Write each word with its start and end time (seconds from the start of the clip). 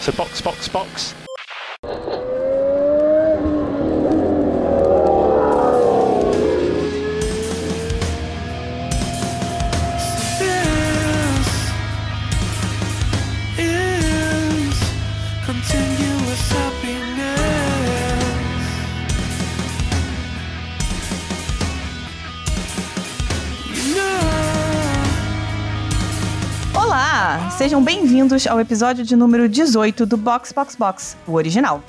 So 0.00 0.12
box, 0.12 0.40
box, 0.40 0.68
box. 0.68 1.19
Bem-vindos 28.30 28.46
ao 28.46 28.60
episódio 28.60 29.04
de 29.04 29.16
número 29.16 29.48
18 29.48 30.06
do 30.06 30.16
Box 30.16 30.52
Box 30.52 30.76
Box, 30.76 31.16
o 31.26 31.32
original. 31.32 31.82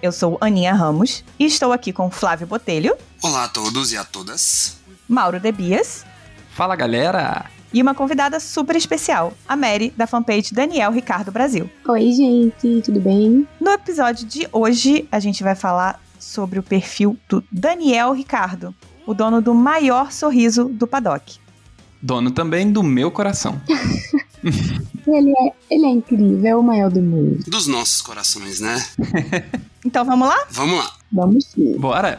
Eu 0.00 0.12
sou 0.12 0.38
Aninha 0.40 0.72
Ramos 0.72 1.24
e 1.36 1.44
estou 1.44 1.72
aqui 1.72 1.92
com 1.92 2.08
Flávio 2.08 2.46
Botelho, 2.46 2.94
Olá 3.20 3.44
a 3.44 3.48
todos 3.48 3.90
e 3.90 3.96
a 3.96 4.04
todas. 4.04 4.76
Mauro 5.08 5.40
Debias 5.40 6.04
Fala 6.52 6.76
galera! 6.76 7.46
e 7.72 7.82
uma 7.82 7.96
convidada 7.96 8.38
super 8.38 8.76
especial, 8.76 9.32
a 9.48 9.56
Mary, 9.56 9.92
da 9.96 10.06
fanpage 10.06 10.54
Daniel 10.54 10.92
Ricardo 10.92 11.32
Brasil. 11.32 11.68
Oi, 11.88 12.12
gente, 12.12 12.80
tudo 12.82 13.00
bem? 13.00 13.48
No 13.60 13.72
episódio 13.72 14.24
de 14.24 14.48
hoje, 14.52 15.08
a 15.10 15.18
gente 15.18 15.42
vai 15.42 15.56
falar 15.56 16.00
sobre 16.16 16.60
o 16.60 16.62
perfil 16.62 17.18
do 17.28 17.42
Daniel 17.50 18.12
Ricardo, 18.12 18.72
o 19.04 19.12
dono 19.12 19.42
do 19.42 19.52
maior 19.52 20.12
sorriso 20.12 20.66
do 20.66 20.86
paddock. 20.86 21.38
Dono 22.00 22.30
também 22.30 22.70
do 22.70 22.84
meu 22.84 23.10
coração. 23.10 23.60
Ele 25.06 25.30
é, 25.30 25.52
ele 25.70 25.86
é 25.86 25.90
incrível, 25.90 26.46
é 26.46 26.56
o 26.56 26.62
maior 26.62 26.90
do 26.90 27.00
mundo. 27.00 27.42
Dos 27.46 27.66
nossos 27.66 28.02
corações, 28.02 28.60
né? 28.60 28.76
Então 29.86 30.04
vamos 30.04 30.28
lá? 30.28 30.36
Vamos 30.50 30.76
lá. 30.76 30.92
Vamos 31.10 31.44
sim. 31.46 31.78
Bora! 31.78 32.18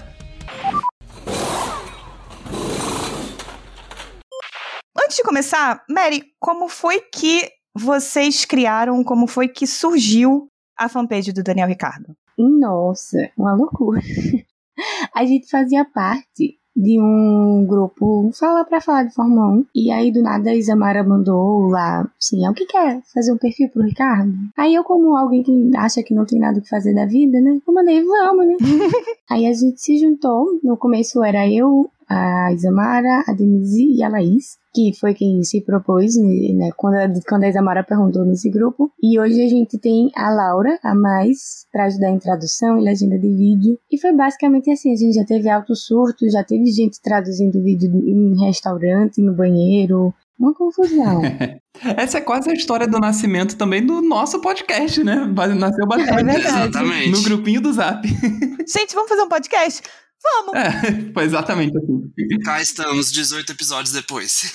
Antes 4.97 5.17
de 5.17 5.23
começar, 5.23 5.83
Mary, 5.89 6.23
como 6.39 6.69
foi 6.69 7.02
que 7.02 7.49
vocês 7.75 8.45
criaram, 8.45 9.03
como 9.03 9.27
foi 9.27 9.49
que 9.49 9.67
surgiu 9.67 10.47
a 10.77 10.88
fanpage 10.88 11.33
do 11.33 11.43
Daniel 11.43 11.67
Ricardo? 11.67 12.15
Nossa, 12.38 13.30
uma 13.38 13.53
loucura. 13.53 14.02
A 15.13 15.25
gente 15.25 15.49
fazia 15.49 15.83
parte 15.83 16.58
de 16.75 16.99
um 17.01 17.65
grupo 17.67 18.31
Fala 18.37 18.63
pra 18.63 18.81
falar 18.81 19.03
de 19.03 19.13
Fórmula 19.13 19.47
1. 19.47 19.65
E 19.75 19.91
aí, 19.91 20.11
do 20.11 20.21
nada, 20.21 20.49
a 20.49 20.55
Isamara 20.55 21.03
mandou 21.03 21.67
lá, 21.67 22.09
assim, 22.19 22.45
alguém 22.45 22.65
quer 22.67 23.01
fazer 23.13 23.31
um 23.33 23.37
perfil 23.37 23.69
pro 23.69 23.83
Ricardo? 23.83 24.33
Aí 24.57 24.73
eu, 24.73 24.83
como 24.83 25.15
alguém 25.15 25.43
que 25.43 25.71
acha 25.75 26.03
que 26.03 26.13
não 26.13 26.25
tem 26.25 26.39
nada 26.39 26.59
o 26.59 26.61
que 26.61 26.69
fazer 26.69 26.93
da 26.93 27.05
vida, 27.05 27.39
né? 27.41 27.59
Eu 27.67 27.73
mandei, 27.73 28.03
vamos, 28.03 28.47
né? 28.47 28.55
aí 29.29 29.45
a 29.45 29.53
gente 29.53 29.81
se 29.81 29.97
juntou. 29.97 30.59
No 30.63 30.77
começo 30.77 31.23
era 31.23 31.49
eu, 31.51 31.89
a 32.09 32.52
Isamara, 32.53 33.23
a 33.27 33.33
Denise 33.33 33.85
e 33.95 34.03
a 34.03 34.09
Laís, 34.09 34.57
que 34.73 34.91
foi 34.99 35.13
quem 35.13 35.43
se 35.43 35.61
propôs, 35.61 36.15
né, 36.15 36.71
quando, 36.75 36.95
a, 36.95 37.07
quando 37.27 37.43
a 37.43 37.49
Isamara 37.49 37.83
perguntou 37.83 38.25
nesse 38.25 38.49
grupo. 38.49 38.91
E 39.02 39.19
hoje 39.19 39.43
a 39.43 39.47
gente 39.47 39.77
tem 39.77 40.09
a 40.15 40.30
Laura, 40.30 40.80
a 40.83 40.95
mais, 40.95 41.65
para 41.71 41.85
ajudar 41.85 42.09
em 42.09 42.19
tradução 42.19 42.80
e 42.80 42.83
legenda 42.83 43.17
de 43.17 43.30
vídeo. 43.30 43.80
E 43.91 43.99
foi 43.99 44.11
basicamente 44.11 44.71
assim, 44.71 44.91
a 44.91 44.95
gente 44.95 45.13
já 45.13 45.23
teve 45.23 45.49
altos 45.49 45.85
surtos, 45.85 46.33
já 46.33 46.43
teve 46.43 46.65
gente 46.71 46.99
traduzindo 47.02 47.63
vídeo 47.63 47.91
em 47.95 48.43
restaurante, 48.43 49.21
no 49.21 49.33
banheiro, 49.33 50.13
uma 50.39 50.53
confusão. 50.53 51.21
Essa 51.97 52.17
é 52.17 52.21
quase 52.21 52.49
a 52.49 52.53
história 52.53 52.87
do 52.87 52.99
nascimento 52.99 53.55
também 53.55 53.85
do 53.85 54.02
nosso 54.02 54.39
podcast, 54.41 55.03
né? 55.03 55.15
Nasceu 55.57 55.83
É 55.83 55.87
bastante 55.87 56.23
verdade. 56.23 56.69
Exatamente. 56.69 57.11
no 57.11 57.21
grupinho 57.21 57.61
do 57.61 57.71
Zap. 57.71 58.07
Gente, 58.07 58.95
vamos 58.95 59.09
fazer 59.09 59.21
um 59.21 59.30
podcast? 59.30 59.83
Vamos! 60.21 60.53
É, 60.55 61.11
foi 61.13 61.23
exatamente 61.23 61.77
assim. 61.77 62.39
Cá 62.43 62.61
estamos, 62.61 63.11
18 63.11 63.52
episódios 63.52 63.93
depois. 63.93 64.53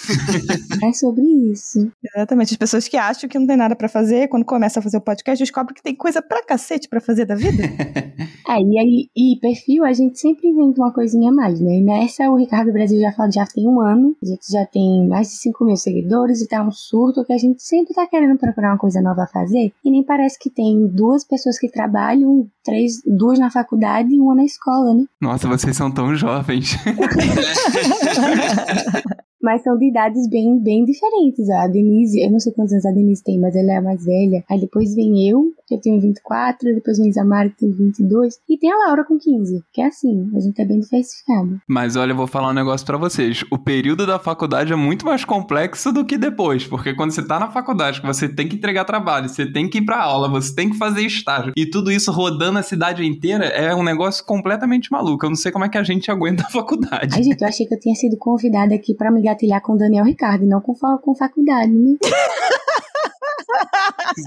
é 0.83 0.93
sobre 0.93 1.23
isso. 1.51 1.91
Exatamente. 2.15 2.53
As 2.53 2.59
pessoas 2.59 2.89
que 2.89 2.97
acham 2.97 3.29
que 3.29 3.39
não 3.39 3.47
tem 3.47 3.57
nada 3.57 3.75
pra 3.75 3.89
fazer, 3.89 4.29
quando 4.29 4.45
começa 4.45 4.81
a 4.81 4.83
fazer 4.83 4.99
o 4.99 5.01
podcast, 5.01 5.43
descobrem 5.43 5.75
que 5.75 5.83
tem 5.83 5.95
coisa 5.95 6.21
pra 6.21 6.45
cacete 6.45 6.89
pra 6.89 7.01
fazer 7.01 7.25
da 7.25 7.35
vida. 7.35 7.63
É, 8.47 8.61
e 8.61 8.79
aí, 8.79 9.11
e 9.17 9.39
perfil, 9.41 9.85
a 9.87 9.93
gente 9.95 10.21
sempre 10.21 10.49
inventa 10.49 10.79
uma 10.79 10.93
coisinha 10.93 11.31
a 11.31 11.33
mais, 11.33 11.59
né? 11.61 11.79
E 11.79 11.81
nessa, 11.83 12.29
o 12.31 12.37
Ricardo 12.37 12.71
Brasil 12.73 13.01
já 13.01 13.11
fala, 13.11 13.31
já 13.31 13.47
tem 13.47 13.67
um 13.67 13.81
ano, 13.81 14.15
a 14.23 14.27
gente 14.27 14.53
já 14.53 14.67
tem 14.67 15.09
mais 15.09 15.29
de 15.29 15.37
5 15.39 15.65
mil 15.65 15.77
seguidores 15.77 16.43
e 16.43 16.47
tá 16.47 16.63
um 16.63 16.71
surto 16.71 17.25
que 17.25 17.33
a 17.33 17.39
gente 17.39 17.63
sempre 17.63 17.95
tá 17.95 18.07
querendo 18.07 18.39
procurar 18.39 18.73
uma 18.73 18.79
coisa 18.79 19.01
nova 19.01 19.23
a 19.23 19.27
fazer. 19.27 19.73
E 19.83 19.91
nem 19.91 20.05
parece 20.05 20.39
que 20.39 20.51
tem 20.51 20.87
duas 20.89 21.25
pessoas 21.25 21.59
que 21.59 21.71
trabalham, 21.71 22.47
três, 22.65 23.03
duas 23.07 23.39
na 23.39 23.51
faculdade 23.51 24.15
e 24.15 24.19
uma 24.19 24.35
na 24.35 24.45
escola, 24.45 24.95
né? 24.95 25.05
Nossa, 25.21 25.47
vocês 25.47 25.77
são 25.77 25.91
tão 25.91 26.17
jovens. 26.17 26.77
Mas 29.45 29.63
são 29.63 29.77
de 29.77 29.91
idades 29.91 30.27
bem, 30.31 30.59
bem 30.59 30.87
diferentes. 30.87 31.51
A 31.51 31.67
Denise, 31.67 32.19
eu 32.19 32.31
não 32.31 32.41
sei 32.41 32.51
quantos 32.51 32.73
anos 32.73 32.87
a 32.87 32.91
Denise 32.91 33.23
tem, 33.23 33.39
mas 33.39 33.55
ela 33.55 33.73
é 33.73 33.77
a 33.77 33.83
mais 33.83 34.03
velha. 34.03 34.43
Aí 34.51 34.59
depois 34.59 34.95
vem 34.95 35.29
eu, 35.29 35.53
que 35.69 35.75
eu 35.75 35.81
tenho 35.83 36.01
24, 36.01 36.75
depois 36.75 36.97
vem 36.97 37.11
Isamara, 37.11 37.51
que 37.51 37.59
tem 37.59 37.71
22, 37.71 38.39
e 38.49 38.57
tem 38.57 38.73
a 38.73 38.87
Laura 38.87 39.05
com 39.05 39.19
15. 39.19 39.63
Que 39.71 39.83
é 39.83 39.87
assim, 39.87 40.31
a 40.35 40.41
gente 40.41 40.59
é 40.63 40.65
bem 40.65 40.81
diversificado. 40.81 41.61
Mas 41.69 41.95
olha, 41.95 42.13
eu 42.13 42.17
vou 42.17 42.27
falar 42.27 42.49
um 42.49 42.55
negócio 42.55 42.87
pra 42.87 42.97
vocês. 42.97 43.45
O 43.51 43.59
período 43.59 44.07
da 44.07 44.19
faculdade 44.19 44.73
é 44.73 44.77
muito 44.77 45.05
mais 45.05 45.27
complexo 45.27 45.93
do 45.93 46.07
que 46.07 46.17
depois, 46.17 46.67
porque 46.67 46.95
quando 46.95 47.11
você 47.11 47.23
tá 47.23 47.39
na 47.39 47.51
faculdade, 47.51 48.01
que 48.01 48.07
você 48.07 48.27
tem 48.27 48.49
que 48.49 48.57
entregar 48.57 48.87
trabalho, 48.87 49.29
você 49.29 49.45
tem 49.45 49.69
que 49.69 49.77
ir 49.77 49.85
pra 49.85 50.03
aula, 50.03 50.27
você 50.27 50.55
tem 50.55 50.71
que 50.71 50.79
fazer 50.79 51.03
estágio, 51.03 51.53
e 51.55 51.67
tudo 51.67 51.93
isso 51.93 52.11
rodando 52.11 52.59
a 52.59 52.63
cidade 52.63 53.05
inteira, 53.05 53.45
é 53.45 53.75
um 53.75 53.83
negócio 53.83 54.25
completamente 54.25 54.91
maluco. 54.91 55.27
Eu 55.27 55.31
não 55.31 55.37
sei 55.37 55.53
como 55.53 55.67
é 55.67 55.69
que 55.69 55.77
a 55.77 55.83
gente 55.83 56.09
aguenta 56.11 56.45
a 56.45 56.51
faculdade. 56.51 57.15
Ai, 57.15 57.23
gente, 57.23 57.43
eu 57.43 57.49
achei 57.49 57.67
que 57.67 57.75
eu 57.75 57.81
tinha 57.81 57.95
sido 57.95 58.17
convidada 58.17 58.75
aqui 58.75 58.95
pra 58.95 59.11
me 59.11 59.21
gatilhar 59.35 59.61
com 59.61 59.75
o 59.75 59.79
Daniel 59.79 60.05
Ricardo, 60.05 60.45
e 60.45 60.47
não 60.47 60.61
com, 60.61 60.75
com 60.75 61.15
faculdade, 61.15 61.73
né? 61.73 61.97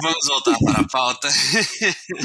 Vamos 0.01 0.27
voltar 0.27 0.57
para 0.59 0.81
a 0.81 0.87
pauta. 0.87 1.27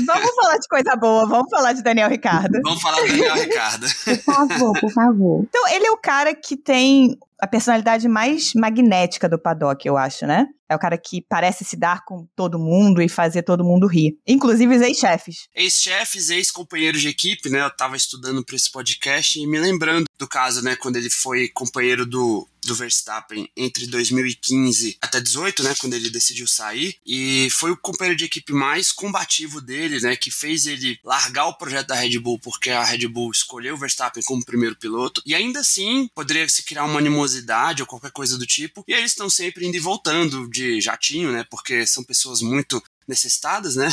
vamos 0.07 0.35
falar 0.35 0.59
de 0.59 0.69
coisa 0.69 0.97
boa, 0.97 1.27
vamos 1.27 1.51
falar 1.51 1.73
de 1.73 1.83
Daniel 1.83 2.09
Ricardo. 2.09 2.61
Vamos 2.63 2.83
falar 2.83 3.01
do 3.01 3.09
Daniel 3.09 3.35
Ricardo. 3.35 3.87
Por 4.05 4.19
favor, 4.19 4.81
por 4.81 4.93
favor. 4.93 5.45
Então, 5.49 5.69
ele 5.69 5.87
é 5.87 5.91
o 5.91 5.97
cara 5.97 6.35
que 6.35 6.57
tem 6.57 7.17
a 7.41 7.47
personalidade 7.47 8.09
mais 8.09 8.55
magnética 8.55 9.29
do 9.29 9.39
paddock, 9.39 9.87
eu 9.87 9.97
acho, 9.97 10.27
né? 10.27 10.47
É 10.69 10.77
o 10.77 10.79
cara 10.79 10.97
que 10.97 11.21
parece 11.29 11.65
se 11.65 11.77
dar 11.77 12.05
com 12.05 12.27
todo 12.37 12.59
mundo 12.59 13.03
e 13.03 13.09
fazer 13.09 13.43
todo 13.43 13.65
mundo 13.65 13.87
rir. 13.87 14.17
Inclusive 14.27 14.77
os 14.77 14.83
ex-chefes. 14.83 15.49
Ex-chefes, 15.55 16.31
ex-companheiros 16.31 17.01
de 17.01 17.09
equipe, 17.09 17.51
né? 17.51 17.63
Eu 17.63 17.77
tava 17.77 17.97
estudando 17.97 18.45
para 18.45 18.57
esse 18.57 18.71
podcast 18.71 19.39
e 19.39 19.47
me 19.47 19.59
lembrando 19.59 20.05
do 20.19 20.29
caso, 20.29 20.63
né? 20.63 20.77
Quando 20.77 20.97
ele 20.97 21.11
foi 21.11 21.49
companheiro 21.49 22.07
do, 22.07 22.49
do 22.65 22.75
Verstappen 22.75 23.49
entre 23.57 23.87
2015 23.87 24.99
até 25.01 25.21
18, 25.21 25.63
né? 25.63 25.75
Quando 25.79 25.95
ele 25.95 26.11
decidiu 26.11 26.47
sair. 26.47 26.97
E 27.05 27.49
foi 27.51 27.71
o 27.71 27.77
companheiro 27.77 28.17
de 28.17 28.25
equipe 28.25 28.53
mais 28.53 28.93
combativo 28.93 29.61
dele, 29.61 30.01
né? 30.01 30.17
Que 30.17 30.31
fez 30.31 30.67
ele 30.67 30.99
largar 31.05 31.47
o 31.47 31.55
projeto 31.55 31.89
da 31.89 31.95
Red 31.95 32.19
Bull 32.19 32.39
porque 32.39 32.71
a 32.71 32.85
Red 32.85 33.09
Bull 33.09 33.31
escolheu 33.31 33.75
o 33.75 33.79
Verstappen 33.79 34.23
como 34.25 34.45
primeiro 34.45 34.77
piloto. 34.77 35.23
E 35.25 35.35
ainda 35.35 35.61
assim, 35.61 36.09
poderia 36.15 36.49
se 36.49 36.63
criar 36.63 36.85
uma 36.85 36.99
animosidade 36.99 37.83
ou 37.83 37.89
qualquer 37.89 38.11
coisa 38.11 38.39
do 38.39 38.47
tipo. 38.47 38.85
E 38.87 38.93
eles 38.93 39.13
estão 39.13 39.29
sempre 39.29 39.67
indo 39.67 39.77
e 39.77 39.81
voltando 39.81 40.49
de 40.49 40.81
jatinho, 40.81 41.33
né? 41.33 41.45
Porque 41.51 41.87
são 41.87 42.05
pessoas 42.05 42.41
muito 42.41 42.83
necessitadas, 43.13 43.77
né? 43.77 43.89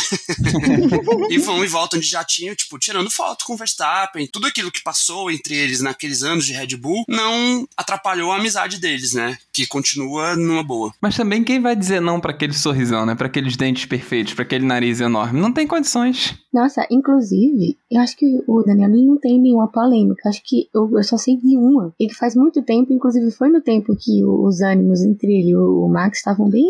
e 1.29 1.37
vão 1.37 1.63
e 1.63 1.67
voltam 1.67 1.99
de 1.99 2.07
jatinho, 2.07 2.55
tipo, 2.55 2.79
tirando 2.79 3.11
foto 3.11 3.45
com 3.45 3.53
o 3.53 3.57
Verstappen. 3.57 4.27
Tudo 4.31 4.47
aquilo 4.47 4.71
que 4.71 4.81
passou 4.81 5.29
entre 5.29 5.55
eles 5.55 5.81
naqueles 5.81 6.23
anos 6.23 6.45
de 6.45 6.53
Red 6.53 6.77
Bull 6.77 7.03
não 7.07 7.67
atrapalhou 7.75 8.31
a 8.31 8.37
amizade 8.37 8.79
deles, 8.79 9.13
né? 9.13 9.37
Que 9.51 9.67
continua 9.67 10.35
numa 10.35 10.63
boa. 10.63 10.93
Mas 11.01 11.15
também 11.15 11.43
quem 11.43 11.61
vai 11.61 11.75
dizer 11.75 12.01
não 12.01 12.19
pra 12.19 12.31
aquele 12.31 12.53
sorrisão, 12.53 13.05
né? 13.05 13.13
Pra 13.13 13.27
aqueles 13.27 13.57
dentes 13.57 13.85
perfeitos, 13.85 14.33
pra 14.33 14.43
aquele 14.43 14.65
nariz 14.65 15.01
enorme? 15.01 15.39
Não 15.39 15.51
tem 15.51 15.67
condições. 15.67 16.35
Nossa, 16.51 16.85
inclusive, 16.89 17.77
eu 17.91 18.01
acho 18.01 18.17
que 18.17 18.25
o 18.47 18.63
Daniel 18.63 18.89
ele 18.89 19.05
não 19.05 19.17
tem 19.17 19.39
nenhuma 19.39 19.67
polêmica. 19.67 20.29
Acho 20.29 20.41
que 20.43 20.67
eu, 20.73 20.89
eu 20.97 21.03
só 21.03 21.17
sei 21.17 21.37
de 21.37 21.55
uma. 21.57 21.93
E 21.99 22.07
que 22.07 22.15
faz 22.15 22.35
muito 22.35 22.61
tempo, 22.63 22.91
inclusive 22.93 23.29
foi 23.31 23.49
no 23.49 23.61
tempo 23.61 23.95
que 23.95 24.23
os 24.23 24.61
ânimos 24.61 25.03
entre 25.03 25.27
ele 25.31 25.49
e 25.49 25.55
o, 25.55 25.85
o 25.85 25.89
Max 25.89 26.17
estavam 26.19 26.49
bem, 26.49 26.65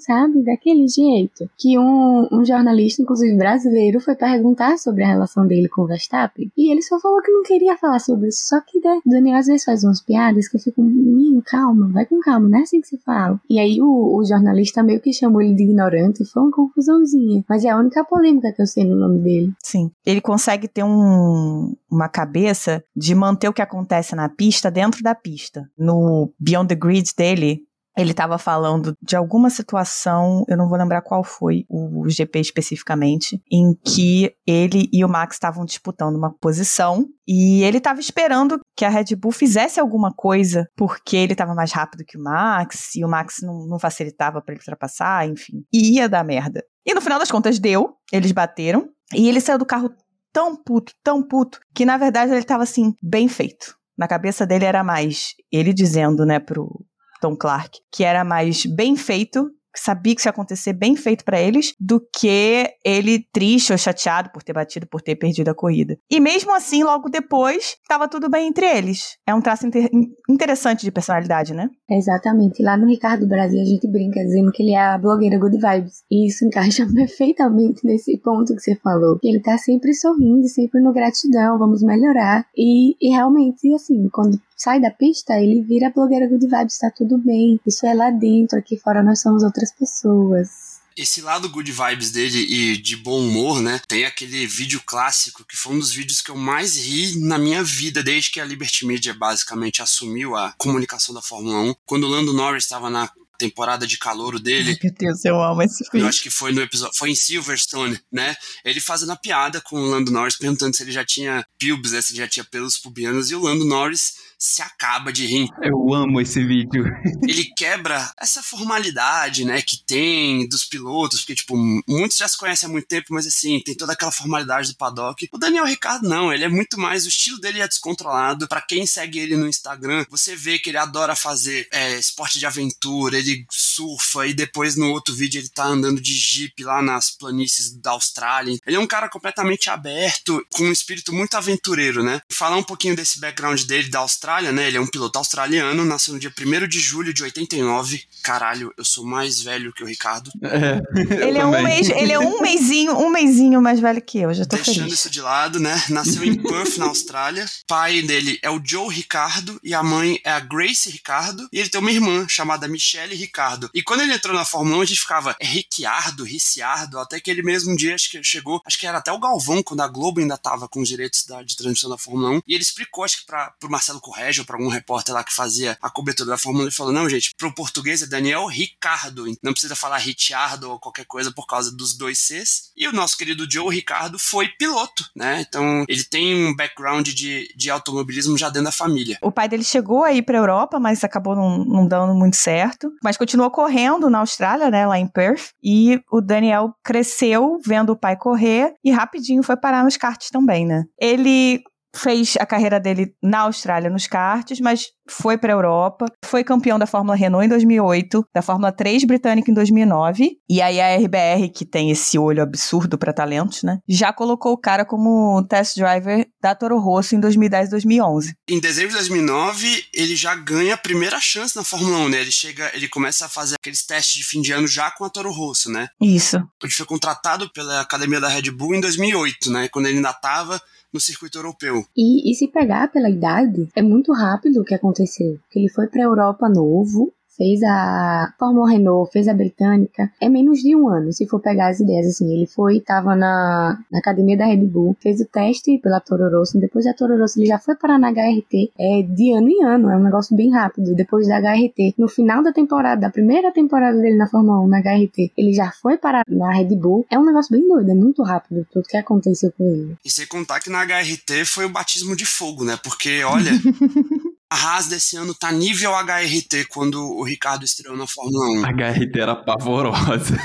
sabe, 0.00 0.42
daquele 0.42 0.86
jeito. 0.88 1.48
Que 1.56 1.78
um, 1.78 1.89
um 1.90 2.44
jornalista, 2.44 3.02
inclusive 3.02 3.36
brasileiro, 3.36 4.00
foi 4.00 4.14
perguntar 4.14 4.78
sobre 4.78 5.04
a 5.04 5.08
relação 5.08 5.46
dele 5.46 5.68
com 5.68 5.82
o 5.82 5.86
Verstappen. 5.86 6.50
E 6.56 6.70
ele 6.70 6.82
só 6.82 6.98
falou 7.00 7.20
que 7.22 7.32
não 7.32 7.42
queria 7.42 7.76
falar 7.76 7.98
sobre 7.98 8.28
isso. 8.28 8.48
Só 8.48 8.60
que 8.60 8.80
né, 8.80 9.00
Daniel 9.04 9.38
às 9.38 9.46
vezes 9.46 9.64
faz 9.64 9.84
umas 9.84 10.00
piadas 10.00 10.48
que 10.48 10.56
eu 10.56 10.60
fico, 10.60 10.82
menino, 10.82 11.42
calma, 11.44 11.88
vai 11.88 12.06
com 12.06 12.20
calma, 12.20 12.48
não 12.48 12.58
é 12.58 12.62
assim 12.62 12.80
que 12.80 12.88
se 12.88 12.98
fala. 12.98 13.40
E 13.48 13.58
aí 13.58 13.80
o, 13.80 14.18
o 14.18 14.24
jornalista 14.24 14.82
meio 14.82 15.00
que 15.00 15.12
chamou 15.12 15.42
ele 15.42 15.54
de 15.54 15.64
ignorante. 15.64 16.24
Foi 16.24 16.42
uma 16.42 16.52
confusãozinha. 16.52 17.44
Mas 17.48 17.64
é 17.64 17.70
a 17.70 17.78
única 17.78 18.04
polêmica 18.04 18.52
que 18.52 18.62
eu 18.62 18.66
sei 18.66 18.84
no 18.84 18.96
nome 18.96 19.18
dele. 19.20 19.52
Sim. 19.62 19.90
Ele 20.04 20.20
consegue 20.20 20.68
ter 20.68 20.84
um, 20.84 21.74
uma 21.90 22.08
cabeça 22.08 22.82
de 22.96 23.14
manter 23.14 23.48
o 23.48 23.52
que 23.52 23.62
acontece 23.62 24.14
na 24.14 24.28
pista 24.28 24.70
dentro 24.70 25.02
da 25.02 25.14
pista. 25.14 25.68
No 25.78 26.32
Beyond 26.38 26.68
the 26.68 26.74
Grid 26.74 27.10
dele, 27.16 27.62
ele 28.00 28.12
estava 28.12 28.38
falando 28.38 28.94
de 29.02 29.14
alguma 29.14 29.50
situação, 29.50 30.44
eu 30.48 30.56
não 30.56 30.68
vou 30.68 30.78
lembrar 30.78 31.02
qual 31.02 31.22
foi 31.22 31.64
o 31.68 32.08
GP 32.08 32.40
especificamente, 32.40 33.40
em 33.50 33.74
que 33.74 34.32
ele 34.46 34.88
e 34.92 35.04
o 35.04 35.08
Max 35.08 35.36
estavam 35.36 35.64
disputando 35.64 36.16
uma 36.16 36.32
posição 36.40 37.06
e 37.28 37.62
ele 37.62 37.78
estava 37.78 38.00
esperando 38.00 38.58
que 38.76 38.84
a 38.84 38.88
Red 38.88 39.14
Bull 39.16 39.32
fizesse 39.32 39.78
alguma 39.78 40.12
coisa 40.12 40.66
porque 40.76 41.16
ele 41.16 41.32
estava 41.32 41.54
mais 41.54 41.72
rápido 41.72 42.04
que 42.06 42.16
o 42.16 42.22
Max 42.22 42.94
e 42.94 43.04
o 43.04 43.08
Max 43.08 43.40
não, 43.42 43.66
não 43.66 43.78
facilitava 43.78 44.40
para 44.40 44.54
ele 44.54 44.60
ultrapassar, 44.60 45.28
enfim. 45.28 45.62
E 45.72 45.96
ia 45.96 46.08
dar 46.08 46.24
merda. 46.24 46.64
E 46.86 46.94
no 46.94 47.00
final 47.00 47.18
das 47.18 47.30
contas 47.30 47.58
deu, 47.58 47.94
eles 48.10 48.32
bateram 48.32 48.88
e 49.14 49.28
ele 49.28 49.40
saiu 49.40 49.58
do 49.58 49.66
carro 49.66 49.90
tão 50.32 50.56
puto, 50.56 50.92
tão 51.02 51.22
puto, 51.22 51.60
que 51.74 51.84
na 51.84 51.96
verdade 51.96 52.32
ele 52.32 52.40
estava 52.40 52.62
assim, 52.62 52.94
bem 53.02 53.28
feito. 53.28 53.76
Na 53.98 54.08
cabeça 54.08 54.46
dele 54.46 54.64
era 54.64 54.82
mais 54.82 55.34
ele 55.52 55.74
dizendo, 55.74 56.24
né, 56.24 56.38
pro, 56.38 56.84
Tom 57.20 57.36
Clark, 57.36 57.78
que 57.92 58.04
era 58.04 58.24
mais 58.24 58.64
bem 58.66 58.96
feito 58.96 59.50
sabia 59.76 60.14
que 60.14 60.20
isso 60.20 60.28
ia 60.28 60.30
acontecer 60.30 60.72
bem 60.72 60.96
feito 60.96 61.24
para 61.24 61.40
eles, 61.40 61.74
do 61.78 62.00
que 62.00 62.68
ele 62.84 63.24
triste 63.32 63.72
ou 63.72 63.78
chateado 63.78 64.30
por 64.30 64.42
ter 64.42 64.52
batido, 64.52 64.86
por 64.86 65.00
ter 65.00 65.16
perdido 65.16 65.48
a 65.48 65.54
corrida. 65.54 65.98
E 66.10 66.20
mesmo 66.20 66.54
assim, 66.54 66.82
logo 66.82 67.08
depois, 67.08 67.76
estava 67.82 68.08
tudo 68.08 68.28
bem 68.28 68.48
entre 68.48 68.66
eles. 68.66 69.16
É 69.26 69.34
um 69.34 69.40
traço 69.40 69.66
inter 69.66 69.88
interessante 70.28 70.82
de 70.82 70.90
personalidade, 70.90 71.54
né? 71.54 71.68
Exatamente. 71.88 72.62
Lá 72.62 72.76
no 72.76 72.86
Ricardo 72.86 73.26
Brasil 73.26 73.60
a 73.60 73.64
gente 73.64 73.88
brinca 73.88 74.20
dizendo 74.20 74.52
que 74.52 74.62
ele 74.62 74.72
é 74.72 74.80
a 74.80 74.98
blogueira 74.98 75.38
Good 75.38 75.58
Vibes. 75.58 76.02
E 76.10 76.28
isso 76.28 76.44
encaixa 76.44 76.86
perfeitamente 76.92 77.84
nesse 77.84 78.16
ponto 78.18 78.54
que 78.54 78.60
você 78.60 78.76
falou. 78.76 79.18
Ele 79.22 79.40
tá 79.40 79.56
sempre 79.58 79.94
sorrindo, 79.94 80.48
sempre 80.48 80.80
no 80.80 80.92
gratidão, 80.92 81.58
vamos 81.58 81.82
melhorar. 81.82 82.46
E, 82.56 82.96
e 83.00 83.10
realmente, 83.10 83.72
assim, 83.74 84.08
quando 84.10 84.40
sai 84.60 84.78
da 84.78 84.90
pista, 84.90 85.40
ele 85.40 85.62
vira 85.62 85.90
blogueira 85.90 86.28
good 86.28 86.46
vibes, 86.46 86.76
tá 86.76 86.90
tudo 86.94 87.16
bem. 87.16 87.58
Isso 87.66 87.86
é 87.86 87.94
lá 87.94 88.10
dentro, 88.10 88.58
aqui 88.58 88.76
fora 88.76 89.02
nós 89.02 89.20
somos 89.20 89.42
outras 89.42 89.72
pessoas 89.72 90.70
esse 90.96 91.22
lado 91.22 91.48
good 91.48 91.70
vibes 91.70 92.10
dele 92.10 92.38
e 92.38 92.76
de 92.76 92.94
bom 92.94 93.20
humor, 93.20 93.62
né? 93.62 93.80
Tem 93.88 94.04
aquele 94.04 94.46
vídeo 94.46 94.82
clássico 94.84 95.46
que 95.46 95.56
foi 95.56 95.74
um 95.74 95.78
dos 95.78 95.92
vídeos 95.92 96.20
que 96.20 96.30
eu 96.30 96.36
mais 96.36 96.76
ri 96.76 97.18
na 97.20 97.38
minha 97.38 97.64
vida 97.64 98.02
desde 98.02 98.30
que 98.30 98.38
a 98.38 98.44
Liberty 98.44 98.84
Media 98.84 99.14
basicamente 99.14 99.80
assumiu 99.80 100.36
a 100.36 100.52
comunicação 100.58 101.14
da 101.14 101.22
Fórmula 101.22 101.58
1. 101.70 101.74
Quando 101.86 102.04
o 102.04 102.08
Lando 102.08 102.34
Norris 102.34 102.64
estava 102.64 102.90
na 102.90 103.08
temporada 103.40 103.86
de 103.86 103.96
calouro 103.96 104.38
dele. 104.38 104.72
Ai, 104.72 104.78
meu 104.82 104.92
Deus, 104.92 105.24
eu 105.24 105.42
amo 105.42 105.62
esse 105.62 105.82
filme. 105.84 106.04
Eu 106.04 106.08
acho 106.08 106.22
que 106.22 106.28
foi 106.28 106.52
no 106.52 106.60
episódio, 106.60 106.94
foi 106.98 107.10
em 107.10 107.14
Silverstone, 107.14 107.98
né? 108.12 108.36
Ele 108.62 108.80
fazendo 108.80 109.12
a 109.12 109.16
piada 109.16 109.62
com 109.62 109.76
o 109.76 109.86
Lando 109.86 110.10
Norris, 110.10 110.36
perguntando 110.36 110.76
se 110.76 110.82
ele 110.82 110.92
já 110.92 111.04
tinha 111.04 111.46
pubes, 111.58 111.92
né? 111.92 112.02
se 112.02 112.12
ele 112.12 112.18
já 112.18 112.28
tinha 112.28 112.44
pelos 112.44 112.76
pubianos, 112.76 113.30
e 113.30 113.34
o 113.34 113.40
Lando 113.40 113.64
Norris 113.64 114.16
se 114.40 114.62
acaba 114.62 115.12
de 115.12 115.26
rir. 115.26 115.48
Eu 115.62 115.92
amo 115.92 116.18
esse 116.18 116.42
vídeo. 116.42 116.84
Ele 117.28 117.44
quebra 117.54 118.10
essa 118.18 118.42
formalidade, 118.42 119.44
né, 119.44 119.60
que 119.60 119.84
tem 119.84 120.48
dos 120.48 120.64
pilotos, 120.64 121.20
porque, 121.20 121.34
tipo, 121.34 121.54
muitos 121.86 122.16
já 122.16 122.26
se 122.26 122.38
conhecem 122.38 122.66
há 122.66 122.72
muito 122.72 122.86
tempo, 122.86 123.08
mas 123.10 123.26
assim, 123.26 123.60
tem 123.60 123.74
toda 123.74 123.92
aquela 123.92 124.10
formalidade 124.10 124.70
do 124.72 124.78
paddock. 124.78 125.28
O 125.30 125.36
Daniel 125.36 125.66
Ricardo 125.66 126.08
não, 126.08 126.32
ele 126.32 126.44
é 126.44 126.48
muito 126.48 126.80
mais, 126.80 127.04
o 127.04 127.08
estilo 127.08 127.38
dele 127.38 127.60
é 127.60 127.68
descontrolado. 127.68 128.48
Para 128.48 128.62
quem 128.62 128.86
segue 128.86 129.18
ele 129.18 129.36
no 129.36 129.46
Instagram, 129.46 130.06
você 130.08 130.34
vê 130.34 130.58
que 130.58 130.70
ele 130.70 130.78
adora 130.78 131.14
fazer 131.14 131.68
é, 131.70 131.98
esporte 131.98 132.38
de 132.38 132.46
aventura, 132.46 133.18
ele 133.18 133.44
surfa 133.50 134.26
e 134.26 134.32
depois 134.32 134.74
no 134.74 134.90
outro 134.90 135.14
vídeo 135.14 135.38
ele 135.38 135.50
tá 135.50 135.64
andando 135.64 136.00
de 136.00 136.14
jeep 136.14 136.64
lá 136.64 136.80
nas 136.80 137.10
planícies 137.10 137.74
da 137.74 137.90
Austrália. 137.90 138.58
Ele 138.66 138.76
é 138.76 138.80
um 138.80 138.86
cara 138.86 139.08
completamente 139.10 139.68
aberto, 139.68 140.42
com 140.54 140.64
um 140.64 140.72
espírito 140.72 141.12
muito 141.12 141.36
aventureiro, 141.36 142.02
né? 142.02 142.22
Falar 142.30 142.56
um 142.56 142.62
pouquinho 142.62 142.96
desse 142.96 143.20
background 143.20 143.62
dele 143.64 143.90
da 143.90 143.98
Austrália 143.98 144.29
Austrália, 144.30 144.52
né? 144.52 144.68
Ele 144.68 144.76
é 144.76 144.80
um 144.80 144.86
piloto 144.86 145.18
australiano, 145.18 145.84
nasceu 145.84 146.14
no 146.14 146.20
dia 146.20 146.32
1 146.38 146.68
de 146.68 146.78
julho 146.78 147.12
de 147.12 147.22
89. 147.22 148.02
Caralho, 148.22 148.72
eu 148.76 148.84
sou 148.84 149.04
mais 149.04 149.40
velho 149.40 149.72
que 149.72 149.82
o 149.82 149.86
Ricardo. 149.86 150.30
É, 150.42 150.80
ele, 151.26 151.38
é 151.38 151.44
um 151.44 151.62
mês, 151.62 151.88
ele 151.88 152.12
é 152.12 152.18
um 152.18 152.38
mêsinho, 152.40 152.96
um 152.96 153.10
mêsinho 153.10 153.60
mais 153.60 153.80
velho 153.80 154.00
que 154.00 154.18
eu, 154.18 154.32
já 154.32 154.44
tô 154.44 154.54
Deixando 154.54 154.84
feliz. 154.84 154.94
isso 154.94 155.10
de 155.10 155.20
lado, 155.20 155.58
né? 155.58 155.82
Nasceu 155.88 156.24
em 156.24 156.40
Perth, 156.40 156.76
na 156.78 156.86
Austrália. 156.86 157.44
Pai 157.66 158.02
dele 158.02 158.38
é 158.42 158.50
o 158.50 158.60
Joe 158.64 158.94
Ricardo 158.94 159.58
e 159.64 159.74
a 159.74 159.82
mãe 159.82 160.20
é 160.24 160.30
a 160.30 160.38
Grace 160.38 160.88
Ricardo. 160.90 161.48
E 161.52 161.58
ele 161.58 161.68
tem 161.68 161.80
uma 161.80 161.90
irmã 161.90 162.26
chamada 162.28 162.68
Michelle 162.68 163.16
Ricardo. 163.16 163.68
E 163.74 163.82
quando 163.82 164.02
ele 164.02 164.14
entrou 164.14 164.34
na 164.34 164.44
Fórmula 164.44 164.76
1, 164.78 164.80
a 164.82 164.84
gente 164.84 165.00
ficava, 165.00 165.34
é 165.40 165.46
Ricciardo, 165.46 166.22
Ricciardo, 166.22 167.00
até 167.00 167.18
que 167.18 167.30
ele 167.30 167.42
mesmo 167.42 167.72
um 167.72 167.76
dia 167.76 167.94
acho 167.94 168.10
que 168.10 168.22
chegou, 168.22 168.60
acho 168.64 168.78
que 168.78 168.86
era 168.86 168.98
até 168.98 169.10
o 169.10 169.18
Galvão, 169.18 169.62
quando 169.62 169.80
a 169.80 169.88
Globo 169.88 170.20
ainda 170.20 170.38
tava 170.38 170.68
com 170.68 170.80
os 170.80 170.88
direitos 170.88 171.24
da, 171.26 171.42
de 171.42 171.56
transmissão 171.56 171.90
da 171.90 171.98
Fórmula 171.98 172.30
1. 172.30 172.42
E 172.46 172.54
ele 172.54 172.62
explicou, 172.62 173.02
acho 173.02 173.20
que 173.20 173.26
pra, 173.26 173.50
pro 173.58 173.70
Marcelo 173.70 174.00
Correia, 174.00 174.19
ou 174.40 174.44
para 174.44 174.56
algum 174.56 174.68
repórter 174.68 175.14
lá 175.14 175.24
que 175.24 175.32
fazia 175.32 175.76
a 175.80 175.90
cobertura 175.90 176.30
da 176.30 176.38
Fórmula 176.38 176.64
1, 176.64 176.66
ele 176.66 176.74
falou: 176.74 176.92
não, 176.92 177.08
gente, 177.08 177.32
pro 177.36 177.54
português 177.54 178.02
é 178.02 178.06
Daniel 178.06 178.46
Ricardo, 178.46 179.24
não 179.42 179.52
precisa 179.52 179.76
falar 179.76 179.98
Ricciardo 179.98 180.70
ou 180.70 180.78
qualquer 180.78 181.04
coisa 181.04 181.32
por 181.32 181.46
causa 181.46 181.74
dos 181.74 181.96
dois 181.96 182.18
Cs. 182.18 182.70
E 182.76 182.86
o 182.86 182.92
nosso 182.92 183.16
querido 183.16 183.50
Joe 183.50 183.74
Ricardo 183.74 184.18
foi 184.18 184.48
piloto, 184.48 185.04
né? 185.14 185.44
Então 185.46 185.84
ele 185.88 186.04
tem 186.04 186.34
um 186.34 186.54
background 186.54 187.08
de, 187.08 187.52
de 187.56 187.70
automobilismo 187.70 188.36
já 188.36 188.48
dentro 188.48 188.64
da 188.64 188.72
família. 188.72 189.18
O 189.22 189.32
pai 189.32 189.48
dele 189.48 189.64
chegou 189.64 190.04
aí 190.04 190.22
pra 190.22 190.38
Europa, 190.38 190.78
mas 190.78 191.02
acabou 191.04 191.34
não, 191.34 191.64
não 191.64 191.86
dando 191.86 192.14
muito 192.14 192.36
certo. 192.36 192.92
Mas 193.02 193.16
continuou 193.16 193.50
correndo 193.50 194.10
na 194.10 194.18
Austrália, 194.18 194.70
né? 194.70 194.86
Lá 194.86 194.98
em 194.98 195.06
Perth. 195.06 195.50
E 195.62 196.00
o 196.10 196.20
Daniel 196.20 196.74
cresceu 196.82 197.60
vendo 197.64 197.90
o 197.90 197.96
pai 197.96 198.16
correr 198.16 198.74
e 198.84 198.90
rapidinho 198.90 199.42
foi 199.42 199.56
parar 199.56 199.84
nos 199.84 199.96
karts 199.96 200.30
também, 200.30 200.66
né? 200.66 200.84
Ele 200.98 201.62
fez 201.94 202.36
a 202.38 202.46
carreira 202.46 202.78
dele 202.78 203.14
na 203.22 203.40
Austrália 203.40 203.90
nos 203.90 204.06
karts, 204.06 204.60
mas 204.60 204.86
foi 205.10 205.36
para 205.36 205.52
a 205.52 205.56
Europa, 205.56 206.06
foi 206.24 206.44
campeão 206.44 206.78
da 206.78 206.86
Fórmula 206.86 207.16
Renault 207.16 207.44
em 207.44 207.48
2008, 207.48 208.24
da 208.34 208.42
Fórmula 208.42 208.72
3 208.72 209.04
britânica 209.04 209.50
em 209.50 209.54
2009, 209.54 210.38
e 210.48 210.62
aí 210.62 210.80
a 210.80 210.96
RBR, 210.96 211.50
que 211.54 211.64
tem 211.64 211.90
esse 211.90 212.18
olho 212.18 212.42
absurdo 212.42 212.96
para 212.96 213.12
talentos, 213.12 213.62
né, 213.62 213.78
já 213.88 214.12
colocou 214.12 214.52
o 214.52 214.58
cara 214.58 214.84
como 214.84 215.42
test 215.48 215.76
driver 215.76 216.26
da 216.40 216.54
Toro 216.54 216.78
Rosso 216.78 217.14
em 217.14 217.20
2010 217.20 217.68
e 217.68 217.70
2011. 217.70 218.34
Em 218.48 218.60
dezembro 218.60 218.90
de 218.90 218.96
2009, 218.96 219.84
ele 219.94 220.16
já 220.16 220.34
ganha 220.34 220.74
a 220.74 220.78
primeira 220.78 221.20
chance 221.20 221.56
na 221.56 221.64
Fórmula 221.64 221.98
1, 221.98 222.08
né? 222.08 222.20
Ele 222.20 222.32
chega, 222.32 222.70
ele 222.74 222.88
começa 222.88 223.26
a 223.26 223.28
fazer 223.28 223.56
aqueles 223.56 223.84
testes 223.84 224.16
de 224.16 224.24
fim 224.24 224.40
de 224.40 224.52
ano 224.52 224.66
já 224.66 224.90
com 224.90 225.04
a 225.04 225.10
Toro 225.10 225.30
Rosso, 225.30 225.70
né? 225.70 225.88
Isso. 226.00 226.36
Ele 226.62 226.72
foi 226.72 226.86
contratado 226.86 227.50
pela 227.52 227.80
academia 227.80 228.20
da 228.20 228.28
Red 228.28 228.50
Bull 228.50 228.74
em 228.74 228.80
2008, 228.80 229.50
né? 229.50 229.68
Quando 229.68 229.86
ele 229.86 229.96
ainda 229.96 230.10
estava 230.10 230.60
no 230.92 231.00
circuito 231.00 231.38
europeu. 231.38 231.84
E, 231.96 232.30
e 232.30 232.34
se 232.34 232.48
pegar 232.48 232.88
pela 232.88 233.08
idade, 233.08 233.68
é 233.74 233.82
muito 233.82 234.12
rápido 234.12 234.60
o 234.60 234.64
que 234.64 234.74
aconteceu. 235.00 235.38
Que 235.50 235.58
ele 235.58 235.68
foi 235.68 235.86
para 235.86 236.02
a 236.02 236.06
Europa 236.06 236.48
novo, 236.48 237.12
fez 237.40 237.62
a 237.62 238.34
Fórmula 238.38 238.70
Renault, 238.70 239.10
fez 239.10 239.26
a 239.26 239.32
britânica, 239.32 240.12
é 240.20 240.28
menos 240.28 240.58
de 240.58 240.76
um 240.76 240.90
ano, 240.90 241.10
se 241.10 241.26
for 241.26 241.40
pegar 241.40 241.70
as 241.70 241.80
ideias, 241.80 242.06
assim, 242.06 242.30
ele 242.30 242.46
foi, 242.46 242.80
tava 242.80 243.16
na, 243.16 243.78
na 243.90 243.98
academia 243.98 244.36
da 244.36 244.44
Red 244.44 244.66
Bull, 244.66 244.94
fez 245.00 245.22
o 245.22 245.24
teste 245.24 245.78
pela 245.78 246.00
Toro 246.00 246.28
Rosso, 246.28 246.60
depois 246.60 246.84
da 246.84 246.92
Toro 246.92 247.18
Rosso 247.18 247.38
ele 247.38 247.46
já 247.46 247.58
foi 247.58 247.76
parar 247.76 247.98
na 247.98 248.10
HRT, 248.10 248.72
é 248.78 249.02
de 249.02 249.32
ano 249.32 249.48
em 249.48 249.64
ano, 249.64 249.88
é 249.90 249.96
um 249.96 250.02
negócio 250.02 250.36
bem 250.36 250.52
rápido, 250.52 250.94
depois 250.94 251.26
da 251.28 251.38
HRT, 251.38 251.94
no 251.96 252.08
final 252.08 252.42
da 252.42 252.52
temporada, 252.52 253.00
da 253.00 253.10
primeira 253.10 253.50
temporada 253.50 253.98
dele 253.98 254.16
na 254.16 254.28
Fórmula 254.28 254.60
1, 254.60 254.68
na 254.68 254.80
HRT, 254.80 255.32
ele 255.34 255.54
já 255.54 255.72
foi 255.72 255.96
parar 255.96 256.24
na 256.28 256.52
Red 256.52 256.76
Bull, 256.76 257.06
é 257.08 257.18
um 257.18 257.24
negócio 257.24 257.50
bem 257.50 257.66
doido, 257.66 257.90
é 257.90 257.94
muito 257.94 258.22
rápido 258.22 258.66
tudo 258.70 258.86
que 258.86 258.98
aconteceu 258.98 259.50
com 259.56 259.64
ele. 259.64 259.96
E 260.04 260.10
sem 260.10 260.26
contar 260.26 260.60
que 260.60 260.68
na 260.68 260.84
HRT 260.84 261.46
foi 261.46 261.64
o 261.64 261.70
batismo 261.70 262.14
de 262.14 262.26
fogo, 262.26 262.64
né, 262.64 262.78
porque, 262.82 263.24
olha... 263.24 263.50
A 264.52 264.56
Haas 264.56 264.88
desse 264.88 265.16
ano 265.16 265.32
tá 265.32 265.52
nível 265.52 265.92
HRT 265.92 266.66
quando 266.70 267.00
o 267.00 267.22
Ricardo 267.22 267.64
estreou 267.64 267.96
na 267.96 268.06
Fórmula 268.06 268.60
1. 268.60 268.64
A 268.64 268.70
HRT 268.70 269.20
era 269.20 269.36
pavorosa. 269.36 270.36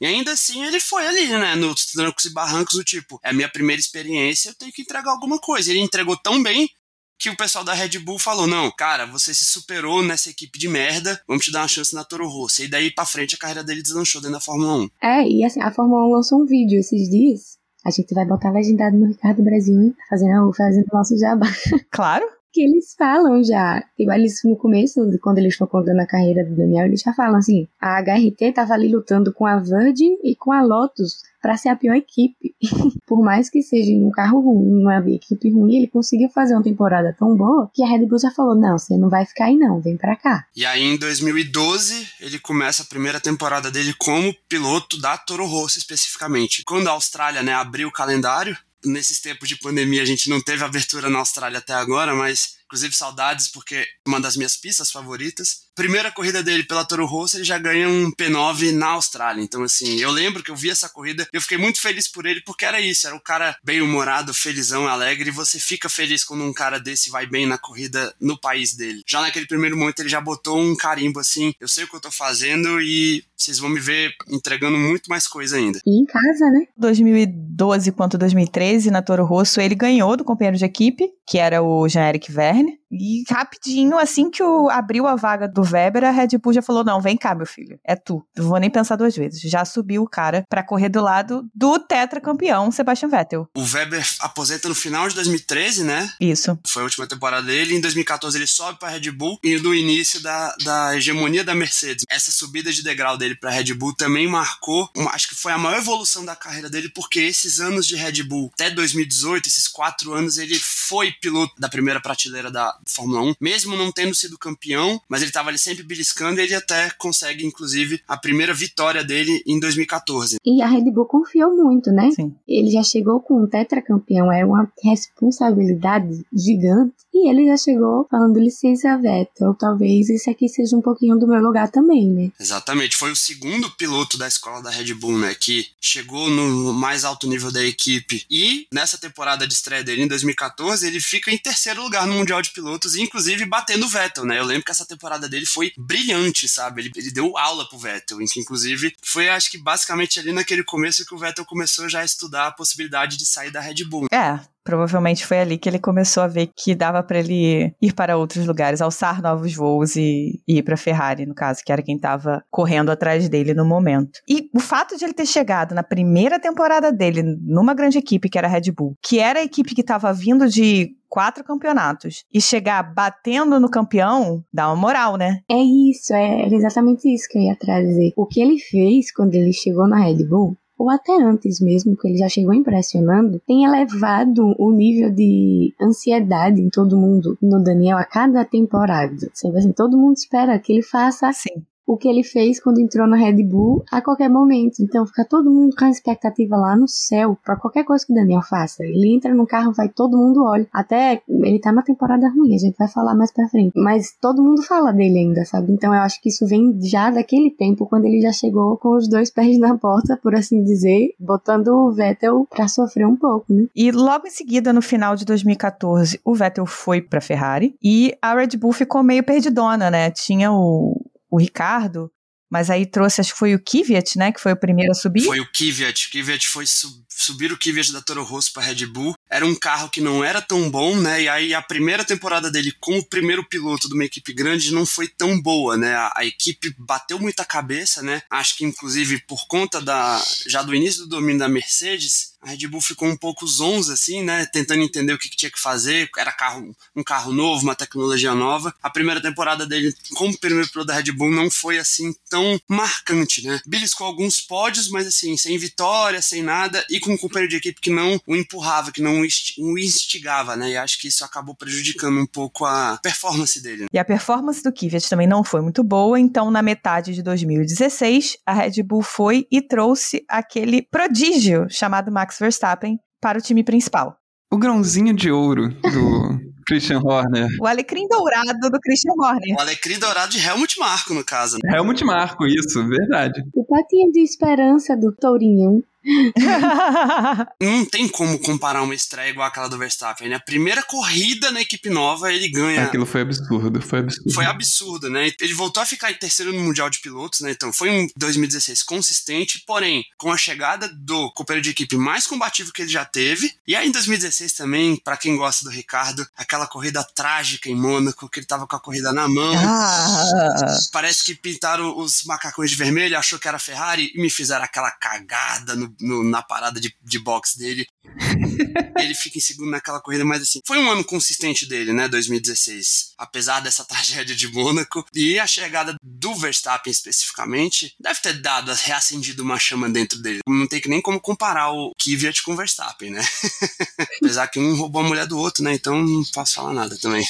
e 0.00 0.04
ainda 0.04 0.32
assim 0.32 0.64
ele 0.64 0.80
foi 0.80 1.06
ali, 1.06 1.28
né, 1.28 1.54
nos 1.54 1.86
trancos 1.86 2.24
e 2.24 2.32
barrancos 2.32 2.74
do 2.74 2.82
tipo, 2.82 3.20
é 3.22 3.30
a 3.30 3.32
minha 3.32 3.48
primeira 3.48 3.78
experiência, 3.78 4.48
eu 4.48 4.54
tenho 4.54 4.72
que 4.72 4.82
entregar 4.82 5.12
alguma 5.12 5.38
coisa. 5.38 5.70
Ele 5.70 5.78
entregou 5.78 6.16
tão 6.16 6.42
bem 6.42 6.68
que 7.16 7.30
o 7.30 7.36
pessoal 7.36 7.62
da 7.62 7.72
Red 7.72 8.00
Bull 8.00 8.18
falou: 8.18 8.48
não, 8.48 8.68
cara, 8.76 9.06
você 9.06 9.32
se 9.32 9.44
superou 9.44 10.02
nessa 10.02 10.30
equipe 10.30 10.58
de 10.58 10.66
merda, 10.66 11.20
vamos 11.26 11.44
te 11.44 11.52
dar 11.52 11.62
uma 11.62 11.68
chance 11.68 11.94
na 11.94 12.02
Toro 12.02 12.28
Rosso. 12.28 12.64
E 12.64 12.68
daí 12.68 12.92
pra 12.92 13.06
frente 13.06 13.36
a 13.36 13.38
carreira 13.38 13.62
dele 13.62 13.82
deslanchou 13.82 14.20
dentro 14.20 14.34
da 14.34 14.40
Fórmula 14.40 14.74
1. 14.74 14.88
É, 15.02 15.28
e 15.28 15.44
assim, 15.44 15.62
a 15.62 15.70
Fórmula 15.70 16.04
1 16.04 16.10
lançou 16.10 16.42
um 16.42 16.46
vídeo 16.46 16.80
esses 16.80 17.08
dias. 17.08 17.58
A 17.84 17.90
gente 17.92 18.12
vai 18.12 18.26
botar 18.26 18.50
legendado 18.50 18.96
no 18.96 19.06
Ricardo 19.06 19.40
Brasil, 19.40 19.80
hein? 19.80 19.94
Fazendo, 20.10 20.52
fazendo 20.52 20.86
nosso 20.92 21.16
jabá. 21.16 21.46
Claro 21.92 22.37
que 22.52 22.60
eles 22.62 22.94
falam 22.96 23.42
já. 23.42 23.82
Eles, 23.98 24.40
no 24.44 24.56
começo, 24.56 25.00
quando 25.22 25.38
eles 25.38 25.54
estão 25.54 25.66
contando 25.66 26.00
a 26.00 26.06
carreira 26.06 26.44
do 26.44 26.56
Daniel, 26.56 26.86
eles 26.86 27.00
já 27.00 27.12
falam 27.12 27.36
assim: 27.36 27.66
a 27.80 28.00
HRT 28.00 28.52
tava 28.52 28.74
ali 28.74 28.88
lutando 28.88 29.32
com 29.32 29.46
a 29.46 29.58
Virgin 29.58 30.16
e 30.22 30.34
com 30.34 30.52
a 30.52 30.62
Lotus 30.62 31.22
para 31.40 31.56
ser 31.56 31.68
a 31.68 31.76
pior 31.76 31.94
equipe. 31.94 32.54
Por 33.06 33.22
mais 33.22 33.48
que 33.48 33.62
seja 33.62 33.92
um 33.92 34.10
carro 34.10 34.40
ruim, 34.40 34.82
uma 34.82 34.98
equipe 35.10 35.50
ruim, 35.50 35.76
ele 35.76 35.86
conseguiu 35.86 36.28
fazer 36.30 36.54
uma 36.54 36.62
temporada 36.62 37.14
tão 37.18 37.36
boa 37.36 37.70
que 37.72 37.82
a 37.82 37.88
Red 37.88 38.06
Bull 38.06 38.18
já 38.18 38.30
falou: 38.30 38.54
não, 38.54 38.78
você 38.78 38.96
não 38.96 39.08
vai 39.08 39.24
ficar 39.24 39.46
aí 39.46 39.56
não, 39.56 39.80
vem 39.80 39.96
para 39.96 40.16
cá. 40.16 40.44
E 40.56 40.64
aí 40.64 40.82
em 40.82 40.98
2012 40.98 42.08
ele 42.20 42.38
começa 42.38 42.82
a 42.82 42.86
primeira 42.86 43.20
temporada 43.20 43.70
dele 43.70 43.94
como 43.98 44.34
piloto 44.48 45.00
da 45.00 45.16
Toro 45.16 45.46
Rosso 45.46 45.78
especificamente. 45.78 46.64
Quando 46.64 46.88
a 46.88 46.92
Austrália 46.92 47.42
né, 47.42 47.52
abriu 47.52 47.88
o 47.88 47.92
calendário, 47.92 48.56
nesses 48.84 49.20
tempos 49.20 49.48
de 49.48 49.58
pandemia 49.58 50.02
a 50.02 50.06
gente 50.06 50.28
não 50.28 50.40
teve 50.40 50.64
abertura 50.64 51.08
na 51.08 51.18
Austrália 51.18 51.58
até 51.58 51.74
agora, 51.74 52.14
mas 52.14 52.58
Inclusive, 52.68 52.94
saudades, 52.94 53.48
porque 53.48 53.76
é 53.76 53.86
uma 54.06 54.20
das 54.20 54.36
minhas 54.36 54.54
pistas 54.54 54.90
favoritas. 54.90 55.68
Primeira 55.74 56.12
corrida 56.12 56.42
dele 56.42 56.64
pela 56.64 56.84
Toro 56.84 57.06
Rosso, 57.06 57.38
ele 57.38 57.44
já 57.44 57.56
ganha 57.56 57.88
um 57.88 58.12
P9 58.12 58.72
na 58.72 58.88
Austrália. 58.88 59.42
Então, 59.42 59.62
assim, 59.62 59.98
eu 59.98 60.10
lembro 60.10 60.42
que 60.42 60.50
eu 60.50 60.56
vi 60.56 60.68
essa 60.68 60.86
corrida, 60.86 61.26
eu 61.32 61.40
fiquei 61.40 61.56
muito 61.56 61.80
feliz 61.80 62.06
por 62.06 62.26
ele, 62.26 62.42
porque 62.42 62.66
era 62.66 62.78
isso, 62.78 63.06
era 63.06 63.16
o 63.16 63.22
cara 63.22 63.56
bem-humorado, 63.64 64.34
felizão, 64.34 64.86
alegre, 64.86 65.30
e 65.30 65.32
você 65.32 65.58
fica 65.58 65.88
feliz 65.88 66.22
quando 66.24 66.44
um 66.44 66.52
cara 66.52 66.78
desse 66.78 67.08
vai 67.08 67.26
bem 67.26 67.46
na 67.46 67.56
corrida 67.56 68.14
no 68.20 68.38
país 68.38 68.76
dele. 68.76 69.02
Já 69.08 69.22
naquele 69.22 69.46
primeiro 69.46 69.74
momento, 69.74 70.00
ele 70.00 70.10
já 70.10 70.20
botou 70.20 70.60
um 70.60 70.76
carimbo 70.76 71.20
assim, 71.20 71.54
eu 71.58 71.68
sei 71.68 71.84
o 71.84 71.88
que 71.88 71.96
eu 71.96 72.00
tô 72.00 72.10
fazendo 72.10 72.82
e 72.82 73.24
vocês 73.38 73.58
vão 73.58 73.70
me 73.70 73.78
ver 73.78 74.12
entregando 74.28 74.76
muito 74.76 75.08
mais 75.08 75.28
coisa 75.28 75.56
ainda. 75.56 75.80
E 75.86 76.02
em 76.02 76.04
casa, 76.04 76.50
né? 76.50 76.66
2012 76.76 77.92
quanto 77.92 78.18
2013, 78.18 78.90
na 78.90 79.00
Toro 79.00 79.24
Rosso, 79.24 79.60
ele 79.60 79.76
ganhou 79.76 80.16
do 80.16 80.24
companheiro 80.24 80.58
de 80.58 80.64
equipe, 80.64 81.08
que 81.26 81.38
era 81.38 81.62
o 81.62 81.88
Jean-Eric 81.88 82.32
Verne. 82.32 82.78
E 82.90 83.22
rapidinho, 83.28 83.98
assim 83.98 84.30
que 84.30 84.42
o, 84.42 84.68
abriu 84.70 85.06
a 85.06 85.14
vaga 85.14 85.46
do 85.46 85.62
Weber, 85.62 86.04
a 86.04 86.10
Red 86.10 86.38
Bull 86.42 86.52
já 86.52 86.62
falou: 86.62 86.84
não, 86.84 87.00
vem 87.00 87.16
cá, 87.16 87.34
meu 87.34 87.46
filho, 87.46 87.78
é 87.84 87.94
tu. 87.94 88.24
Não 88.36 88.48
vou 88.48 88.58
nem 88.58 88.70
pensar 88.70 88.96
duas 88.96 89.14
vezes. 89.14 89.40
Já 89.42 89.64
subiu 89.64 90.02
o 90.02 90.08
cara 90.08 90.44
para 90.48 90.62
correr 90.62 90.88
do 90.88 91.00
lado 91.00 91.48
do 91.54 91.78
tetracampeão 91.78 92.70
Sebastian 92.70 93.08
Vettel. 93.08 93.48
O 93.54 93.62
Weber 93.62 94.06
aposenta 94.20 94.68
no 94.68 94.74
final 94.74 95.08
de 95.08 95.14
2013, 95.16 95.84
né? 95.84 96.10
Isso. 96.20 96.58
Foi 96.66 96.82
a 96.82 96.84
última 96.84 97.06
temporada 97.06 97.46
dele. 97.46 97.74
Em 97.74 97.80
2014 97.80 98.38
ele 98.38 98.46
sobe 98.46 98.78
para 98.78 98.88
Red 98.88 99.10
Bull 99.10 99.38
e 99.42 99.58
no 99.58 99.74
início 99.74 100.22
da, 100.22 100.54
da 100.64 100.96
hegemonia 100.96 101.44
da 101.44 101.54
Mercedes. 101.54 102.04
Essa 102.08 102.30
subida 102.30 102.72
de 102.72 102.82
degrau 102.82 103.18
dele 103.18 103.36
para 103.36 103.50
Red 103.50 103.74
Bull 103.74 103.94
também 103.94 104.26
marcou, 104.26 104.88
uma, 104.96 105.10
acho 105.12 105.28
que 105.28 105.34
foi 105.34 105.52
a 105.52 105.58
maior 105.58 105.78
evolução 105.78 106.24
da 106.24 106.34
carreira 106.34 106.70
dele, 106.70 106.90
porque 106.94 107.20
esses 107.20 107.60
anos 107.60 107.86
de 107.86 107.96
Red 107.96 108.22
Bull, 108.22 108.50
até 108.54 108.70
2018, 108.70 109.46
esses 109.46 109.68
quatro 109.68 110.12
anos, 110.12 110.38
ele 110.38 110.58
foi 110.58 111.12
piloto 111.12 111.54
da 111.58 111.68
primeira 111.68 112.00
prateleira 112.00 112.50
da 112.50 112.77
Fórmula 112.86 113.22
1, 113.22 113.34
mesmo 113.40 113.76
não 113.76 113.92
tendo 113.92 114.14
sido 114.14 114.38
campeão, 114.38 115.00
mas 115.08 115.20
ele 115.20 115.30
estava 115.30 115.48
ali 115.48 115.58
sempre 115.58 115.82
beliscando 115.82 116.40
e 116.40 116.44
ele 116.44 116.54
até 116.54 116.90
consegue, 116.98 117.46
inclusive, 117.46 118.00
a 118.06 118.16
primeira 118.16 118.54
vitória 118.54 119.04
dele 119.04 119.42
em 119.46 119.58
2014. 119.60 120.36
E 120.44 120.62
a 120.62 120.66
Red 120.66 120.90
Bull 120.90 121.06
confiou 121.06 121.54
muito, 121.56 121.90
né? 121.90 122.10
Sim. 122.10 122.34
Ele 122.46 122.70
já 122.70 122.82
chegou 122.82 123.20
com 123.20 123.42
um 123.42 123.46
tetracampeão, 123.46 124.32
é 124.32 124.44
uma 124.44 124.70
responsabilidade 124.82 126.24
gigante. 126.32 126.94
E 127.12 127.28
ele 127.28 127.46
já 127.46 127.56
chegou 127.56 128.06
falando 128.08 128.38
licença, 128.38 128.96
Vettel, 128.96 129.54
talvez 129.54 130.08
esse 130.08 130.30
aqui 130.30 130.48
seja 130.48 130.76
um 130.76 130.80
pouquinho 130.80 131.18
do 131.18 131.26
meu 131.26 131.40
lugar 131.42 131.68
também, 131.68 132.08
né? 132.08 132.30
Exatamente, 132.38 132.96
foi 132.96 133.10
o 133.10 133.16
segundo 133.16 133.68
piloto 133.72 134.16
da 134.16 134.28
escola 134.28 134.62
da 134.62 134.70
Red 134.70 134.94
Bull, 134.94 135.18
né, 135.18 135.34
que 135.34 135.66
chegou 135.80 136.30
no 136.30 136.72
mais 136.72 137.04
alto 137.04 137.26
nível 137.26 137.50
da 137.50 137.64
equipe. 137.64 138.24
E 138.30 138.66
nessa 138.72 138.98
temporada 138.98 139.48
de 139.48 139.54
estreia 139.54 139.82
dele 139.82 140.02
em 140.02 140.08
2014, 140.08 140.86
ele 140.86 141.00
fica 141.00 141.32
em 141.32 141.38
terceiro 141.38 141.82
lugar 141.82 142.06
no 142.06 142.14
Mundial 142.14 142.40
de 142.40 142.50
Pilotos, 142.50 142.67
inclusive 142.96 143.44
batendo 143.46 143.86
o 143.86 143.88
Vettel, 143.88 144.24
né? 144.24 144.38
Eu 144.38 144.44
lembro 144.44 144.64
que 144.64 144.70
essa 144.70 144.86
temporada 144.86 145.28
dele 145.28 145.46
foi 145.46 145.72
brilhante, 145.76 146.48
sabe? 146.48 146.82
Ele, 146.82 146.90
ele 146.96 147.10
deu 147.10 147.36
aula 147.36 147.68
pro 147.68 147.78
Vettel, 147.78 148.20
inclusive 148.20 148.94
foi, 149.02 149.28
acho 149.28 149.50
que 149.50 149.58
basicamente 149.58 150.18
ali 150.18 150.32
naquele 150.32 150.64
começo 150.64 151.04
que 151.04 151.14
o 151.14 151.18
Vettel 151.18 151.44
começou 151.44 151.88
já 151.88 152.00
a 152.00 152.04
estudar 152.04 152.48
a 152.48 152.52
possibilidade 152.52 153.16
de 153.16 153.26
sair 153.26 153.50
da 153.50 153.60
Red 153.60 153.84
Bull. 153.84 154.06
É, 154.12 154.40
provavelmente 154.68 155.24
foi 155.24 155.38
ali 155.38 155.56
que 155.56 155.66
ele 155.66 155.78
começou 155.78 156.22
a 156.22 156.26
ver 156.26 156.50
que 156.54 156.74
dava 156.74 157.02
para 157.02 157.18
ele 157.20 157.74
ir 157.80 157.94
para 157.94 158.18
outros 158.18 158.46
lugares, 158.46 158.82
alçar 158.82 159.22
novos 159.22 159.54
voos 159.54 159.96
e, 159.96 160.42
e 160.46 160.58
ir 160.58 160.62
para 160.62 160.76
Ferrari, 160.76 161.24
no 161.24 161.34
caso, 161.34 161.62
que 161.64 161.72
era 161.72 161.82
quem 161.82 161.96
estava 161.96 162.44
correndo 162.50 162.90
atrás 162.90 163.30
dele 163.30 163.54
no 163.54 163.64
momento. 163.64 164.20
E 164.28 164.50
o 164.54 164.60
fato 164.60 164.94
de 164.98 165.06
ele 165.06 165.14
ter 165.14 165.24
chegado 165.24 165.74
na 165.74 165.82
primeira 165.82 166.38
temporada 166.38 166.92
dele 166.92 167.22
numa 167.22 167.72
grande 167.72 167.96
equipe 167.96 168.28
que 168.28 168.36
era 168.36 168.46
a 168.46 168.50
Red 168.50 168.70
Bull, 168.76 168.94
que 169.02 169.18
era 169.18 169.38
a 169.40 169.42
equipe 169.42 169.74
que 169.74 169.80
estava 169.80 170.12
vindo 170.12 170.46
de 170.46 170.90
quatro 171.08 171.42
campeonatos 171.42 172.24
e 172.30 172.38
chegar 172.38 172.82
batendo 172.82 173.58
no 173.58 173.70
campeão, 173.70 174.44
dá 174.52 174.68
uma 174.68 174.76
moral, 174.76 175.16
né? 175.16 175.40
É 175.50 175.56
isso, 175.56 176.12
é 176.12 176.46
exatamente 176.48 177.08
isso 177.08 177.26
que 177.30 177.38
eu 177.38 177.42
ia 177.42 177.56
trazer. 177.56 178.12
O 178.14 178.26
que 178.26 178.38
ele 178.38 178.58
fez 178.58 179.10
quando 179.10 179.34
ele 179.34 179.54
chegou 179.54 179.88
na 179.88 179.98
Red 179.98 180.26
Bull 180.28 180.58
ou 180.78 180.88
até 180.88 181.20
antes 181.20 181.60
mesmo, 181.60 181.96
que 181.96 182.06
ele 182.06 182.18
já 182.18 182.28
chegou 182.28 182.54
impressionando, 182.54 183.40
tem 183.46 183.64
elevado 183.64 184.54
o 184.58 184.70
nível 184.70 185.10
de 185.10 185.74
ansiedade 185.80 186.60
em 186.60 186.70
todo 186.70 186.96
mundo, 186.96 187.36
no 187.42 187.62
Daniel, 187.62 187.98
a 187.98 188.04
cada 188.04 188.44
temporada. 188.44 189.28
Assim, 189.32 189.72
todo 189.72 189.98
mundo 189.98 190.16
espera 190.16 190.58
que 190.58 190.72
ele 190.72 190.82
faça 190.82 191.32
Sim 191.32 191.64
o 191.88 191.96
que 191.96 192.06
ele 192.06 192.22
fez 192.22 192.60
quando 192.60 192.80
entrou 192.80 193.08
na 193.08 193.16
Red 193.16 193.42
Bull 193.42 193.82
a 193.90 194.02
qualquer 194.02 194.28
momento. 194.28 194.80
Então 194.80 195.06
fica 195.06 195.24
todo 195.24 195.50
mundo 195.50 195.74
com 195.74 195.86
a 195.86 195.90
expectativa 195.90 196.54
lá 196.54 196.76
no 196.76 196.86
céu 196.86 197.36
para 197.42 197.56
qualquer 197.56 197.82
coisa 197.82 198.04
que 198.04 198.12
o 198.12 198.14
Daniel 198.14 198.42
faça. 198.42 198.84
Ele 198.84 199.14
entra 199.14 199.34
no 199.34 199.46
carro, 199.46 199.72
vai 199.72 199.88
todo 199.88 200.18
mundo 200.18 200.44
olha. 200.44 200.66
Até 200.70 201.22
ele 201.26 201.58
tá 201.58 201.72
na 201.72 201.82
temporada 201.82 202.28
ruim, 202.28 202.54
a 202.54 202.58
gente 202.58 202.76
vai 202.76 202.88
falar 202.88 203.14
mais 203.14 203.32
pra 203.32 203.48
frente. 203.48 203.72
Mas 203.74 204.14
todo 204.20 204.42
mundo 204.42 204.62
fala 204.62 204.92
dele 204.92 205.18
ainda, 205.18 205.46
sabe? 205.46 205.72
Então 205.72 205.94
eu 205.94 206.02
acho 206.02 206.20
que 206.20 206.28
isso 206.28 206.46
vem 206.46 206.78
já 206.82 207.10
daquele 207.10 207.50
tempo, 207.50 207.86
quando 207.86 208.04
ele 208.04 208.20
já 208.20 208.32
chegou 208.32 208.76
com 208.76 208.94
os 208.94 209.08
dois 209.08 209.30
pés 209.30 209.58
na 209.58 209.76
porta, 209.78 210.18
por 210.22 210.34
assim 210.34 210.62
dizer, 210.62 211.14
botando 211.18 211.68
o 211.68 211.90
Vettel 211.90 212.46
pra 212.50 212.68
sofrer 212.68 213.06
um 213.06 213.16
pouco, 213.16 213.46
né? 213.48 213.66
E 213.74 213.90
logo 213.90 214.26
em 214.26 214.30
seguida, 214.30 214.74
no 214.74 214.82
final 214.82 215.16
de 215.16 215.24
2014, 215.24 216.20
o 216.22 216.34
Vettel 216.34 216.66
foi 216.66 217.00
pra 217.00 217.20
Ferrari 217.20 217.74
e 217.82 218.12
a 218.20 218.34
Red 218.34 218.58
Bull 218.58 218.72
ficou 218.72 219.02
meio 219.02 219.24
perdidona, 219.24 219.90
né? 219.90 220.10
Tinha 220.10 220.52
o, 220.52 221.00
o 221.30 221.38
Ricardo, 221.38 222.10
mas 222.50 222.70
aí 222.70 222.86
trouxe, 222.86 223.20
acho 223.20 223.32
que 223.32 223.38
foi 223.38 223.54
o 223.54 223.62
Kvyat, 223.62 224.16
né, 224.16 224.32
que 224.32 224.40
foi 224.40 224.52
o 224.52 224.56
primeiro 224.56 224.92
a 224.92 224.94
subir. 224.94 225.24
Foi 225.24 225.38
o 225.38 225.46
Kvyat. 225.52 226.08
O 226.08 226.10
Kvyat 226.10 226.48
foi 226.48 226.66
sub, 226.66 227.04
subir 227.08 227.52
o 227.52 227.58
Kvyat 227.58 227.92
da 227.92 228.00
Toro 228.00 228.24
Rosso 228.24 228.52
para 228.54 228.62
Red 228.62 228.86
Bull. 228.86 229.14
Era 229.28 229.44
um 229.44 229.54
carro 229.54 229.90
que 229.90 230.00
não 230.00 230.24
era 230.24 230.40
tão 230.40 230.70
bom, 230.70 230.96
né? 230.96 231.22
E 231.22 231.28
aí 231.28 231.52
a 231.52 231.60
primeira 231.60 232.04
temporada 232.04 232.50
dele 232.50 232.72
como 232.80 233.06
primeiro 233.06 233.46
piloto 233.46 233.86
de 233.86 233.94
uma 233.94 234.04
equipe 234.04 234.32
grande 234.32 234.72
não 234.72 234.86
foi 234.86 235.08
tão 235.08 235.40
boa, 235.40 235.76
né? 235.76 235.94
A, 235.94 236.12
a 236.16 236.24
equipe 236.24 236.74
bateu 236.78 237.18
muita 237.18 237.44
cabeça, 237.44 238.02
né? 238.02 238.22
Acho 238.30 238.56
que 238.56 238.64
inclusive 238.64 239.20
por 239.26 239.46
conta 239.46 239.80
da 239.80 240.22
já 240.46 240.62
do 240.62 240.74
início 240.74 241.02
do 241.02 241.08
domínio 241.08 241.40
da 241.40 241.48
Mercedes, 241.48 242.32
a 242.40 242.50
Red 242.50 242.68
Bull 242.68 242.80
ficou 242.80 243.08
um 243.08 243.16
pouco 243.16 243.46
zonza, 243.46 243.94
assim, 243.94 244.22
né? 244.22 244.46
Tentando 244.46 244.82
entender 244.82 245.12
o 245.12 245.18
que, 245.18 245.28
que, 245.28 245.36
tinha 245.36 245.50
que 245.50 245.60
fazer. 245.60 246.08
Era 246.16 246.32
carro, 246.32 246.74
um 246.94 247.02
carro 247.02 247.32
novo, 247.32 247.62
uma 247.62 247.74
tecnologia 247.74 248.34
nova. 248.34 248.74
A 248.82 248.90
primeira 248.90 249.20
temporada 249.20 249.66
dele, 249.66 249.92
como 250.14 250.38
primeiro 250.38 250.70
piloto 250.70 250.86
da 250.86 250.94
Red 250.94 251.12
Bull, 251.12 251.30
não 251.30 251.50
foi 251.50 251.78
assim 251.78 252.14
tão 252.30 252.60
marcante, 252.68 253.44
né? 253.44 253.60
Beliscou 253.66 254.06
alguns 254.06 254.40
pódios, 254.40 254.88
mas 254.88 255.06
assim, 255.06 255.36
sem 255.36 255.58
vitória, 255.58 256.22
sem 256.22 256.42
nada, 256.42 256.84
e 256.88 257.00
com 257.00 257.12
um 257.12 257.18
companheiro 257.18 257.50
de 257.50 257.56
equipe 257.56 257.80
que 257.80 257.90
não 257.90 258.20
o 258.26 258.36
empurrava, 258.36 258.92
que 258.92 259.02
não 259.02 259.20
o 259.20 259.78
instigava, 259.78 260.56
né? 260.56 260.70
E 260.70 260.76
acho 260.76 261.00
que 261.00 261.08
isso 261.08 261.24
acabou 261.24 261.54
prejudicando 261.54 262.20
um 262.20 262.26
pouco 262.26 262.64
a 262.64 262.98
performance 263.02 263.60
dele. 263.60 263.86
E 263.92 263.98
a 263.98 264.04
performance 264.04 264.62
do 264.62 264.72
Kvyat 264.72 265.08
também 265.08 265.26
não 265.26 265.42
foi 265.42 265.60
muito 265.60 265.82
boa, 265.82 266.18
então 266.18 266.50
na 266.50 266.62
metade 266.62 267.14
de 267.14 267.22
2016, 267.22 268.38
a 268.46 268.52
Red 268.52 268.82
Bull 268.82 269.02
foi 269.02 269.46
e 269.50 269.60
trouxe 269.60 270.24
aquele 270.28 270.82
prodígio 270.82 271.66
chamado 271.68 272.12
Max 272.12 272.27
Max 272.28 272.38
Verstappen 272.38 273.00
para 273.22 273.38
o 273.38 273.42
time 273.42 273.64
principal. 273.64 274.18
O 274.52 274.58
grãozinho 274.58 275.14
de 275.14 275.30
ouro 275.30 275.68
do 275.68 276.38
Christian 276.68 277.00
Horner. 277.02 277.48
O 277.58 277.66
alecrim 277.66 278.06
dourado 278.06 278.70
do 278.70 278.78
Christian 278.80 279.14
Horner. 279.18 279.56
O 279.56 279.60
alecrim 279.60 279.98
dourado 279.98 280.32
de 280.32 280.38
Helmut 280.38 280.78
Marko, 280.78 281.14
no 281.14 281.24
caso. 281.24 281.56
Né? 281.64 281.76
Helmut 281.76 282.04
Marko, 282.04 282.46
isso, 282.46 282.86
verdade. 282.86 283.42
O 283.54 283.64
patinho 283.64 284.12
de 284.12 284.20
esperança 284.20 284.94
do 284.94 285.10
Tourinho. 285.12 285.82
não 287.60 287.84
tem 287.84 288.08
como 288.08 288.38
comparar 288.38 288.82
uma 288.82 288.94
estreia 288.94 289.30
igual 289.30 289.46
aquela 289.46 289.68
do 289.68 289.78
Verstappen, 289.78 290.28
né? 290.28 290.36
A 290.36 290.40
primeira 290.40 290.82
corrida 290.82 291.50
na 291.50 291.60
equipe 291.60 291.90
nova, 291.90 292.32
ele 292.32 292.48
ganha. 292.48 292.84
Aquilo 292.84 293.06
foi 293.06 293.22
absurdo, 293.22 293.80
foi 293.80 293.98
absurdo. 294.00 294.32
Foi 294.32 294.44
absurdo, 294.44 295.10
né? 295.10 295.30
Ele 295.40 295.54
voltou 295.54 295.82
a 295.82 295.86
ficar 295.86 296.10
em 296.10 296.14
terceiro 296.14 296.52
no 296.52 296.60
Mundial 296.60 296.88
de 296.88 297.00
Pilotos, 297.00 297.40
né? 297.40 297.50
Então 297.50 297.72
foi 297.72 297.90
um 297.90 298.08
2016 298.16 298.82
consistente, 298.82 299.62
porém, 299.66 300.04
com 300.16 300.32
a 300.32 300.36
chegada 300.36 300.88
do 300.88 301.30
companheiro 301.32 301.64
de 301.64 301.70
equipe 301.70 301.96
mais 301.96 302.26
combativo 302.26 302.72
que 302.72 302.82
ele 302.82 302.90
já 302.90 303.04
teve. 303.04 303.52
E 303.66 303.76
aí 303.76 303.88
em 303.88 303.92
2016 303.92 304.52
também, 304.54 304.96
para 304.96 305.16
quem 305.16 305.36
gosta 305.36 305.64
do 305.64 305.70
Ricardo, 305.70 306.26
aquela 306.36 306.66
corrida 306.66 307.04
trágica 307.14 307.68
em 307.68 307.74
Mônaco, 307.74 308.28
que 308.28 308.40
ele 308.40 308.46
tava 308.46 308.66
com 308.66 308.76
a 308.76 308.80
corrida 308.80 309.12
na 309.12 309.28
mão. 309.28 309.54
Ah. 309.56 310.78
Parece 310.92 311.24
que 311.24 311.34
pintaram 311.34 311.96
os 311.98 312.24
macacões 312.24 312.70
de 312.70 312.76
vermelho, 312.76 313.18
achou 313.18 313.38
que 313.38 313.48
era 313.48 313.58
Ferrari 313.58 314.12
e 314.14 314.20
me 314.20 314.30
fizeram 314.30 314.64
aquela 314.64 314.90
cagada 314.90 315.74
no 315.74 315.94
no, 316.00 316.22
na 316.22 316.42
parada 316.42 316.80
de, 316.80 316.94
de 317.02 317.18
boxe 317.18 317.58
dele. 317.58 317.86
ele 318.98 319.14
fica 319.14 319.38
em 319.38 319.40
segundo 319.40 319.70
naquela 319.70 320.00
corrida, 320.00 320.24
mas 320.24 320.42
assim, 320.42 320.60
foi 320.66 320.78
um 320.78 320.90
ano 320.90 321.04
consistente 321.04 321.66
dele, 321.66 321.92
né, 321.92 322.08
2016. 322.08 323.12
Apesar 323.16 323.60
dessa 323.60 323.84
tragédia 323.86 324.34
de 324.34 324.48
Mônaco 324.48 325.04
e 325.14 325.38
a 325.38 325.46
chegada 325.46 325.96
do 326.02 326.34
Verstappen 326.34 326.90
especificamente, 326.90 327.94
deve 328.00 328.20
ter 328.20 328.40
dado, 328.40 328.72
reacendido 328.72 329.42
uma 329.42 329.58
chama 329.58 329.88
dentro 329.88 330.20
dele. 330.20 330.40
Não 330.46 330.66
tem 330.66 330.80
que 330.80 330.88
nem 330.88 331.00
como 331.00 331.20
comparar 331.20 331.72
o 331.72 331.92
Kvyat 331.98 332.42
com 332.42 332.52
o 332.52 332.56
Verstappen, 332.56 333.10
né? 333.10 333.22
Apesar 334.22 334.48
que 334.48 334.58
um 334.58 334.76
roubou 334.76 335.02
a 335.02 335.04
mulher 335.04 335.26
do 335.26 335.38
outro, 335.38 335.62
né, 335.62 335.74
então 335.74 336.02
não 336.02 336.22
posso 336.32 336.54
falar 336.54 336.72
nada 336.72 336.96
também. 336.98 337.24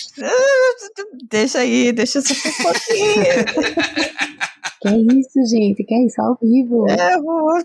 Deixa 1.30 1.58
aí, 1.60 1.92
deixa 1.92 2.20
só 2.20 2.34
um 2.34 2.52
pouquinho. 2.62 4.47
Que 4.80 4.88
isso, 4.88 5.44
gente? 5.50 5.84
Que 5.84 6.06
isso, 6.06 6.20
ao 6.20 6.38
vivo. 6.40 6.86
É, 6.88 7.16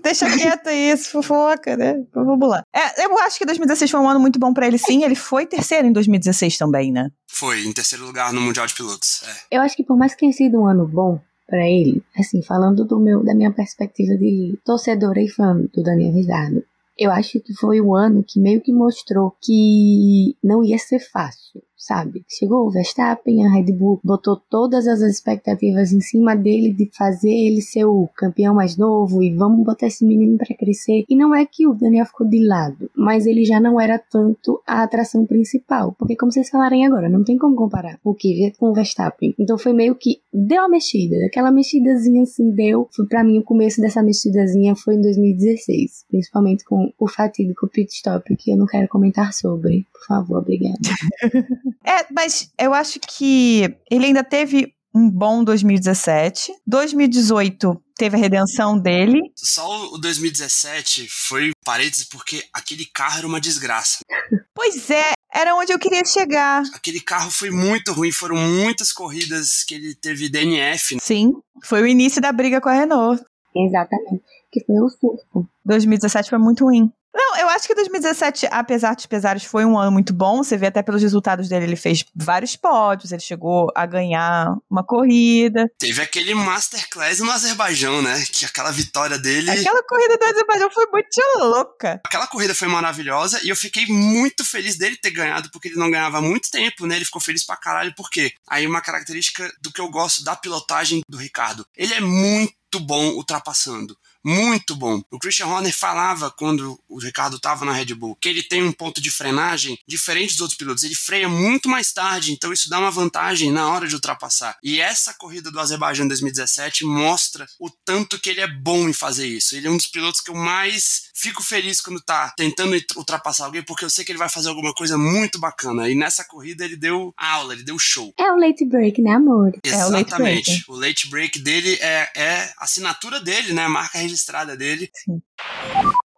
deixa 0.01 0.25
quieto 0.25 0.70
isso, 0.70 1.12
fofoca, 1.12 1.77
né? 1.77 2.03
Vamos 2.13 2.50
lá. 2.50 2.63
É, 2.74 3.05
eu 3.05 3.17
acho 3.20 3.38
que 3.38 3.46
2016 3.46 3.91
foi 3.91 4.00
um 4.00 4.10
ano 4.10 4.20
muito 4.20 4.39
bom 4.39 4.53
para 4.53 4.67
ele, 4.67 4.77
sim. 4.77 5.03
Ele 5.03 5.15
foi 5.15 5.46
terceiro 5.46 5.88
em 5.88 5.91
2016 5.91 6.58
também, 6.58 6.91
né? 6.91 7.10
Foi, 7.27 7.63
em 7.63 7.72
terceiro 7.72 8.05
lugar 8.05 8.34
no 8.34 8.41
Mundial 8.41 8.65
de 8.65 8.74
Pilotos. 8.74 9.24
É. 9.24 9.58
Eu 9.58 9.62
acho 9.62 9.75
que 9.75 9.84
por 9.84 9.98
mais 9.98 10.13
que 10.13 10.22
tenha 10.22 10.34
sido 10.34 10.60
um 10.60 10.67
ano 10.67 10.88
bom 10.88 11.20
para 11.48 11.67
ele, 11.67 12.01
assim, 12.17 12.41
falando 12.41 12.86
do 12.86 13.00
meu, 13.00 13.24
da 13.24 13.36
minha 13.36 13.51
perspectiva 13.51 14.15
de 14.17 14.58
torcedora 14.65 15.22
e 15.22 15.29
fã 15.29 15.55
do 15.74 15.84
Daniel 15.84 16.13
Ricardo, 16.13 16.63
eu 16.98 17.12
acho 17.12 17.39
que 17.41 17.53
foi 17.53 17.82
o 17.82 17.96
ano 17.96 18.24
que 18.27 18.39
meio 18.39 18.62
que 18.62 18.72
mostrou 18.72 19.36
que 19.41 20.36
não 20.43 20.63
ia 20.63 20.77
ser 20.77 21.00
fácil 21.00 21.62
sabe? 21.83 22.23
Chegou 22.29 22.65
o 22.65 22.71
Verstappen, 22.71 23.45
a 23.45 23.53
Red 23.53 23.73
Bull 23.73 23.99
botou 24.03 24.37
todas 24.49 24.87
as 24.87 25.01
expectativas 25.01 25.91
em 25.91 25.99
cima 25.99 26.33
dele 26.33 26.73
de 26.73 26.89
fazer 26.97 27.31
ele 27.31 27.61
ser 27.61 27.83
o 27.85 28.07
campeão 28.15 28.55
mais 28.55 28.77
novo 28.77 29.21
e 29.21 29.35
vamos 29.35 29.65
botar 29.65 29.87
esse 29.87 30.05
menino 30.05 30.37
para 30.37 30.55
crescer. 30.55 31.03
E 31.09 31.15
não 31.15 31.35
é 31.35 31.45
que 31.45 31.67
o 31.67 31.73
Daniel 31.73 32.05
ficou 32.05 32.27
de 32.27 32.45
lado, 32.45 32.89
mas 32.95 33.25
ele 33.25 33.43
já 33.43 33.59
não 33.59 33.79
era 33.79 33.99
tanto 33.99 34.61
a 34.65 34.83
atração 34.83 35.25
principal, 35.25 35.93
porque 35.99 36.15
como 36.15 36.31
vocês 36.31 36.49
falarem 36.49 36.85
agora, 36.85 37.09
não 37.09 37.23
tem 37.23 37.37
como 37.37 37.55
comparar 37.55 37.99
o 38.03 38.13
Kvyat 38.13 38.57
com 38.57 38.69
o 38.69 38.73
Verstappen. 38.73 39.35
Então 39.37 39.57
foi 39.57 39.73
meio 39.73 39.95
que 39.95 40.21
deu 40.31 40.61
uma 40.61 40.69
mexida, 40.69 41.15
aquela 41.25 41.51
mexidazinha 41.51 42.23
assim 42.23 42.49
deu. 42.51 42.87
Foi 42.95 43.05
para 43.05 43.23
mim 43.23 43.39
o 43.39 43.43
começo 43.43 43.81
dessa 43.81 44.01
mexidazinha 44.01 44.73
foi 44.75 44.95
em 44.95 45.01
2016, 45.01 46.05
principalmente 46.09 46.63
com 46.63 46.93
o 46.97 47.07
fatídico 47.09 47.67
pit 47.67 47.91
stop 47.93 48.35
que 48.37 48.51
eu 48.51 48.57
não 48.57 48.65
quero 48.65 48.87
comentar 48.87 49.33
sobre. 49.33 49.85
Por 49.91 50.05
favor, 50.07 50.37
obrigada. 50.37 50.77
É, 51.85 52.05
mas 52.11 52.51
eu 52.59 52.73
acho 52.73 52.99
que 52.99 53.75
ele 53.89 54.05
ainda 54.07 54.23
teve 54.23 54.73
um 54.93 55.09
bom 55.09 55.43
2017. 55.43 56.53
2018 56.67 57.81
teve 57.95 58.15
a 58.15 58.19
redenção 58.19 58.77
dele. 58.77 59.19
Só 59.35 59.87
o 59.93 59.97
2017 59.97 61.07
foi 61.09 61.51
parênteses 61.65 62.05
porque 62.05 62.43
aquele 62.53 62.85
carro 62.85 63.19
era 63.19 63.27
uma 63.27 63.41
desgraça. 63.41 63.99
Pois 64.55 64.87
é, 64.91 65.13
era 65.33 65.55
onde 65.55 65.73
eu 65.73 65.79
queria 65.79 66.05
chegar. 66.05 66.61
Aquele 66.75 67.01
carro 67.01 67.31
foi 67.31 67.49
muito 67.49 67.91
ruim, 67.91 68.11
foram 68.11 68.35
muitas 68.35 68.93
corridas 68.93 69.63
que 69.63 69.73
ele 69.73 69.95
teve 69.95 70.29
DNF. 70.29 70.97
Sim, 71.01 71.33
foi 71.65 71.81
o 71.81 71.87
início 71.87 72.21
da 72.21 72.31
briga 72.31 72.61
com 72.61 72.69
a 72.69 72.73
Renault. 72.73 73.21
Exatamente, 73.55 74.23
que 74.51 74.63
foi 74.63 74.79
o 74.79 74.89
surto. 74.89 75.49
2017 75.65 76.29
foi 76.29 76.37
muito 76.37 76.65
ruim. 76.65 76.93
Não, 77.13 77.38
eu 77.38 77.48
acho 77.50 77.67
que 77.67 77.75
2017, 77.75 78.48
apesar 78.50 78.96
dos 78.96 79.05
pesares, 79.05 79.43
foi 79.43 79.63
um 79.65 79.77
ano 79.77 79.91
muito 79.91 80.13
bom. 80.13 80.43
Você 80.43 80.58
vê 80.58 80.67
até 80.67 80.82
pelos 80.82 81.01
resultados 81.01 81.48
dele, 81.48 81.65
ele 81.65 81.75
fez 81.75 82.03
vários 82.15 82.55
pódios, 82.55 83.12
ele 83.12 83.22
chegou 83.22 83.72
a 83.75 83.86
ganhar 83.86 84.55
uma 84.70 84.84
corrida. 84.84 85.70
Teve 85.77 86.01
aquele 86.01 86.34
masterclass 86.34 87.20
no 87.20 87.32
Azerbaijão, 87.32 88.01
né? 88.01 88.24
Que 88.32 88.46
aquela 88.46 88.72
vitória 88.72 89.20
dele. 89.20 89.51
Aquela 89.51 89.84
corrida 89.84 90.17
do 90.17 90.25
Azerbaijão 90.25 90.72
foi 90.72 90.88
muito 90.91 91.22
louca. 91.38 92.01
Aquela 92.05 92.25
corrida 92.25 92.55
foi 92.55 92.67
maravilhosa 92.67 93.39
e 93.43 93.50
eu 93.50 93.55
fiquei 93.55 93.86
muito 93.86 94.43
feliz 94.43 94.75
dele 94.77 94.98
ter 94.98 95.12
ganhado, 95.12 95.51
porque 95.51 95.67
ele 95.67 95.77
não 95.77 95.91
ganhava 95.91 96.17
há 96.17 96.22
muito 96.22 96.50
tempo, 96.50 96.88
né? 96.88 96.96
Ele 96.96 97.05
ficou 97.05 97.22
feliz 97.22 97.46
pra 97.46 97.55
caralho, 97.55 97.93
por 97.96 98.10
quê? 98.10 98.34
Aí 98.48 98.65
uma 98.65 98.82
característica 98.82 99.51
do 99.62 99.72
que 99.72 99.82
eu 99.82 99.89
gosto 99.89 100.24
da 100.24 100.36
pilotagem 100.36 101.01
do 101.08 101.17
Ricardo. 101.17 101.65
Ele 101.75 101.93
é 101.93 102.01
muito 102.01 102.79
bom 102.79 103.10
ultrapassando 103.10 103.96
muito 104.23 104.75
bom. 104.75 105.01
O 105.11 105.19
Christian 105.19 105.47
Horner 105.47 105.73
falava 105.73 106.31
quando 106.31 106.79
o 106.87 106.99
Ricardo 106.99 107.37
estava 107.37 107.65
na 107.65 107.73
Red 107.73 107.93
Bull 107.93 108.15
que 108.15 108.29
ele 108.29 108.43
tem 108.43 108.63
um 108.63 108.71
ponto 108.71 109.01
de 109.01 109.11
frenagem 109.11 109.77
diferente 109.87 110.31
dos 110.31 110.41
outros 110.41 110.57
pilotos. 110.57 110.83
Ele 110.83 110.95
freia 110.95 111.27
muito 111.27 111.67
mais 111.67 111.91
tarde, 111.91 112.31
então 112.31 112.53
isso 112.53 112.69
dá 112.69 112.79
uma 112.79 112.91
vantagem 112.91 113.51
na 113.51 113.69
hora 113.69 113.87
de 113.87 113.95
ultrapassar. 113.95 114.57
E 114.63 114.79
essa 114.79 115.13
corrida 115.13 115.51
do 115.51 115.59
Azerbaijão 115.59 116.07
2017 116.07 116.85
mostra 116.85 117.45
o 117.59 117.69
tanto 117.69 118.19
que 118.19 118.29
ele 118.29 118.41
é 118.41 118.47
bom 118.47 118.87
em 118.87 118.93
fazer 118.93 119.27
isso. 119.27 119.55
Ele 119.55 119.67
é 119.67 119.71
um 119.71 119.77
dos 119.77 119.87
pilotos 119.87 120.21
que 120.21 120.29
eu 120.29 120.35
mais 120.35 121.09
fico 121.13 121.43
feliz 121.43 121.79
quando 121.81 122.01
tá 122.01 122.33
tentando 122.35 122.75
ultrapassar 122.95 123.45
alguém, 123.45 123.63
porque 123.63 123.85
eu 123.85 123.89
sei 123.89 124.03
que 124.03 124.11
ele 124.11 124.19
vai 124.19 124.29
fazer 124.29 124.49
alguma 124.49 124.73
coisa 124.73 124.97
muito 124.97 125.39
bacana. 125.39 125.89
E 125.89 125.95
nessa 125.95 126.23
corrida 126.23 126.65
ele 126.65 126.75
deu 126.75 127.13
aula, 127.17 127.53
ele 127.53 127.63
deu 127.63 127.77
show. 127.77 128.13
É 128.17 128.31
o 128.31 128.37
late 128.37 128.65
break, 128.65 129.01
né, 129.01 129.11
amor? 129.11 129.53
Exatamente. 129.63 129.83
É 129.83 129.85
o 129.85 129.91
late 129.91 130.17
break, 130.17 130.63
o 130.67 130.75
late 130.75 131.09
break 131.09 131.39
dele 131.39 131.77
é, 131.81 132.09
é 132.15 132.53
a 132.57 132.63
assinatura 132.63 133.19
dele, 133.19 133.53
né? 133.53 133.63
A 133.63 133.69
marca 133.69 133.97
registrada 134.13 134.55
dele. 134.55 134.89
Sim. 134.93 135.22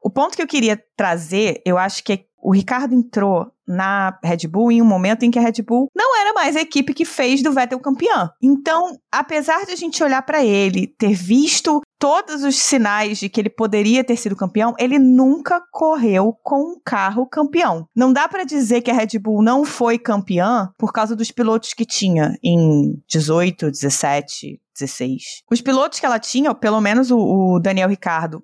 O 0.04 0.10
ponto 0.10 0.36
que 0.36 0.42
eu 0.42 0.48
queria 0.48 0.82
trazer, 0.96 1.62
eu 1.66 1.78
acho 1.78 2.04
que 2.04 2.14
é 2.14 2.26
o 2.46 2.54
Ricardo 2.54 2.94
entrou 2.94 3.52
na 3.68 4.20
Red 4.24 4.48
Bull 4.48 4.72
em 4.72 4.80
um 4.80 4.86
momento 4.86 5.24
em 5.24 5.32
que 5.32 5.40
a 5.40 5.42
Red 5.42 5.64
Bull 5.64 5.90
não 5.96 6.16
era 6.16 6.32
mais 6.32 6.56
a 6.56 6.62
equipe 6.62 6.94
que 6.94 7.04
fez 7.04 7.42
do 7.42 7.52
Vettel 7.52 7.80
campeão. 7.80 8.30
Então, 8.40 8.96
apesar 9.12 9.66
de 9.66 9.72
a 9.72 9.76
gente 9.76 10.04
olhar 10.04 10.22
para 10.22 10.46
ele, 10.46 10.86
ter 10.86 11.16
visto 11.16 11.82
todos 12.06 12.44
os 12.44 12.58
sinais 12.58 13.18
de 13.18 13.28
que 13.28 13.42
ele 13.42 13.50
poderia 13.50 14.04
ter 14.04 14.16
sido 14.16 14.36
campeão, 14.36 14.76
ele 14.78 15.00
nunca 15.00 15.60
correu 15.72 16.38
com 16.44 16.74
um 16.74 16.80
carro 16.86 17.26
campeão. 17.26 17.90
Não 17.96 18.14
dá 18.14 18.30
para 18.30 18.44
dizer 18.44 18.84
que 18.84 18.92
a 18.92 18.94
Red 18.94 19.18
Bull 19.18 19.42
não 19.42 19.66
foi 19.66 19.98
campeã 19.98 20.70
por 20.78 20.94
causa 20.94 21.16
dos 21.16 21.32
pilotos 21.32 21.74
que 21.74 21.84
tinha 21.84 22.38
em 22.44 23.02
18, 23.10 23.72
17, 23.72 24.62
16. 24.80 25.24
Os 25.52 25.62
pilotos 25.62 26.00
que 26.00 26.06
ela 26.06 26.20
tinha, 26.20 26.54
pelo 26.54 26.80
menos 26.80 27.10
o, 27.10 27.18
o 27.18 27.60
Daniel 27.60 27.90
Ricardo, 27.90 28.44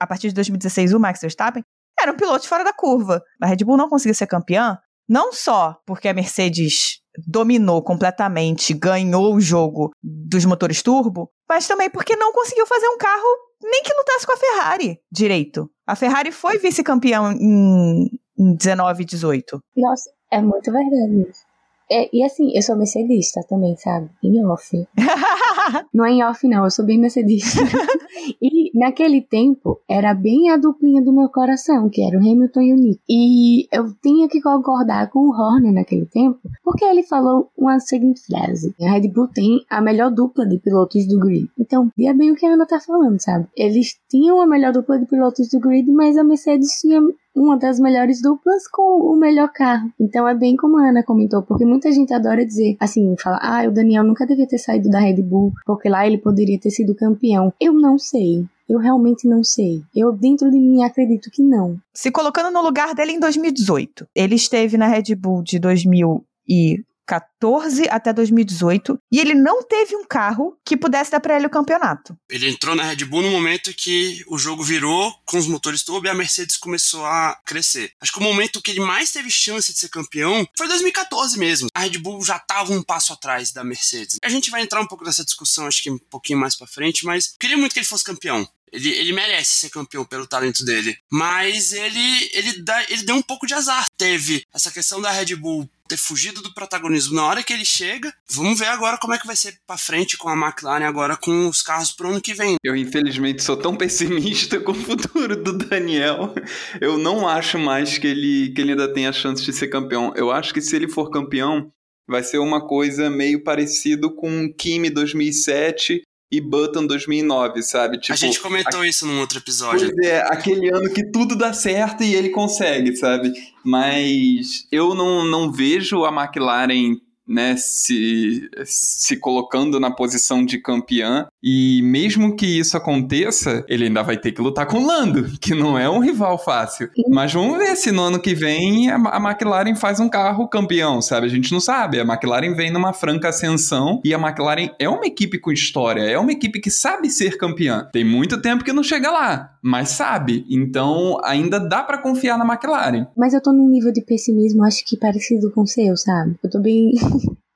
a 0.00 0.06
partir 0.08 0.26
de 0.30 0.34
2016 0.34 0.92
o 0.92 0.98
Max 0.98 1.20
Verstappen, 1.20 1.62
eram 2.00 2.16
pilotos 2.16 2.48
fora 2.48 2.64
da 2.64 2.72
curva. 2.72 3.22
A 3.40 3.46
Red 3.46 3.58
Bull 3.58 3.76
não 3.76 3.88
conseguiu 3.88 4.16
ser 4.16 4.26
campeã, 4.26 4.76
não 5.08 5.32
só 5.32 5.80
porque 5.86 6.08
a 6.08 6.12
Mercedes 6.12 7.02
dominou 7.26 7.82
completamente, 7.82 8.74
ganhou 8.74 9.34
o 9.34 9.40
jogo 9.40 9.90
dos 10.02 10.44
motores 10.44 10.82
turbo, 10.82 11.30
mas 11.48 11.66
também 11.66 11.90
porque 11.90 12.16
não 12.16 12.32
conseguiu 12.32 12.66
fazer 12.66 12.88
um 12.88 12.98
carro 12.98 13.46
nem 13.62 13.82
que 13.82 13.94
lutasse 13.94 14.26
com 14.26 14.32
a 14.32 14.36
Ferrari 14.36 14.98
direito. 15.10 15.70
A 15.86 15.94
Ferrari 15.94 16.32
foi 16.32 16.58
vice-campeã 16.58 17.32
em, 17.32 18.08
em 18.38 18.54
19 18.54 19.02
e 19.02 19.06
18. 19.06 19.60
Nossa, 19.76 20.10
é 20.30 20.40
muito 20.40 20.70
verdade 20.72 21.30
isso. 21.30 21.44
É, 21.90 22.08
e 22.12 22.22
assim, 22.24 22.50
eu 22.54 22.62
sou 22.62 22.76
mercedista 22.76 23.40
também, 23.48 23.76
sabe? 23.76 24.10
Em 24.22 24.44
off. 24.44 24.86
não 25.94 26.04
é 26.04 26.10
em 26.10 26.24
off, 26.24 26.46
não, 26.46 26.64
eu 26.64 26.70
sou 26.70 26.84
bem 26.84 26.98
mercedista. 26.98 27.60
e 28.42 28.76
naquele 28.76 29.22
tempo, 29.22 29.80
era 29.88 30.12
bem 30.14 30.50
a 30.50 30.56
duplinha 30.56 31.02
do 31.02 31.12
meu 31.12 31.28
coração, 31.28 31.88
que 31.88 32.02
era 32.02 32.16
o 32.16 32.20
Hamilton 32.20 32.60
e 32.60 32.72
o 32.72 32.76
Nick. 32.76 33.00
E 33.08 33.68
eu 33.72 33.92
tinha 34.02 34.28
que 34.28 34.40
concordar 34.40 35.10
com 35.10 35.20
o 35.20 35.30
Horner 35.30 35.72
naquele 35.72 36.06
tempo, 36.06 36.40
porque 36.64 36.84
ele 36.84 37.04
falou 37.04 37.50
uma 37.56 37.78
seguinte 37.78 38.20
frase: 38.26 38.74
A 38.80 38.90
Red 38.90 39.08
Bull 39.08 39.28
tem 39.28 39.64
a 39.70 39.80
melhor 39.80 40.10
dupla 40.10 40.46
de 40.46 40.58
pilotos 40.58 41.06
do 41.06 41.18
grid. 41.20 41.48
Então, 41.58 41.90
é 41.98 42.12
bem 42.12 42.32
o 42.32 42.36
que 42.36 42.46
a 42.46 42.52
Ana 42.52 42.66
tá 42.66 42.80
falando, 42.80 43.20
sabe? 43.20 43.46
Eles 43.56 43.96
tinham 44.10 44.40
a 44.40 44.46
melhor 44.46 44.72
dupla 44.72 44.98
de 44.98 45.06
pilotos 45.06 45.48
do 45.48 45.60
grid, 45.60 45.90
mas 45.90 46.16
a 46.16 46.24
Mercedes 46.24 46.80
tinha 46.80 47.00
uma 47.36 47.58
das 47.58 47.78
melhores 47.78 48.22
duplas 48.22 48.66
com 48.66 48.82
o 48.82 49.16
melhor 49.16 49.52
carro. 49.52 49.92
Então 50.00 50.26
é 50.26 50.34
bem 50.34 50.56
como 50.56 50.78
a 50.78 50.88
Ana 50.88 51.04
comentou, 51.04 51.42
porque 51.42 51.66
muita 51.66 51.92
gente 51.92 52.12
adora 52.14 52.44
dizer, 52.44 52.76
assim, 52.80 53.14
fala, 53.18 53.38
ah, 53.42 53.68
o 53.68 53.70
Daniel 53.70 54.02
nunca 54.02 54.26
devia 54.26 54.48
ter 54.48 54.58
saído 54.58 54.88
da 54.88 54.98
Red 54.98 55.22
Bull, 55.22 55.52
porque 55.66 55.88
lá 55.88 56.06
ele 56.06 56.18
poderia 56.18 56.58
ter 56.58 56.70
sido 56.70 56.94
campeão. 56.94 57.52
Eu 57.60 57.74
não 57.74 57.98
sei. 57.98 58.44
Eu 58.68 58.80
realmente 58.80 59.28
não 59.28 59.44
sei. 59.44 59.82
Eu, 59.94 60.10
dentro 60.12 60.50
de 60.50 60.58
mim, 60.58 60.82
acredito 60.82 61.30
que 61.30 61.42
não. 61.42 61.78
Se 61.94 62.10
colocando 62.10 62.52
no 62.52 62.62
lugar 62.62 62.94
dele 62.94 63.12
em 63.12 63.20
2018, 63.20 64.08
ele 64.12 64.34
esteve 64.34 64.76
na 64.76 64.88
Red 64.88 65.14
Bull 65.14 65.42
de 65.42 65.58
2000 65.60 66.24
e 66.48 66.82
2014 67.06 67.88
até 67.88 68.12
2018 68.12 68.98
e 69.10 69.20
ele 69.20 69.34
não 69.34 69.62
teve 69.62 69.96
um 69.96 70.04
carro 70.04 70.58
que 70.64 70.76
pudesse 70.76 71.12
dar 71.12 71.20
para 71.20 71.36
ele 71.36 71.46
o 71.46 71.50
campeonato. 71.50 72.18
Ele 72.28 72.48
entrou 72.48 72.74
na 72.74 72.82
Red 72.82 73.04
Bull 73.04 73.22
no 73.22 73.30
momento 73.30 73.72
que 73.72 74.24
o 74.26 74.36
jogo 74.36 74.62
virou 74.62 75.14
com 75.24 75.38
os 75.38 75.46
motores 75.46 75.82
turbo 75.82 76.06
e 76.06 76.10
a 76.10 76.14
Mercedes 76.14 76.56
começou 76.56 77.06
a 77.06 77.38
crescer. 77.46 77.92
Acho 78.00 78.12
que 78.12 78.18
o 78.18 78.22
momento 78.22 78.60
que 78.60 78.72
ele 78.72 78.80
mais 78.80 79.12
teve 79.12 79.30
chance 79.30 79.72
de 79.72 79.78
ser 79.78 79.88
campeão 79.88 80.46
foi 80.56 80.66
2014 80.68 81.38
mesmo. 81.38 81.68
A 81.74 81.80
Red 81.80 81.98
Bull 81.98 82.22
já 82.24 82.36
estava 82.36 82.72
um 82.72 82.82
passo 82.82 83.12
atrás 83.12 83.52
da 83.52 83.62
Mercedes. 83.62 84.18
A 84.22 84.28
gente 84.28 84.50
vai 84.50 84.62
entrar 84.62 84.80
um 84.80 84.86
pouco 84.86 85.04
nessa 85.04 85.24
discussão, 85.24 85.66
acho 85.66 85.82
que 85.82 85.90
um 85.90 85.98
pouquinho 85.98 86.38
mais 86.38 86.56
para 86.56 86.66
frente, 86.66 87.06
mas 87.06 87.34
queria 87.38 87.56
muito 87.56 87.72
que 87.72 87.78
ele 87.78 87.86
fosse 87.86 88.04
campeão. 88.04 88.46
Ele, 88.72 88.90
ele 88.90 89.12
merece 89.12 89.52
ser 89.52 89.70
campeão 89.70 90.04
pelo 90.04 90.26
talento 90.26 90.64
dele. 90.64 90.98
Mas 91.10 91.72
ele, 91.72 92.30
ele, 92.32 92.62
dá, 92.62 92.82
ele 92.90 93.04
deu 93.04 93.14
um 93.14 93.22
pouco 93.22 93.46
de 93.46 93.54
azar. 93.54 93.86
Teve 93.96 94.44
essa 94.52 94.70
questão 94.70 95.00
da 95.00 95.10
Red 95.10 95.36
Bull 95.36 95.68
ter 95.86 95.96
fugido 95.96 96.42
do 96.42 96.52
protagonismo 96.52 97.14
na 97.14 97.26
hora 97.26 97.42
que 97.42 97.52
ele 97.52 97.64
chega. 97.64 98.12
Vamos 98.30 98.58
ver 98.58 98.66
agora 98.66 98.98
como 98.98 99.14
é 99.14 99.18
que 99.18 99.26
vai 99.26 99.36
ser 99.36 99.58
para 99.66 99.78
frente 99.78 100.16
com 100.16 100.28
a 100.28 100.34
McLaren 100.36 100.84
agora 100.86 101.16
com 101.16 101.48
os 101.48 101.62
carros 101.62 101.92
pro 101.92 102.08
ano 102.08 102.20
que 102.20 102.34
vem. 102.34 102.56
Eu 102.62 102.76
infelizmente 102.76 103.42
sou 103.42 103.56
tão 103.56 103.76
pessimista 103.76 104.58
com 104.60 104.72
o 104.72 104.74
futuro 104.74 105.36
do 105.36 105.56
Daniel. 105.56 106.34
Eu 106.80 106.98
não 106.98 107.28
acho 107.28 107.58
mais 107.58 107.98
que 107.98 108.06
ele 108.06 108.52
que 108.54 108.60
ele 108.60 108.72
ainda 108.72 108.92
tem 108.92 109.06
a 109.06 109.12
chance 109.12 109.44
de 109.44 109.52
ser 109.52 109.68
campeão. 109.68 110.12
Eu 110.16 110.30
acho 110.30 110.52
que 110.52 110.60
se 110.60 110.74
ele 110.74 110.88
for 110.88 111.10
campeão, 111.10 111.70
vai 112.08 112.22
ser 112.22 112.38
uma 112.38 112.66
coisa 112.66 113.10
meio 113.10 113.42
parecido 113.42 114.14
com 114.14 114.52
Kimi 114.52 114.90
2007 114.90 116.02
e 116.30 116.40
Button 116.40 116.86
2009, 116.86 117.62
sabe? 117.62 117.98
Tipo, 117.98 118.14
a 118.14 118.16
gente 118.16 118.40
comentou 118.40 118.80
a... 118.80 118.88
isso 118.88 119.06
num 119.06 119.20
outro 119.20 119.38
episódio. 119.38 119.92
Pois 119.92 120.06
é, 120.06 120.20
aquele 120.22 120.68
ano 120.68 120.90
que 120.92 121.04
tudo 121.04 121.36
dá 121.36 121.52
certo 121.52 122.02
e 122.02 122.14
ele 122.14 122.30
consegue, 122.30 122.96
sabe? 122.96 123.32
Mas 123.64 124.66
eu 124.72 124.94
não, 124.94 125.24
não 125.24 125.52
vejo 125.52 126.04
a 126.04 126.10
McLaren 126.10 126.96
né, 127.26 127.56
se, 127.56 128.48
se 128.64 129.16
colocando 129.16 129.80
na 129.80 129.90
posição 129.90 130.44
de 130.44 130.58
campeã. 130.58 131.26
E 131.42 131.80
mesmo 131.82 132.36
que 132.36 132.46
isso 132.46 132.76
aconteça, 132.76 133.64
ele 133.68 133.84
ainda 133.84 134.02
vai 134.02 134.16
ter 134.16 134.32
que 134.32 134.40
lutar 134.40 134.66
com 134.66 134.78
o 134.78 134.86
Lando, 134.86 135.38
que 135.40 135.54
não 135.54 135.78
é 135.78 135.88
um 135.88 136.00
rival 136.00 136.38
fácil. 136.38 136.88
Mas 137.10 137.32
vamos 137.32 137.58
ver 137.58 137.76
se 137.76 137.90
no 137.90 138.02
ano 138.02 138.20
que 138.20 138.34
vem 138.34 138.90
a, 138.90 138.96
a 138.96 139.16
McLaren 139.18 139.74
faz 139.74 140.00
um 140.00 140.08
carro 140.08 140.48
campeão, 140.48 141.00
sabe? 141.02 141.26
A 141.26 141.30
gente 141.30 141.52
não 141.52 141.60
sabe. 141.60 142.00
A 142.00 142.04
McLaren 142.04 142.54
vem 142.54 142.70
numa 142.70 142.92
franca 142.92 143.28
ascensão 143.28 144.00
e 144.04 144.14
a 144.14 144.18
McLaren 144.18 144.70
é 144.78 144.88
uma 144.88 145.06
equipe 145.06 145.38
com 145.38 145.52
história, 145.52 146.02
é 146.02 146.18
uma 146.18 146.32
equipe 146.32 146.60
que 146.60 146.70
sabe 146.70 147.10
ser 147.10 147.36
campeã. 147.36 147.88
Tem 147.92 148.04
muito 148.04 148.40
tempo 148.40 148.64
que 148.64 148.72
não 148.72 148.82
chega 148.82 149.10
lá, 149.10 149.56
mas 149.62 149.90
sabe. 149.90 150.44
Então 150.48 151.18
ainda 151.24 151.58
dá 151.58 151.82
para 151.82 151.98
confiar 151.98 152.38
na 152.38 152.44
McLaren. 152.44 153.06
Mas 153.16 153.34
eu 153.34 153.40
tô 153.40 153.52
num 153.52 153.68
nível 153.68 153.92
de 153.92 154.02
pessimismo, 154.02 154.64
acho 154.64 154.84
que 154.84 154.96
parecido 154.96 155.50
com 155.52 155.62
o 155.62 155.66
seu, 155.66 155.96
sabe? 155.96 156.36
Eu 156.42 156.50
tô 156.50 156.60
bem. 156.60 156.92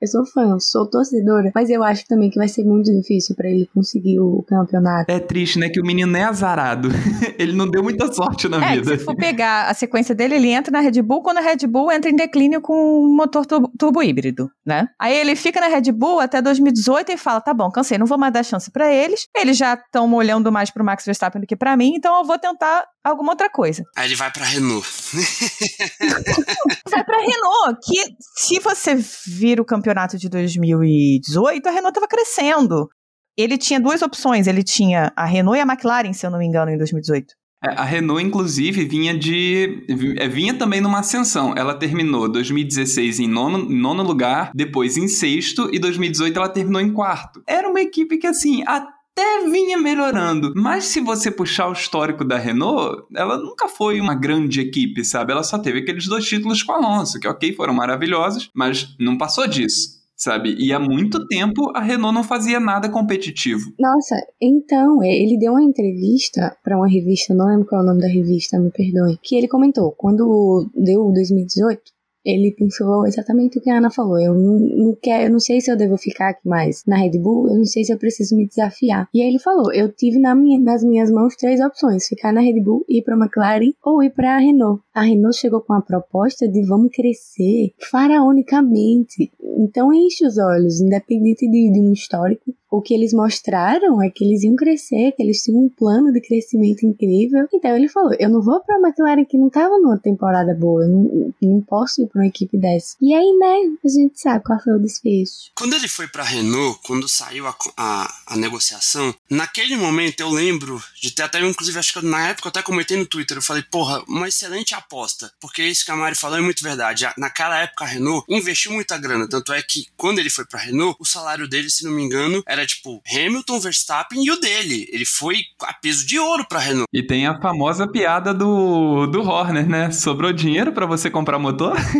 Eu 0.01 0.09
sou 0.09 0.25
fã, 0.25 0.59
sou 0.59 0.89
torcedora, 0.89 1.53
mas 1.55 1.69
eu 1.69 1.85
acho 1.85 2.07
também 2.07 2.31
que 2.31 2.39
vai 2.39 2.49
ser 2.49 2.65
muito 2.65 2.91
difícil 2.91 3.37
para 3.37 3.51
ele 3.51 3.69
conseguir 3.75 4.19
o 4.19 4.43
campeonato. 4.49 5.13
É 5.13 5.21
triste, 5.21 5.59
né? 5.59 5.69
Que 5.69 5.79
o 5.79 5.85
menino 5.85 6.17
é 6.17 6.25
azarado. 6.25 6.89
ele 7.39 7.53
não 7.53 7.69
deu 7.69 7.83
muita 7.83 8.11
sorte 8.11 8.49
na 8.49 8.65
é, 8.65 8.77
vida. 8.77 8.97
Se 8.97 9.05
for 9.05 9.15
pegar 9.15 9.69
a 9.69 9.75
sequência 9.75 10.15
dele, 10.15 10.37
ele 10.37 10.49
entra 10.49 10.73
na 10.73 10.81
Red 10.81 11.03
Bull 11.03 11.23
quando 11.23 11.37
a 11.37 11.43
Red 11.43 11.67
Bull 11.67 11.93
entra 11.93 12.11
em 12.11 12.17
declínio 12.17 12.63
com 12.63 12.73
um 12.73 13.15
motor 13.15 13.45
turbo, 13.45 13.71
turbo 13.79 14.03
híbrido, 14.03 14.51
né? 14.65 14.89
Aí 14.99 15.15
ele 15.15 15.37
fica 15.37 15.61
na 15.61 15.67
Red 15.67 15.93
Bull 15.93 16.19
até 16.19 16.41
2018 16.41 17.13
e 17.13 17.17
fala: 17.19 17.43
tá 17.43 17.53
bom, 17.53 17.71
cansei, 17.71 17.99
não 17.99 18.07
vou 18.07 18.17
mais 18.17 18.33
dar 18.33 18.43
chance 18.43 18.71
para 18.71 18.91
eles. 18.91 19.27
Eles 19.37 19.59
já 19.59 19.75
estão 19.75 20.11
olhando 20.15 20.51
mais 20.51 20.71
pro 20.71 20.83
Max 20.83 21.05
Verstappen 21.05 21.43
do 21.43 21.47
que 21.47 21.57
para 21.57 21.77
mim, 21.77 21.93
então 21.95 22.19
eu 22.19 22.25
vou 22.25 22.39
tentar 22.39 22.87
alguma 23.05 23.33
outra 23.33 23.51
coisa. 23.51 23.85
Aí 23.97 24.09
ele 24.09 24.17
vai 24.17 24.31
pra 24.31 24.45
Renault. 24.45 24.87
vai 26.91 27.05
pra 27.05 27.19
Renault, 27.19 27.79
que 27.83 28.15
se 28.37 28.59
você 28.61 28.97
vir 29.27 29.61
o 29.61 29.65
campeonato 29.91 30.17
de 30.17 30.29
2018, 30.29 31.67
a 31.67 31.71
Renault 31.71 31.95
tava 31.95 32.07
crescendo. 32.07 32.89
Ele 33.37 33.59
tinha 33.59 33.81
duas 33.81 34.03
opções, 34.03 34.47
ele 34.47 34.63
tinha 34.63 35.13
a 35.17 35.25
Renault 35.25 35.59
e 35.59 35.61
a 35.61 35.67
McLaren, 35.67 36.13
se 36.13 36.27
eu 36.27 36.31
não 36.31 36.39
me 36.39 36.47
engano, 36.47 36.71
em 36.71 36.79
2018. 36.79 37.35
É, 37.63 37.73
a 37.73 37.85
Renault, 37.85 38.25
inclusive, 38.25 38.85
vinha 38.87 39.17
de. 39.17 39.85
É, 40.19 40.29
vinha 40.29 40.55
também 40.55 40.81
numa 40.81 41.01
ascensão. 41.01 41.55
Ela 41.57 41.75
terminou 41.75 42.31
2016 42.31 43.21
em 43.21 43.29
nono, 43.29 43.59
nono 43.59 44.03
lugar, 44.03 44.51
depois 44.55 44.97
em 44.97 45.09
sexto, 45.09 45.69
e 45.73 45.79
2018 45.79 46.39
ela 46.39 46.49
terminou 46.49 46.81
em 46.81 46.93
quarto. 46.93 47.43
Era 47.47 47.69
uma 47.69 47.81
equipe 47.81 48.17
que, 48.17 48.27
assim, 48.27 48.63
até 48.67 49.00
até 49.13 49.49
vinha 49.51 49.79
melhorando. 49.79 50.53
Mas 50.57 50.85
se 50.85 51.01
você 51.01 51.31
puxar 51.31 51.69
o 51.69 51.73
histórico 51.73 52.25
da 52.25 52.39
Renault, 52.39 53.05
ela 53.15 53.37
nunca 53.37 53.69
foi 53.69 54.01
uma 54.01 54.15
grande 54.15 54.61
equipe, 54.61 55.05
sabe? 55.05 55.33
Ela 55.33 55.43
só 55.43 55.59
teve 55.59 55.81
aqueles 55.81 56.07
dois 56.07 56.25
títulos 56.25 56.63
com 56.63 56.73
Alonso, 56.73 57.19
que 57.21 57.29
ok, 57.29 57.53
foram 57.55 57.75
maravilhosos, 57.75 58.51
mas 58.55 58.95
não 58.99 59.19
passou 59.19 59.47
disso 59.47 60.01
sabe? 60.21 60.55
E 60.59 60.71
há 60.71 60.79
muito 60.79 61.27
tempo 61.27 61.73
a 61.75 61.81
Renault 61.81 62.15
não 62.15 62.23
fazia 62.23 62.61
nada 62.61 62.91
competitivo. 62.91 63.73
Nossa, 63.79 64.15
então, 64.39 65.03
ele 65.03 65.39
deu 65.39 65.53
uma 65.53 65.63
entrevista 65.63 66.55
para 66.63 66.77
uma 66.77 66.87
revista, 66.87 67.33
não 67.33 67.47
lembro 67.47 67.67
qual 67.67 67.81
é 67.81 67.85
o 67.85 67.87
nome 67.87 68.03
da 68.03 68.07
revista, 68.07 68.61
me 68.61 68.71
perdoe, 68.71 69.19
que 69.23 69.35
ele 69.35 69.49
comentou, 69.49 69.93
quando 69.93 70.71
deu 70.75 71.11
2018, 71.11 71.81
ele 72.25 72.55
pensou 72.57 73.07
exatamente 73.07 73.59
o 73.59 73.61
que 73.61 73.71
a 73.71 73.79
Ana 73.79 73.91
falou. 73.91 74.21
Eu 74.21 74.35
não, 74.35 74.59
não 74.59 74.97
quero, 75.01 75.25
eu 75.25 75.31
não 75.31 75.41
sei 75.41 75.61
se 75.61 75.71
eu 75.71 75.77
devo 75.77 75.97
ficar 75.97 76.31
aqui 76.31 76.47
mais 76.47 76.85
na 76.87 76.97
Red 76.97 77.19
Bull, 77.19 77.49
eu 77.49 77.57
não 77.57 77.65
sei 77.65 77.85
se 77.85 77.93
eu 77.93 77.99
preciso 77.99 78.37
me 78.37 78.47
desafiar. 78.47 79.09
E 79.13 79.23
aí 79.23 79.29
ele 79.29 79.39
falou: 79.39 79.73
eu 79.73 79.91
tive 79.91 80.19
na 80.19 80.35
minha, 80.35 80.61
nas 80.61 80.85
minhas 80.85 81.11
mãos 81.11 81.37
três 81.37 81.61
opções: 81.61 82.07
ficar 82.09 82.33
na 82.33 82.41
Red 82.41 82.61
Bull, 82.61 82.85
ir 82.89 83.03
para 83.03 83.17
McLaren 83.17 83.73
ou 83.85 84.03
ir 84.03 84.11
para 84.11 84.37
a 84.37 84.39
Renault. 84.39 84.83
A 84.95 85.03
Renault 85.03 85.37
chegou 85.39 85.61
com 85.61 85.73
a 85.73 85.81
proposta 85.81 86.49
de 86.49 86.63
vamos 86.65 86.91
crescer 86.93 87.73
faraonicamente. 87.91 89.33
Então 89.59 89.93
enche 89.93 90.27
os 90.27 90.39
olhos, 90.39 90.81
independente 90.81 91.49
de, 91.49 91.73
de 91.73 91.81
um 91.81 91.93
histórico 91.93 92.55
o 92.71 92.81
que 92.81 92.95
eles 92.95 93.13
mostraram 93.13 94.01
é 94.01 94.09
que 94.09 94.25
eles 94.25 94.45
iam 94.45 94.55
crescer, 94.55 95.13
que 95.13 95.23
eles 95.23 95.43
tinham 95.43 95.65
um 95.65 95.69
plano 95.69 96.13
de 96.13 96.21
crescimento 96.21 96.87
incrível. 96.87 97.47
Então 97.53 97.77
ele 97.77 97.89
falou: 97.89 98.13
eu 98.19 98.29
não 98.29 98.41
vou 98.41 98.61
pra 98.61 98.79
McLaren 98.79 99.25
que 99.25 99.37
não 99.37 99.51
tava 99.51 99.77
numa 99.79 99.99
temporada 99.99 100.55
boa, 100.55 100.85
eu 100.85 100.89
não, 100.89 101.35
não 101.43 101.61
posso 101.63 102.01
ir 102.01 102.07
pra 102.11 102.21
uma 102.21 102.29
equipe 102.29 102.59
dessa. 102.59 102.97
E 103.01 103.15
aí, 103.15 103.39
né, 103.39 103.77
a 103.85 103.89
gente 103.89 104.21
sabe 104.21 104.45
qual 104.45 104.61
foi 104.63 104.75
o 104.75 104.79
desfecho. 104.79 105.51
Quando 105.55 105.75
ele 105.75 105.89
foi 105.89 106.09
pra 106.09 106.23
Renault, 106.25 106.81
quando 106.85 107.09
saiu 107.09 107.47
a, 107.47 107.57
a, 107.77 108.15
a 108.29 108.37
negociação, 108.37 109.15
naquele 109.31 109.77
momento 109.77 110.21
eu 110.21 110.31
lembro 110.31 110.83
de 111.01 111.13
ter 111.13 111.23
até, 111.23 111.41
inclusive, 111.41 111.79
acho 111.79 111.93
que 111.95 112.05
na 112.05 112.29
época 112.29 112.49
eu 112.49 112.51
até 112.51 112.63
comentei 112.63 112.97
no 112.97 113.07
Twitter, 113.07 113.37
eu 113.37 113.43
falei, 113.43 113.63
porra, 113.63 114.03
uma 114.09 114.29
excelente 114.29 114.75
aposta. 114.75 115.33
Porque 115.41 115.63
isso 115.63 115.85
que 115.85 115.91
a 115.91 115.97
Mari 115.97 116.15
falou 116.15 116.39
é 116.39 116.41
muito 116.41 116.63
verdade. 116.63 117.07
Naquela 117.17 117.59
época 117.59 117.85
a 117.85 117.89
Renault 117.89 118.25
investiu 118.29 118.73
muita 118.73 118.99
grana, 118.99 119.29
tanto 119.29 119.53
é 119.53 119.63
que 119.63 119.87
quando 119.97 120.19
ele 120.19 120.31
foi 120.31 120.45
pra 120.45 120.61
Renault, 120.61 120.97
o 120.99 121.05
salário 121.05 121.49
dele, 121.49 121.71
se 121.71 121.85
não 121.85 121.93
me 121.93 122.03
engano, 122.03 122.43
era 122.47 122.67
tipo 122.67 123.03
Hamilton, 123.11 123.61
Verstappen 123.61 124.25
e 124.25 124.31
o 124.31 124.41
dele. 124.41 124.89
Ele 124.93 125.05
foi 125.05 125.39
a 125.63 125.73
peso 125.73 126.07
de 126.07 126.19
ouro 126.19 126.47
pra 126.49 126.59
Renault. 126.59 126.89
E 126.93 127.03
tem 127.03 127.27
a 127.27 127.41
famosa 127.41 127.87
piada 127.87 128.35
do, 128.35 129.07
do 129.07 129.23
Horner, 129.23 129.69
né? 129.69 129.91
Sobrou 129.91 130.33
dinheiro 130.33 130.73
para 130.73 130.87
você 130.87 131.11
comprar 131.11 131.39
motor? 131.39 131.77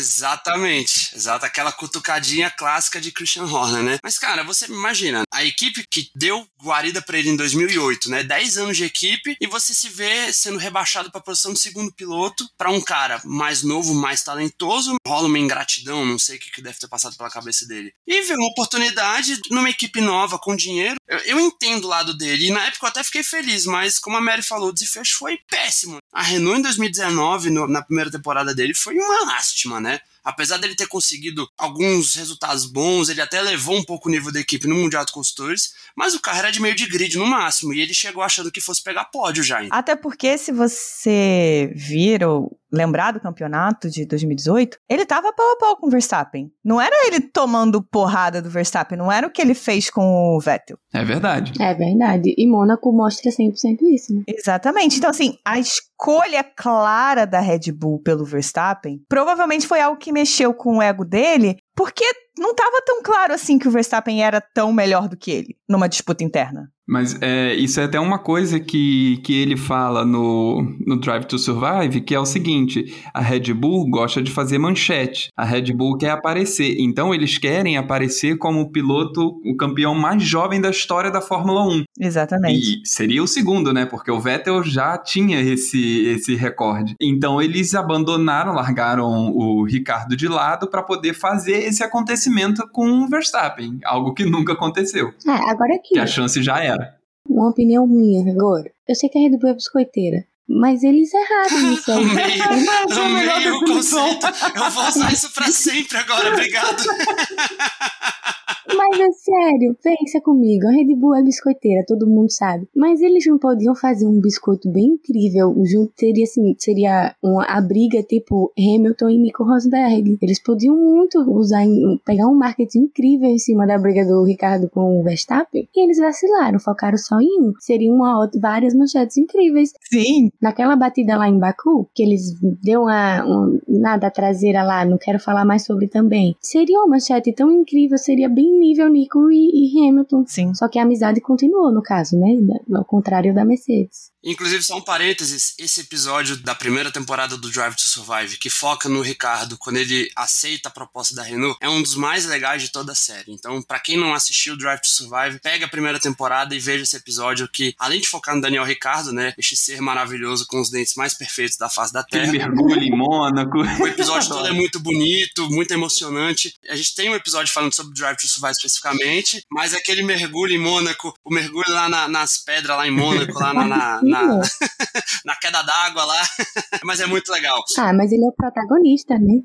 Exatamente, 0.00 1.14
exato, 1.14 1.44
aquela 1.44 1.70
cutucadinha 1.70 2.50
clássica 2.50 2.98
de 3.00 3.12
Christian 3.12 3.44
Horner, 3.44 3.82
né? 3.82 3.98
Mas 4.02 4.18
cara, 4.18 4.42
você 4.42 4.64
imagina, 4.64 5.22
a 5.32 5.44
equipe 5.44 5.86
que 5.90 6.10
deu 6.16 6.46
guarida 6.62 7.02
para 7.02 7.18
ele 7.18 7.28
em 7.28 7.36
2008, 7.36 8.08
né? 8.08 8.22
10 8.22 8.56
anos 8.56 8.76
de 8.78 8.84
equipe 8.84 9.36
e 9.38 9.46
você 9.46 9.74
se 9.74 9.90
vê 9.90 10.32
sendo 10.32 10.58
rebaixado 10.58 11.10
para 11.10 11.20
posição 11.20 11.52
de 11.52 11.60
segundo 11.60 11.92
piloto 11.92 12.48
para 12.56 12.70
um 12.70 12.80
cara 12.80 13.20
mais 13.24 13.62
novo, 13.62 13.94
mais 13.94 14.22
talentoso, 14.22 14.96
rola 15.06 15.28
uma 15.28 15.38
ingratidão, 15.38 16.06
não 16.06 16.18
sei 16.18 16.36
o 16.36 16.40
que 16.40 16.62
deve 16.62 16.78
ter 16.78 16.88
passado 16.88 17.16
pela 17.16 17.30
cabeça 17.30 17.66
dele. 17.66 17.92
E 18.06 18.22
vê 18.22 18.34
uma 18.34 18.48
oportunidade 18.48 19.38
numa 19.50 19.68
equipe 19.68 20.00
nova 20.00 20.38
com 20.38 20.56
dinheiro. 20.56 20.96
Eu, 21.06 21.18
eu 21.18 21.40
entendo 21.40 21.84
o 21.84 21.88
lado 21.88 22.16
dele 22.16 22.46
e 22.46 22.50
na 22.50 22.64
época 22.66 22.86
eu 22.86 22.90
até 22.90 23.04
fiquei 23.04 23.22
feliz, 23.22 23.66
mas 23.66 23.98
como 23.98 24.16
a 24.16 24.20
Mary 24.20 24.42
falou, 24.42 24.70
o 24.70 24.74
desfecho 24.74 25.18
foi 25.18 25.38
péssimo. 25.48 25.98
A 26.12 26.22
Renault 26.22 26.58
em 26.58 26.62
2019, 26.62 27.50
no, 27.50 27.66
na 27.68 27.82
primeira 27.82 28.10
temporada 28.10 28.54
dele, 28.54 28.74
foi 28.74 28.94
uma 28.94 29.24
lástima, 29.24 29.80
né? 29.80 29.89
né? 29.90 30.00
Apesar 30.24 30.58
dele 30.58 30.74
ter 30.74 30.86
conseguido 30.86 31.48
alguns 31.58 32.14
resultados 32.14 32.66
bons, 32.66 33.08
ele 33.08 33.20
até 33.20 33.40
levou 33.40 33.76
um 33.76 33.84
pouco 33.84 34.08
o 34.08 34.12
nível 34.12 34.32
da 34.32 34.40
equipe 34.40 34.66
no 34.66 34.74
Mundial 34.74 35.04
de 35.04 35.12
Construtores, 35.12 35.72
mas 35.96 36.14
o 36.14 36.20
carro 36.20 36.38
era 36.38 36.50
de 36.50 36.60
meio 36.60 36.74
de 36.74 36.86
grid 36.86 37.16
no 37.16 37.26
máximo, 37.26 37.72
e 37.72 37.80
ele 37.80 37.94
chegou 37.94 38.22
achando 38.22 38.50
que 38.50 38.60
fosse 38.60 38.82
pegar 38.82 39.06
pódio 39.06 39.42
já. 39.42 39.62
Hein? 39.62 39.68
Até 39.72 39.96
porque 39.96 40.36
se 40.38 40.52
você 40.52 41.72
vir 41.74 42.24
ou 42.24 42.58
lembrar 42.72 43.12
do 43.12 43.20
campeonato 43.20 43.90
de 43.90 44.06
2018, 44.06 44.78
ele 44.88 45.04
tava 45.04 45.32
pau 45.32 45.52
a 45.52 45.56
pau 45.56 45.76
com 45.76 45.88
o 45.88 45.90
Verstappen. 45.90 46.50
Não 46.64 46.80
era 46.80 47.06
ele 47.06 47.20
tomando 47.20 47.82
porrada 47.82 48.40
do 48.40 48.48
Verstappen, 48.48 48.96
não 48.96 49.10
era 49.10 49.26
o 49.26 49.30
que 49.30 49.42
ele 49.42 49.54
fez 49.54 49.90
com 49.90 50.36
o 50.36 50.40
Vettel. 50.40 50.78
É 50.92 51.04
verdade. 51.04 51.52
É 51.60 51.74
verdade. 51.74 52.34
E 52.36 52.46
Mônaco 52.46 52.92
mostra 52.92 53.30
100% 53.30 53.78
isso, 53.92 54.14
né? 54.14 54.22
Exatamente. 54.26 54.98
Então, 54.98 55.10
assim, 55.10 55.36
a 55.44 55.58
escolha 55.58 56.44
clara 56.44 57.26
da 57.26 57.40
Red 57.40 57.72
Bull 57.72 58.00
pelo 58.02 58.24
Verstappen 58.24 59.02
provavelmente 59.08 59.66
foi 59.66 59.80
algo 59.80 59.98
que 59.98 60.09
mexeu 60.12 60.52
com 60.54 60.78
o 60.78 60.82
ego 60.82 61.04
dele, 61.04 61.56
porque 61.74 62.04
não 62.38 62.50
estava 62.50 62.82
tão 62.84 63.02
claro 63.02 63.34
assim 63.34 63.58
que 63.58 63.68
o 63.68 63.70
Verstappen 63.70 64.22
era 64.22 64.40
tão 64.40 64.72
melhor 64.72 65.08
do 65.08 65.16
que 65.16 65.30
ele 65.30 65.56
numa 65.68 65.88
disputa 65.88 66.24
interna. 66.24 66.70
Mas 66.90 67.16
é, 67.22 67.54
isso 67.54 67.78
é 67.80 67.84
até 67.84 68.00
uma 68.00 68.18
coisa 68.18 68.58
que, 68.58 69.18
que 69.18 69.40
ele 69.40 69.56
fala 69.56 70.04
no, 70.04 70.74
no 70.84 70.98
Drive 70.98 71.24
to 71.24 71.38
Survive, 71.38 72.00
que 72.00 72.16
é 72.16 72.18
o 72.18 72.26
seguinte: 72.26 72.92
a 73.14 73.20
Red 73.20 73.54
Bull 73.54 73.88
gosta 73.88 74.20
de 74.20 74.32
fazer 74.32 74.58
manchete. 74.58 75.28
A 75.36 75.44
Red 75.44 75.72
Bull 75.72 75.96
quer 75.96 76.10
aparecer. 76.10 76.74
Então 76.80 77.14
eles 77.14 77.38
querem 77.38 77.76
aparecer 77.76 78.36
como 78.38 78.60
o 78.60 78.72
piloto, 78.72 79.40
o 79.44 79.56
campeão 79.56 79.94
mais 79.94 80.20
jovem 80.24 80.60
da 80.60 80.70
história 80.70 81.12
da 81.12 81.20
Fórmula 81.20 81.64
1. 81.64 81.84
Exatamente. 82.00 82.82
E 82.82 82.88
seria 82.88 83.22
o 83.22 83.28
segundo, 83.28 83.72
né? 83.72 83.86
Porque 83.86 84.10
o 84.10 84.18
Vettel 84.18 84.60
já 84.64 84.98
tinha 84.98 85.40
esse, 85.40 86.06
esse 86.06 86.34
recorde. 86.34 86.96
Então 87.00 87.40
eles 87.40 87.72
abandonaram, 87.72 88.52
largaram 88.52 89.30
o 89.30 89.62
Ricardo 89.64 90.16
de 90.16 90.26
lado 90.26 90.68
para 90.68 90.82
poder 90.82 91.14
fazer 91.14 91.68
esse 91.68 91.84
acontecimento 91.84 92.68
com 92.72 93.04
o 93.04 93.08
Verstappen. 93.08 93.78
Algo 93.84 94.12
que 94.12 94.24
nunca 94.24 94.54
aconteceu. 94.54 95.12
É, 95.24 95.50
agora 95.50 95.76
aqui. 95.76 95.94
Que 95.94 96.00
a 96.00 96.06
chance 96.06 96.42
já 96.42 96.58
era. 96.58 96.79
Uma 97.28 97.48
opinião 97.48 97.86
minha 97.86 98.30
agora. 98.32 98.70
Eu 98.88 98.94
sei 98.94 99.08
que 99.08 99.18
a 99.18 99.22
Red 99.22 99.38
Bull 99.38 99.50
é 99.50 99.54
biscoiteira. 99.54 100.26
Mas 100.48 100.82
eles 100.82 101.10
erraram 101.14 101.60
nisso 101.70 101.92
aí. 101.92 102.04
Amei, 102.04 103.30
amei 103.30 103.50
o 103.50 103.60
conceito. 103.60 104.26
Eu 104.56 104.70
vou 104.70 104.88
usar 104.88 105.12
isso 105.12 105.32
pra 105.32 105.46
sempre 105.52 105.98
agora, 105.98 106.30
obrigado. 106.30 106.82
Mas 108.76 109.00
é 109.00 109.10
sério, 109.12 109.76
pensa 109.82 110.20
comigo, 110.20 110.66
a 110.66 110.70
Red 110.70 110.94
Bull 110.94 111.16
é 111.16 111.22
biscoiteira, 111.22 111.84
todo 111.86 112.06
mundo 112.06 112.30
sabe. 112.30 112.68
Mas 112.74 113.00
eles 113.00 113.24
não 113.26 113.38
podiam 113.38 113.74
fazer 113.74 114.06
um 114.06 114.20
biscoito 114.20 114.70
bem 114.70 114.94
incrível, 114.94 115.54
junto 115.64 115.92
teria 115.96 116.24
assim, 116.24 116.54
seria 116.58 117.14
uma 117.22 117.44
a 117.44 117.60
briga 117.60 118.02
tipo 118.02 118.52
Hamilton 118.58 119.10
e 119.10 119.18
Nico 119.18 119.44
Rosberg. 119.44 120.18
Eles 120.22 120.42
podiam 120.42 120.76
muito 120.76 121.18
usar, 121.30 121.64
pegar 122.04 122.28
um 122.28 122.34
marketing 122.34 122.80
incrível 122.80 123.28
em 123.28 123.38
cima 123.38 123.66
da 123.66 123.78
briga 123.78 124.04
do 124.04 124.24
Ricardo 124.24 124.68
com 124.68 125.00
o 125.00 125.02
Verstappen, 125.02 125.68
e 125.74 125.80
eles 125.84 125.98
vacilaram, 125.98 126.58
focaram 126.58 126.98
só 126.98 127.20
em 127.20 127.40
um. 127.40 127.52
Seria 127.58 127.92
uma 127.92 128.28
várias 128.40 128.74
manchetes 128.74 129.16
incríveis. 129.16 129.72
Sim. 129.90 130.30
Naquela 130.40 130.76
batida 130.76 131.16
lá 131.16 131.28
em 131.28 131.38
Baku, 131.38 131.88
que 131.94 132.02
eles 132.02 132.34
deu 132.62 132.82
uma, 132.82 133.24
uma 133.24 133.60
nada 133.68 134.10
traseira 134.10 134.62
lá, 134.62 134.84
não 134.84 134.98
quero 134.98 135.18
falar 135.18 135.44
mais 135.44 135.64
sobre 135.64 135.88
também. 135.88 136.36
Seria 136.40 136.78
uma 136.78 136.88
manchete 136.88 137.32
tão 137.32 137.50
incrível, 137.50 137.98
seria 137.98 138.28
bem 138.28 138.59
nível 138.60 138.88
Nico 138.88 139.30
e, 139.30 139.50
e 139.74 139.88
Hamilton. 139.88 140.24
Sim. 140.26 140.54
Só 140.54 140.68
que 140.68 140.78
a 140.78 140.82
amizade 140.82 141.20
continuou 141.20 141.72
no 141.72 141.82
caso, 141.82 142.16
né? 142.16 142.28
Ao 142.74 142.84
contrário 142.84 143.34
da 143.34 143.44
Mercedes. 143.44 144.10
Inclusive, 144.22 144.62
só 144.62 144.76
um 144.76 144.82
parênteses, 144.82 145.54
esse 145.58 145.80
episódio 145.80 146.36
da 146.36 146.54
primeira 146.54 146.90
temporada 146.90 147.38
do 147.38 147.50
Drive 147.50 147.74
to 147.74 147.88
Survive, 147.88 148.36
que 148.36 148.50
foca 148.50 148.88
no 148.88 149.00
Ricardo 149.00 149.56
quando 149.56 149.78
ele 149.78 150.10
aceita 150.14 150.68
a 150.68 150.72
proposta 150.72 151.14
da 151.14 151.22
Renault, 151.22 151.56
é 151.60 151.68
um 151.68 151.82
dos 151.82 151.94
mais 151.94 152.26
legais 152.26 152.62
de 152.62 152.70
toda 152.70 152.92
a 152.92 152.94
série. 152.94 153.32
Então, 153.32 153.62
para 153.62 153.80
quem 153.80 153.96
não 153.96 154.12
assistiu 154.12 154.58
Drive 154.58 154.80
to 154.80 154.88
Survive, 154.88 155.40
pega 155.40 155.64
a 155.64 155.68
primeira 155.68 155.98
temporada 155.98 156.54
e 156.54 156.58
veja 156.58 156.82
esse 156.82 156.96
episódio 156.96 157.48
que, 157.48 157.74
além 157.78 158.00
de 158.00 158.08
focar 158.08 158.34
no 158.34 158.42
Daniel 158.42 158.64
Ricardo, 158.64 159.10
né, 159.10 159.32
este 159.38 159.56
ser 159.56 159.80
maravilhoso 159.80 160.46
com 160.46 160.60
os 160.60 160.70
dentes 160.70 160.94
mais 160.96 161.14
perfeitos 161.14 161.56
da 161.56 161.70
face 161.70 161.92
da 161.92 162.02
Terra. 162.02 162.28
Ele 162.28 162.38
mergulha 162.38 162.84
em 162.84 162.90
Mônaco. 162.90 163.58
O 163.58 163.86
episódio 163.86 164.28
todo 164.28 164.46
é 164.46 164.52
muito 164.52 164.78
bonito, 164.80 165.48
muito 165.50 165.72
emocionante. 165.72 166.54
A 166.68 166.76
gente 166.76 166.94
tem 166.94 167.08
um 167.08 167.14
episódio 167.14 167.52
falando 167.52 167.74
sobre 167.74 167.94
Drive 167.94 168.18
to 168.18 168.28
Survive 168.28 168.39
especificamente, 168.48 169.42
mas 169.50 169.74
aquele 169.74 170.02
mergulho 170.02 170.52
em 170.52 170.58
Mônaco, 170.58 171.12
o 171.24 171.34
mergulho 171.34 171.70
lá 171.70 171.88
na, 171.88 172.08
nas 172.08 172.38
pedras 172.38 172.76
lá 172.76 172.86
em 172.86 172.90
Mônaco, 172.90 173.38
lá 173.38 173.52
na, 173.52 173.66
na 173.66 174.00
na, 174.02 174.40
na 175.24 175.36
queda 175.36 175.62
d'água 175.62 176.04
lá. 176.04 176.22
mas 176.84 177.00
é 177.00 177.06
muito 177.06 177.30
legal. 177.30 177.62
Ah, 177.78 177.92
mas 177.92 178.12
ele 178.12 178.24
é 178.24 178.28
o 178.28 178.32
protagonista, 178.32 179.18
né? 179.18 179.42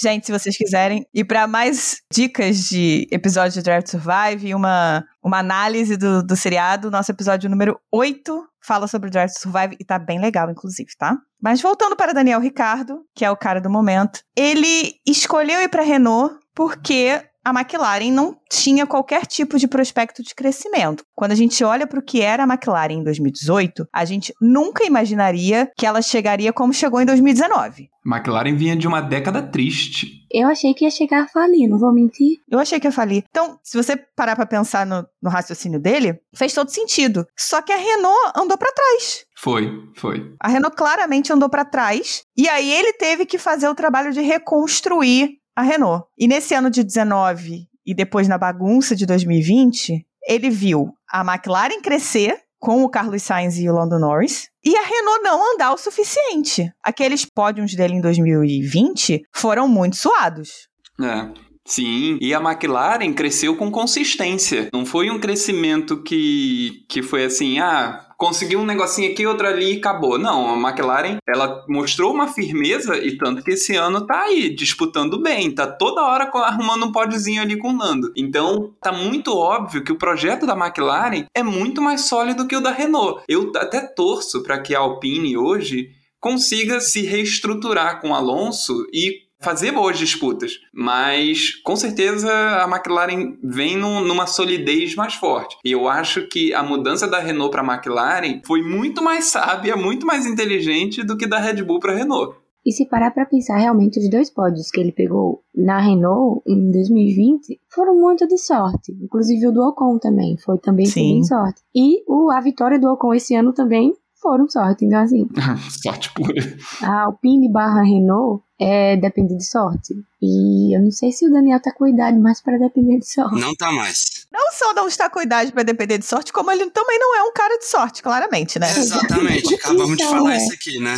Gente, 0.00 0.24
se 0.24 0.32
vocês 0.32 0.56
quiserem 0.56 1.06
ir 1.12 1.24
para 1.24 1.46
mais 1.46 1.98
dicas 2.10 2.60
de 2.68 3.06
episódio 3.12 3.52
de 3.52 3.62
Drive 3.62 3.84
to 3.84 3.90
Survive 3.90 4.48
e 4.48 4.54
uma, 4.54 5.04
uma 5.22 5.38
análise 5.38 5.98
do, 5.98 6.22
do 6.22 6.34
seriado, 6.34 6.90
nosso 6.90 7.10
episódio 7.10 7.50
número 7.50 7.78
8 7.92 8.42
fala 8.64 8.86
sobre 8.86 9.08
o 9.08 9.10
Drive 9.10 9.32
to 9.32 9.40
Survive 9.40 9.76
e 9.78 9.84
tá 9.84 9.98
bem 9.98 10.18
legal, 10.18 10.50
inclusive, 10.50 10.88
tá? 10.96 11.18
Mas 11.42 11.60
voltando 11.60 11.94
para 11.94 12.14
Daniel 12.14 12.40
Ricardo, 12.40 13.04
que 13.14 13.24
é 13.24 13.30
o 13.30 13.36
cara 13.36 13.60
do 13.60 13.68
momento, 13.68 14.20
ele 14.34 14.94
escolheu 15.06 15.60
ir 15.60 15.68
para 15.68 15.82
Renault 15.82 16.36
porque 16.54 17.22
a 17.44 17.50
McLaren 17.50 18.10
não 18.10 18.36
tinha 18.50 18.86
qualquer 18.86 19.26
tipo 19.26 19.58
de 19.58 19.66
prospecto 19.66 20.22
de 20.22 20.34
crescimento. 20.34 21.04
Quando 21.14 21.32
a 21.32 21.36
gente 21.36 21.62
olha 21.64 21.86
para 21.86 21.98
o 21.98 22.04
que 22.04 22.20
era 22.20 22.44
a 22.44 22.46
McLaren 22.46 22.94
em 22.94 23.04
2018, 23.04 23.86
a 23.92 24.04
gente 24.04 24.32
nunca 24.40 24.84
imaginaria 24.84 25.70
que 25.76 25.86
ela 25.86 26.00
chegaria 26.02 26.52
como 26.52 26.72
chegou 26.72 27.00
em 27.00 27.06
2019. 27.06 27.88
McLaren 28.04 28.56
vinha 28.56 28.76
de 28.76 28.86
uma 28.86 29.00
década 29.00 29.42
triste. 29.42 30.22
Eu 30.30 30.48
achei 30.48 30.74
que 30.74 30.84
ia 30.84 30.90
chegar 30.90 31.22
a 31.22 31.28
falir, 31.28 31.68
não 31.68 31.78
vou 31.78 31.92
mentir. 31.92 32.38
Eu 32.50 32.58
achei 32.58 32.80
que 32.80 32.86
ia 32.86 32.92
falir. 32.92 33.22
Então, 33.28 33.58
se 33.62 33.76
você 33.76 33.96
parar 33.96 34.34
para 34.34 34.46
pensar 34.46 34.84
no, 34.84 35.06
no 35.22 35.30
raciocínio 35.30 35.78
dele, 35.78 36.18
fez 36.34 36.52
todo 36.52 36.70
sentido. 36.70 37.26
Só 37.36 37.62
que 37.62 37.72
a 37.72 37.76
Renault 37.76 38.32
andou 38.36 38.58
para 38.58 38.72
trás. 38.72 39.24
Foi, 39.36 39.70
foi. 39.96 40.34
A 40.40 40.48
Renault 40.48 40.76
claramente 40.76 41.32
andou 41.32 41.48
para 41.48 41.64
trás. 41.64 42.22
E 42.36 42.48
aí 42.48 42.72
ele 42.72 42.92
teve 42.94 43.26
que 43.26 43.38
fazer 43.38 43.68
o 43.68 43.74
trabalho 43.74 44.12
de 44.12 44.20
reconstruir 44.20 45.41
a 45.54 45.62
Renault. 45.62 46.06
E 46.18 46.26
nesse 46.26 46.54
ano 46.54 46.70
de 46.70 46.82
19 46.82 47.68
e 47.84 47.94
depois 47.94 48.28
na 48.28 48.38
bagunça 48.38 48.94
de 48.94 49.06
2020, 49.06 50.06
ele 50.26 50.50
viu 50.50 50.94
a 51.10 51.20
McLaren 51.20 51.80
crescer 51.82 52.38
com 52.62 52.84
o 52.84 52.88
Carlos 52.88 53.24
Sainz 53.24 53.58
e 53.58 53.68
o 53.68 53.74
Lando 53.74 53.98
Norris, 53.98 54.48
e 54.64 54.76
a 54.76 54.82
Renault 54.82 55.20
não 55.20 55.54
andar 55.54 55.72
o 55.72 55.76
suficiente. 55.76 56.72
Aqueles 56.80 57.24
pódios 57.24 57.74
dele 57.74 57.94
em 57.94 58.00
2020 58.00 59.24
foram 59.34 59.66
muito 59.66 59.96
suados. 59.96 60.68
É. 61.00 61.28
Sim, 61.64 62.18
e 62.20 62.32
a 62.32 62.40
McLaren 62.40 63.12
cresceu 63.14 63.56
com 63.56 63.70
consistência. 63.70 64.68
Não 64.72 64.86
foi 64.86 65.10
um 65.10 65.18
crescimento 65.18 66.02
que, 66.02 66.84
que 66.88 67.02
foi 67.02 67.24
assim, 67.24 67.58
ah, 67.58 68.11
conseguiu 68.22 68.60
um 68.60 68.64
negocinho 68.64 69.10
aqui, 69.10 69.26
outro 69.26 69.48
ali 69.48 69.74
e 69.74 69.78
acabou. 69.78 70.16
Não, 70.16 70.54
a 70.54 70.56
McLaren, 70.56 71.16
ela 71.28 71.64
mostrou 71.68 72.14
uma 72.14 72.28
firmeza 72.28 72.96
e 72.96 73.18
tanto 73.18 73.42
que 73.42 73.50
esse 73.50 73.74
ano 73.74 74.06
tá 74.06 74.20
aí, 74.22 74.54
disputando 74.54 75.20
bem, 75.20 75.52
tá 75.52 75.66
toda 75.66 76.04
hora 76.04 76.30
arrumando 76.32 76.86
um 76.86 76.92
pódiozinho 76.92 77.42
ali 77.42 77.58
com 77.58 77.70
o 77.70 77.76
Nando. 77.76 78.12
Então, 78.16 78.72
tá 78.80 78.92
muito 78.92 79.36
óbvio 79.36 79.82
que 79.82 79.90
o 79.90 79.98
projeto 79.98 80.46
da 80.46 80.56
McLaren 80.56 81.26
é 81.34 81.42
muito 81.42 81.82
mais 81.82 82.02
sólido 82.02 82.46
que 82.46 82.54
o 82.54 82.60
da 82.60 82.70
Renault. 82.70 83.24
Eu 83.26 83.50
até 83.56 83.80
torço 83.80 84.44
para 84.44 84.60
que 84.60 84.72
a 84.72 84.78
Alpine 84.78 85.36
hoje 85.36 85.90
consiga 86.20 86.80
se 86.80 87.02
reestruturar 87.02 88.00
com 88.00 88.14
Alonso 88.14 88.86
e 88.92 89.22
fazer 89.42 89.72
boas 89.72 89.98
disputas, 89.98 90.60
mas 90.72 91.54
com 91.56 91.76
certeza 91.76 92.30
a 92.30 92.68
McLaren 92.68 93.36
vem 93.42 93.76
no, 93.76 94.00
numa 94.00 94.26
solidez 94.26 94.94
mais 94.94 95.14
forte. 95.14 95.56
E 95.64 95.72
eu 95.72 95.88
acho 95.88 96.26
que 96.28 96.54
a 96.54 96.62
mudança 96.62 97.06
da 97.06 97.18
Renault 97.18 97.50
para 97.50 97.62
a 97.62 97.74
McLaren 97.74 98.40
foi 98.46 98.62
muito 98.62 99.02
mais 99.02 99.26
sábia, 99.26 99.76
muito 99.76 100.06
mais 100.06 100.26
inteligente 100.26 101.02
do 101.04 101.16
que 101.16 101.26
da 101.26 101.38
Red 101.38 101.62
Bull 101.62 101.80
para 101.80 101.92
a 101.92 101.96
Renault. 101.96 102.36
E 102.64 102.70
se 102.70 102.86
parar 102.86 103.10
para 103.10 103.26
pensar 103.26 103.56
realmente 103.56 103.98
os 103.98 104.08
dois 104.08 104.30
pódios 104.30 104.70
que 104.70 104.80
ele 104.80 104.92
pegou 104.92 105.42
na 105.52 105.80
Renault 105.80 106.42
em 106.46 106.70
2020 106.70 107.60
foram 107.68 107.98
muito 108.00 108.26
de 108.26 108.38
sorte. 108.38 108.92
Inclusive 109.02 109.48
o 109.48 109.52
do 109.52 109.62
Ocon 109.62 109.98
também 109.98 110.36
foi 110.36 110.58
também 110.58 110.86
Sim. 110.86 111.20
de 111.20 111.28
sorte. 111.28 111.60
E 111.74 112.04
o, 112.06 112.30
a 112.30 112.40
vitória 112.40 112.78
do 112.78 112.88
Ocon 112.88 113.14
esse 113.14 113.34
ano 113.34 113.52
também 113.52 113.92
foram 114.22 114.48
sorte. 114.48 114.84
Então 114.84 115.00
assim, 115.00 115.28
sorte 115.82 116.12
pura. 116.14 116.56
A 116.82 117.02
Alpine 117.02 117.50
barra 117.50 117.82
Renault 117.82 118.42
é, 118.60 118.96
depende 118.96 119.36
de 119.36 119.44
sorte. 119.44 119.94
E 120.20 120.76
eu 120.76 120.80
não 120.80 120.92
sei 120.92 121.10
se 121.10 121.26
o 121.26 121.32
Daniel 121.32 121.60
tá 121.60 121.72
com 121.72 121.86
idade 121.86 122.18
mais 122.18 122.40
para 122.40 122.58
depender 122.58 122.98
de 122.98 123.10
sorte. 123.10 123.40
Não 123.40 123.54
tá 123.54 123.72
mais. 123.72 124.22
Não 124.32 124.52
só 124.52 124.72
não 124.72 124.86
está 124.86 125.10
com 125.10 125.20
idade 125.20 125.52
para 125.52 125.64
depender 125.64 125.98
de 125.98 126.06
sorte, 126.06 126.32
como 126.32 126.50
ele 126.50 126.70
também 126.70 126.98
não 126.98 127.16
é 127.16 127.22
um 127.24 127.32
cara 127.32 127.58
de 127.58 127.66
sorte, 127.66 128.02
claramente, 128.02 128.58
né? 128.58 128.70
Exatamente. 128.70 129.52
Acabamos 129.56 129.92
então, 129.92 130.06
de 130.06 130.14
falar 130.14 130.34
é. 130.34 130.36
isso 130.36 130.52
aqui, 130.54 130.78
né? 130.78 130.94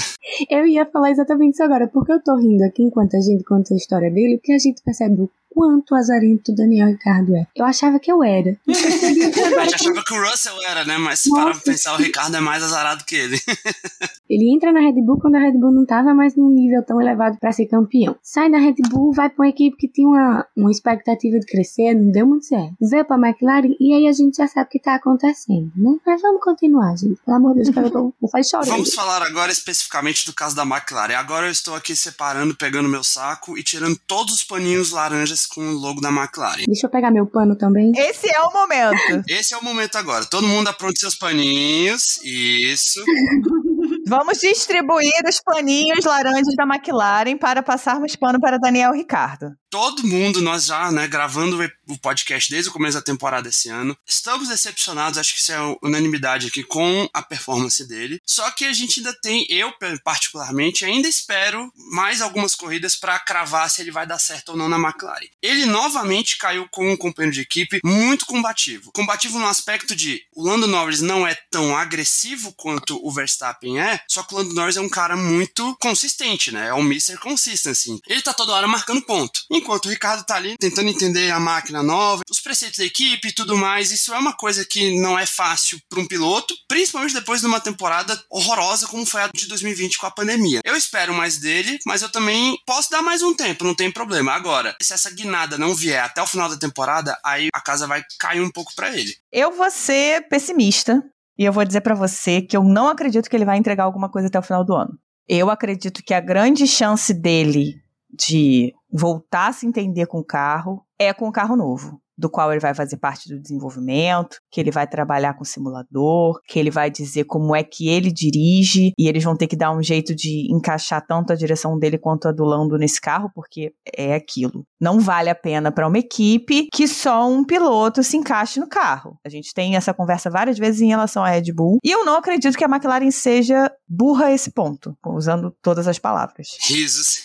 Eu 0.50 0.66
ia 0.66 0.84
falar 0.86 1.10
exatamente 1.10 1.54
isso 1.54 1.62
agora, 1.62 1.88
porque 1.88 2.12
eu 2.12 2.22
tô 2.22 2.36
rindo 2.36 2.62
aqui 2.62 2.82
enquanto 2.82 3.16
a 3.16 3.20
gente 3.20 3.42
conta 3.44 3.72
a 3.72 3.76
história 3.76 4.10
dele, 4.10 4.36
porque 4.36 4.52
a 4.52 4.58
gente 4.58 4.82
percebe 4.82 5.22
o 5.22 5.30
quanto 5.54 5.94
azarento 5.94 6.50
o 6.50 6.54
Daniel 6.54 6.88
Ricardo 6.88 7.36
é. 7.36 7.46
Eu 7.54 7.64
achava 7.64 8.00
que 8.00 8.10
eu 8.10 8.22
era. 8.24 8.56
a 8.66 9.64
gente 9.64 9.74
achava 9.74 10.04
que 10.04 10.12
o 10.12 10.22
Russell 10.22 10.60
era, 10.68 10.84
né? 10.84 10.98
Mas 10.98 11.20
se 11.20 11.30
parar 11.30 11.52
pra 11.52 11.60
pensar, 11.60 11.94
o 11.94 11.96
Ricardo 11.96 12.36
é 12.36 12.40
mais 12.40 12.62
azarado 12.62 13.04
que 13.04 13.14
ele. 13.14 13.38
ele 14.28 14.52
entra 14.52 14.72
na 14.72 14.80
Red 14.80 15.00
Bull 15.00 15.18
quando 15.20 15.36
a 15.36 15.38
Red 15.38 15.52
Bull 15.52 15.72
não 15.72 15.86
tava 15.86 16.12
mais 16.12 16.34
num 16.34 16.50
nível 16.50 16.82
tão 16.82 17.00
elevado 17.00 17.38
para 17.38 17.52
ser 17.52 17.66
campeão. 17.66 18.16
Sai 18.20 18.50
da 18.50 18.58
Red 18.58 18.74
Bull, 18.90 19.12
vai 19.12 19.30
pra 19.30 19.44
uma 19.44 19.48
equipe 19.48 19.76
que 19.76 19.88
tinha 19.88 20.08
uma, 20.08 20.46
uma 20.56 20.70
expectativa 20.70 21.38
de 21.38 21.46
crescer, 21.46 21.94
não 21.94 22.10
deu 22.10 22.26
muito 22.26 22.46
certo. 22.46 22.74
Veio 22.80 23.04
pra 23.04 23.16
McLaren 23.16 23.74
e 23.78 23.94
aí 23.94 24.08
a 24.08 24.12
gente 24.12 24.36
já 24.36 24.48
sabe 24.48 24.66
o 24.66 24.70
que 24.70 24.80
tá 24.80 24.96
acontecendo, 24.96 25.70
né? 25.76 25.96
Mas 26.04 26.20
vamos 26.20 26.42
continuar, 26.42 26.96
gente. 26.96 27.20
Pelo 27.24 27.36
amor 27.36 27.54
de 27.54 27.62
Deus, 27.62 27.76
eu 27.76 27.90
tô, 27.90 28.14
não 28.20 28.28
faz 28.28 28.48
chorar. 28.48 28.66
Vamos 28.66 28.92
falar 28.92 29.22
agora 29.22 29.52
especificamente 29.52 30.26
do 30.26 30.32
caso 30.32 30.56
da 30.56 30.62
McLaren. 30.62 31.14
Agora 31.14 31.46
eu 31.46 31.52
estou 31.52 31.74
aqui 31.74 31.94
separando, 31.94 32.56
pegando 32.56 32.88
meu 32.88 33.04
saco 33.04 33.56
e 33.56 33.62
tirando 33.62 33.96
todos 34.06 34.34
os 34.34 34.42
paninhos 34.42 34.90
laranjas 34.90 35.43
com 35.46 35.60
o 35.60 35.72
logo 35.72 36.00
da 36.00 36.10
McLaren. 36.10 36.64
Deixa 36.66 36.86
eu 36.86 36.90
pegar 36.90 37.10
meu 37.10 37.26
pano 37.26 37.56
também. 37.56 37.92
Esse 37.96 38.28
é 38.28 38.40
o 38.40 38.52
momento. 38.52 39.24
Esse 39.28 39.54
é 39.54 39.56
o 39.56 39.64
momento 39.64 39.96
agora. 39.96 40.24
Todo 40.24 40.46
mundo 40.46 40.68
apronte 40.68 41.00
seus 41.00 41.14
paninhos. 41.14 42.18
Isso. 42.22 43.02
Vamos 44.06 44.38
distribuir 44.38 45.22
os 45.26 45.40
paninhos 45.40 46.04
laranjas 46.04 46.54
da 46.54 46.64
McLaren 46.64 47.38
para 47.38 47.62
passarmos 47.62 48.14
pano 48.14 48.38
para 48.38 48.58
Daniel 48.58 48.92
Ricardo. 48.92 49.56
Todo 49.70 50.06
mundo, 50.06 50.40
nós 50.40 50.66
já, 50.66 50.92
né, 50.92 51.08
gravando 51.08 51.58
o 51.88 51.98
podcast 51.98 52.50
desde 52.50 52.70
o 52.70 52.72
começo 52.72 52.96
da 52.96 53.02
temporada 53.02 53.48
esse 53.48 53.68
ano, 53.68 53.96
estamos 54.06 54.48
decepcionados, 54.48 55.18
acho 55.18 55.34
que 55.34 55.40
isso 55.40 55.52
é 55.52 55.76
unanimidade 55.82 56.46
aqui, 56.46 56.62
com 56.62 57.08
a 57.12 57.22
performance 57.22 57.84
dele. 57.88 58.20
Só 58.24 58.48
que 58.52 58.66
a 58.66 58.72
gente 58.72 59.00
ainda 59.00 59.12
tem, 59.20 59.44
eu 59.48 59.72
particularmente, 60.04 60.84
ainda 60.84 61.08
espero 61.08 61.72
mais 61.90 62.20
algumas 62.20 62.54
corridas 62.54 62.94
para 62.94 63.18
cravar 63.18 63.68
se 63.68 63.80
ele 63.80 63.90
vai 63.90 64.06
dar 64.06 64.18
certo 64.18 64.50
ou 64.50 64.56
não 64.56 64.68
na 64.68 64.78
McLaren. 64.78 65.26
Ele 65.42 65.66
novamente 65.66 66.38
caiu 66.38 66.68
com 66.70 66.92
um 66.92 66.96
companheiro 66.96 67.34
de 67.34 67.40
equipe 67.40 67.80
muito 67.82 68.26
combativo. 68.26 68.92
Combativo 68.92 69.38
no 69.38 69.48
aspecto 69.48 69.96
de 69.96 70.22
o 70.36 70.46
Lando 70.46 70.68
Norris 70.68 71.00
não 71.00 71.26
é 71.26 71.34
tão 71.50 71.76
agressivo 71.76 72.52
quanto 72.52 73.00
o 73.04 73.10
Verstappen 73.10 73.80
é, 73.80 73.93
Só 74.08 74.22
que 74.22 74.34
o 74.34 74.38
Lando 74.38 74.54
Norris 74.54 74.76
é 74.76 74.80
um 74.80 74.88
cara 74.88 75.16
muito 75.16 75.76
consistente, 75.80 76.52
né? 76.52 76.68
É 76.68 76.74
um 76.74 76.80
Mr. 76.80 77.16
Consistency. 77.18 77.98
Ele 78.06 78.22
tá 78.22 78.32
toda 78.32 78.52
hora 78.52 78.66
marcando 78.66 79.02
ponto. 79.02 79.40
Enquanto 79.50 79.86
o 79.86 79.90
Ricardo 79.90 80.24
tá 80.24 80.36
ali 80.36 80.56
tentando 80.58 80.88
entender 80.88 81.30
a 81.30 81.40
máquina 81.40 81.82
nova, 81.82 82.22
os 82.30 82.40
preceitos 82.40 82.78
da 82.78 82.84
equipe 82.84 83.28
e 83.28 83.34
tudo 83.34 83.56
mais. 83.56 83.90
Isso 83.90 84.12
é 84.14 84.18
uma 84.18 84.32
coisa 84.32 84.64
que 84.64 85.00
não 85.00 85.18
é 85.18 85.26
fácil 85.26 85.78
para 85.88 86.00
um 86.00 86.06
piloto, 86.06 86.54
principalmente 86.68 87.14
depois 87.14 87.40
de 87.40 87.46
uma 87.46 87.60
temporada 87.60 88.20
horrorosa 88.30 88.86
como 88.86 89.06
foi 89.06 89.22
a 89.22 89.30
de 89.34 89.46
2020 89.46 89.98
com 89.98 90.06
a 90.06 90.10
pandemia. 90.10 90.60
Eu 90.64 90.76
espero 90.76 91.14
mais 91.14 91.38
dele, 91.38 91.78
mas 91.86 92.02
eu 92.02 92.08
também 92.10 92.56
posso 92.66 92.90
dar 92.90 93.02
mais 93.02 93.22
um 93.22 93.34
tempo, 93.34 93.64
não 93.64 93.74
tem 93.74 93.90
problema. 93.90 94.32
Agora, 94.32 94.76
se 94.80 94.92
essa 94.92 95.10
guinada 95.10 95.58
não 95.58 95.74
vier 95.74 96.02
até 96.02 96.22
o 96.22 96.26
final 96.26 96.48
da 96.48 96.56
temporada, 96.56 97.18
aí 97.24 97.48
a 97.52 97.60
casa 97.60 97.86
vai 97.86 98.02
cair 98.18 98.40
um 98.40 98.50
pouco 98.50 98.74
para 98.74 98.96
ele. 98.96 99.14
Eu 99.32 99.52
vou 99.52 99.70
ser 99.70 100.28
pessimista 100.28 101.02
e 101.38 101.44
eu 101.44 101.52
vou 101.52 101.64
dizer 101.64 101.80
para 101.80 101.94
você 101.94 102.40
que 102.40 102.56
eu 102.56 102.62
não 102.62 102.88
acredito 102.88 103.28
que 103.28 103.36
ele 103.36 103.44
vai 103.44 103.56
entregar 103.56 103.84
alguma 103.84 104.08
coisa 104.08 104.28
até 104.28 104.38
o 104.38 104.42
final 104.42 104.64
do 104.64 104.74
ano. 104.74 104.98
Eu 105.28 105.50
acredito 105.50 106.02
que 106.04 106.14
a 106.14 106.20
grande 106.20 106.66
chance 106.66 107.12
dele 107.12 107.74
de 108.10 108.72
voltar 108.92 109.48
a 109.48 109.52
se 109.52 109.66
entender 109.66 110.06
com 110.06 110.18
o 110.18 110.24
carro 110.24 110.84
é 110.98 111.12
com 111.12 111.28
o 111.28 111.32
carro 111.32 111.56
novo 111.56 112.00
do 112.16 112.30
qual 112.30 112.50
ele 112.50 112.60
vai 112.60 112.74
fazer 112.74 112.96
parte 112.96 113.28
do 113.28 113.40
desenvolvimento, 113.40 114.38
que 114.50 114.60
ele 114.60 114.70
vai 114.70 114.86
trabalhar 114.86 115.34
com 115.34 115.44
simulador, 115.44 116.40
que 116.46 116.58
ele 116.58 116.70
vai 116.70 116.90
dizer 116.90 117.24
como 117.24 117.54
é 117.54 117.62
que 117.62 117.88
ele 117.88 118.12
dirige, 118.12 118.92
e 118.98 119.08
eles 119.08 119.24
vão 119.24 119.36
ter 119.36 119.46
que 119.46 119.56
dar 119.56 119.72
um 119.72 119.82
jeito 119.82 120.14
de 120.14 120.46
encaixar 120.52 121.04
tanto 121.06 121.32
a 121.32 121.36
direção 121.36 121.78
dele 121.78 121.98
quanto 121.98 122.28
a 122.28 122.32
do 122.32 122.44
Lando 122.44 122.78
nesse 122.78 123.00
carro, 123.00 123.30
porque 123.34 123.72
é 123.96 124.14
aquilo. 124.14 124.64
Não 124.80 125.00
vale 125.00 125.28
a 125.28 125.34
pena 125.34 125.72
para 125.72 125.88
uma 125.88 125.98
equipe 125.98 126.68
que 126.72 126.86
só 126.86 127.28
um 127.28 127.44
piloto 127.44 128.02
se 128.02 128.16
encaixe 128.16 128.60
no 128.60 128.68
carro. 128.68 129.18
A 129.24 129.28
gente 129.28 129.52
tem 129.52 129.76
essa 129.76 129.92
conversa 129.92 130.30
várias 130.30 130.58
vezes 130.58 130.80
em 130.80 130.88
relação 130.88 131.24
à 131.24 131.30
Red 131.30 131.52
Bull, 131.52 131.78
e 131.82 131.90
eu 131.90 132.04
não 132.04 132.16
acredito 132.16 132.56
que 132.56 132.64
a 132.64 132.68
McLaren 132.68 133.10
seja 133.10 133.70
burra 133.88 134.26
a 134.26 134.32
esse 134.32 134.50
ponto, 134.52 134.96
usando 135.06 135.54
todas 135.62 135.88
as 135.88 135.98
palavras. 135.98 136.48
Risos. 136.68 137.16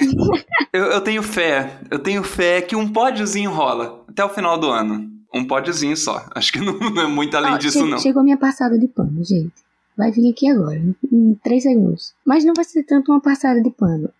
eu, 0.72 0.84
eu 0.84 1.00
tenho 1.00 1.22
fé, 1.22 1.78
eu 1.90 1.98
tenho 1.98 2.22
fé 2.22 2.60
que 2.62 2.76
um 2.76 2.90
pódiozinho 2.90 3.50
rola 3.50 4.01
até 4.12 4.24
o 4.24 4.28
final 4.28 4.58
do 4.58 4.70
ano. 4.70 5.10
Um 5.34 5.46
pódiozinho 5.46 5.96
só. 5.96 6.24
Acho 6.34 6.52
que 6.52 6.60
não, 6.60 6.78
não 6.78 7.02
é 7.02 7.06
muito 7.06 7.36
além 7.36 7.58
disso, 7.58 7.84
não. 7.86 7.98
Chegou 7.98 8.22
minha 8.22 8.36
passada 8.36 8.78
de 8.78 8.86
pano, 8.86 9.24
gente. 9.24 9.54
Vai 9.96 10.10
vir 10.10 10.30
aqui 10.30 10.48
agora, 10.48 10.80
em 11.12 11.34
3 11.42 11.62
segundos. 11.62 12.14
Mas 12.24 12.44
não 12.44 12.54
vai 12.54 12.64
ser 12.64 12.82
tanto 12.84 13.12
uma 13.12 13.20
passada 13.20 13.60
de 13.62 13.70
pano. 13.70 14.10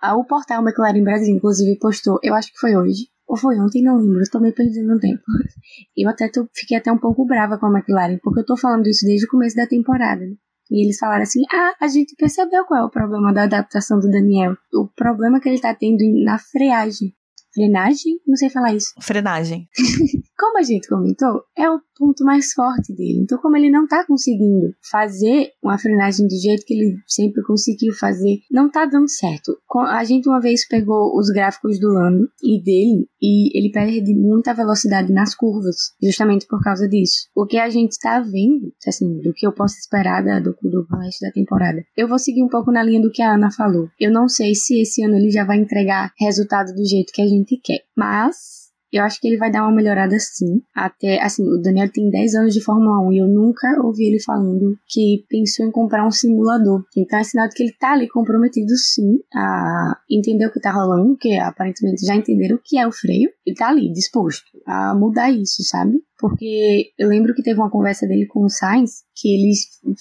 Ah, 0.00 0.16
o 0.16 0.24
portal 0.24 0.62
McLaren 0.62 1.02
Brasil, 1.02 1.34
inclusive, 1.34 1.78
postou, 1.78 2.18
eu 2.22 2.34
acho 2.34 2.52
que 2.52 2.58
foi 2.58 2.76
hoje, 2.76 3.06
ou 3.26 3.36
foi 3.36 3.58
ontem, 3.58 3.82
não 3.82 3.96
lembro, 3.96 4.20
eu 4.20 4.30
tô 4.30 4.40
meio 4.40 4.54
perdendo 4.54 4.98
tempo. 4.98 5.22
Eu 5.96 6.10
até 6.10 6.28
tô, 6.28 6.46
fiquei 6.54 6.76
até 6.76 6.90
um 6.90 6.98
pouco 6.98 7.24
brava 7.24 7.56
com 7.56 7.66
a 7.66 7.70
McLaren, 7.70 8.18
porque 8.22 8.40
eu 8.40 8.44
tô 8.44 8.56
falando 8.56 8.86
isso 8.86 9.06
desde 9.06 9.26
o 9.26 9.28
começo 9.28 9.56
da 9.56 9.66
temporada. 9.66 10.24
E 10.70 10.84
eles 10.84 10.98
falaram 10.98 11.22
assim: 11.22 11.42
ah, 11.52 11.74
a 11.80 11.86
gente 11.86 12.16
percebeu 12.16 12.64
qual 12.64 12.80
é 12.80 12.84
o 12.84 12.90
problema 12.90 13.32
da 13.32 13.44
adaptação 13.44 14.00
do 14.00 14.10
Daniel. 14.10 14.56
O 14.72 14.88
problema 14.88 15.38
que 15.38 15.48
ele 15.48 15.60
tá 15.60 15.74
tendo 15.74 16.02
na 16.24 16.38
freagem. 16.38 17.14
Frenagem? 17.54 18.20
Não 18.26 18.36
sei 18.36 18.50
falar 18.50 18.74
isso. 18.74 18.92
Frenagem. 19.00 19.68
como 20.38 20.58
a 20.58 20.62
gente 20.62 20.88
comentou, 20.88 21.44
é 21.56 21.70
o 21.70 21.80
ponto 22.02 22.24
mais 22.24 22.52
forte 22.52 22.92
dele. 22.92 23.20
Então, 23.22 23.38
como 23.38 23.56
ele 23.56 23.70
não 23.70 23.86
tá 23.86 24.04
conseguindo 24.04 24.74
fazer 24.90 25.50
uma 25.62 25.78
frenagem 25.78 26.26
do 26.26 26.34
jeito 26.34 26.64
que 26.66 26.74
ele 26.74 26.96
sempre 27.06 27.40
conseguiu 27.44 27.94
fazer, 27.94 28.40
não 28.50 28.68
tá 28.68 28.84
dando 28.84 29.08
certo. 29.08 29.56
A 29.86 30.02
gente 30.02 30.28
uma 30.28 30.40
vez 30.40 30.66
pegou 30.66 31.16
os 31.16 31.30
gráficos 31.30 31.78
do 31.78 31.92
Lando 31.92 32.28
e 32.42 32.60
dele 32.60 33.06
e 33.22 33.56
ele 33.56 33.70
perde 33.70 34.12
muita 34.16 34.52
velocidade 34.52 35.12
nas 35.12 35.32
curvas, 35.32 35.76
justamente 36.02 36.44
por 36.48 36.60
causa 36.60 36.88
disso. 36.88 37.28
O 37.36 37.46
que 37.46 37.56
a 37.56 37.70
gente 37.70 37.96
tá 38.00 38.18
vendo, 38.18 38.72
assim, 38.84 39.20
do 39.20 39.32
que 39.32 39.46
eu 39.46 39.52
posso 39.52 39.78
esperar 39.78 40.24
do, 40.42 40.56
do 40.60 40.86
resto 40.96 41.20
da 41.20 41.30
temporada. 41.30 41.84
Eu 41.96 42.08
vou 42.08 42.18
seguir 42.18 42.42
um 42.42 42.48
pouco 42.48 42.72
na 42.72 42.82
linha 42.82 43.00
do 43.00 43.12
que 43.12 43.22
a 43.22 43.34
Ana 43.34 43.52
falou. 43.52 43.88
Eu 44.00 44.10
não 44.10 44.28
sei 44.28 44.56
se 44.56 44.80
esse 44.80 45.04
ano 45.04 45.16
ele 45.16 45.30
já 45.30 45.44
vai 45.44 45.58
entregar 45.58 46.12
resultado 46.18 46.74
do 46.74 46.84
jeito 46.84 47.12
que 47.12 47.22
a 47.22 47.28
gente 47.28 47.60
quer, 47.62 47.80
mas 47.96 48.61
eu 48.92 49.02
acho 49.02 49.20
que 49.20 49.28
ele 49.28 49.38
vai 49.38 49.50
dar 49.50 49.62
uma 49.62 49.74
melhorada 49.74 50.16
sim. 50.18 50.62
Até, 50.74 51.20
assim, 51.22 51.42
o 51.48 51.60
Daniel 51.60 51.90
tem 51.90 52.10
10 52.10 52.34
anos 52.34 52.54
de 52.54 52.62
Fórmula 52.62 53.00
1 53.08 53.12
e 53.12 53.18
eu 53.18 53.26
nunca 53.26 53.80
ouvi 53.82 54.06
ele 54.06 54.20
falando 54.20 54.76
que 54.88 55.24
pensou 55.28 55.66
em 55.66 55.70
comprar 55.70 56.06
um 56.06 56.10
simulador. 56.10 56.84
Então 56.96 57.18
é 57.18 57.24
sinal 57.24 57.48
de 57.48 57.54
que 57.54 57.62
ele 57.62 57.72
tá 57.78 57.92
ali 57.92 58.08
comprometido 58.08 58.76
sim 58.76 59.18
a 59.34 59.96
entender 60.10 60.46
o 60.46 60.52
que 60.52 60.60
tá 60.60 60.70
rolando, 60.70 61.16
que 61.16 61.38
aparentemente 61.38 62.04
já 62.04 62.14
entenderam 62.14 62.56
o 62.56 62.60
que 62.62 62.78
é 62.78 62.86
o 62.86 62.92
freio. 62.92 63.30
Ele 63.46 63.56
tá 63.56 63.68
ali, 63.68 63.92
disposto 63.92 64.46
a 64.66 64.94
mudar 64.94 65.30
isso, 65.30 65.62
sabe? 65.62 66.02
porque 66.22 66.92
eu 66.96 67.08
lembro 67.08 67.34
que 67.34 67.42
teve 67.42 67.58
uma 67.58 67.68
conversa 67.68 68.06
dele 68.06 68.26
com 68.28 68.44
o 68.44 68.48
Sainz, 68.48 69.02
que 69.12 69.28
ele 69.28 69.52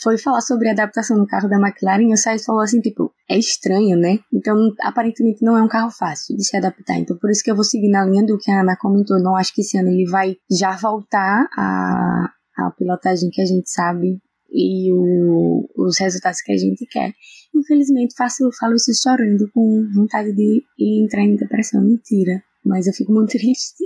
foi 0.04 0.20
falar 0.20 0.42
sobre 0.42 0.70
a 0.70 0.72
adaptação 0.72 1.18
do 1.18 1.26
carro 1.26 1.50
da 1.50 1.60
McLaren 1.60 2.04
e 2.04 2.14
o 2.14 2.18
Sainz 2.18 2.46
falou 2.46 2.62
assim, 2.62 2.80
tipo, 2.80 3.12
é 3.32 3.38
estranho, 3.38 3.98
né? 3.98 4.20
Então, 4.34 4.58
aparentemente 4.82 5.44
não 5.44 5.58
é 5.58 5.64
um 5.64 5.68
carro 5.68 5.90
fácil 5.90 6.36
de 6.36 6.44
se 6.44 6.58
adaptar. 6.58 6.98
Então, 6.98 7.18
por 7.18 7.32
isso 7.32 7.42
que 7.42 7.50
eu 7.50 7.56
vou 7.56 7.64
seguir 7.64 7.90
na 7.90 8.06
linha 8.06 8.26
do 8.26 8.38
que 8.38 8.52
a 8.52 8.60
Ana 8.62 8.76
comentou. 8.78 9.22
Não 9.22 9.38
acho 9.38 9.54
que 9.54 9.62
esse 9.62 9.78
ano 9.78 9.90
ele 9.90 10.10
vai 10.10 10.36
já 10.52 10.76
voltar 10.76 11.48
à, 11.58 12.30
à 12.58 12.72
pilotagem 12.72 13.30
que 13.32 13.42
a 13.42 13.46
gente 13.46 13.72
sabe 13.72 14.20
e 14.52 14.92
o, 14.92 15.66
os 15.78 15.98
resultados 15.98 16.42
que 16.42 16.52
a 16.52 16.58
gente 16.58 16.86
quer. 16.86 17.14
Infelizmente, 17.56 18.14
faço, 18.18 18.50
falo 18.60 18.76
isso 18.76 18.92
chorando, 19.02 19.50
com 19.54 19.88
vontade 19.96 20.34
de 20.34 20.64
entrar 20.78 21.22
em 21.22 21.38
depressão. 21.38 21.82
Mentira. 21.82 22.44
Mas 22.66 22.88
eu 22.88 22.94
fico 22.94 23.12
muito 23.12 23.32
triste. 23.38 23.84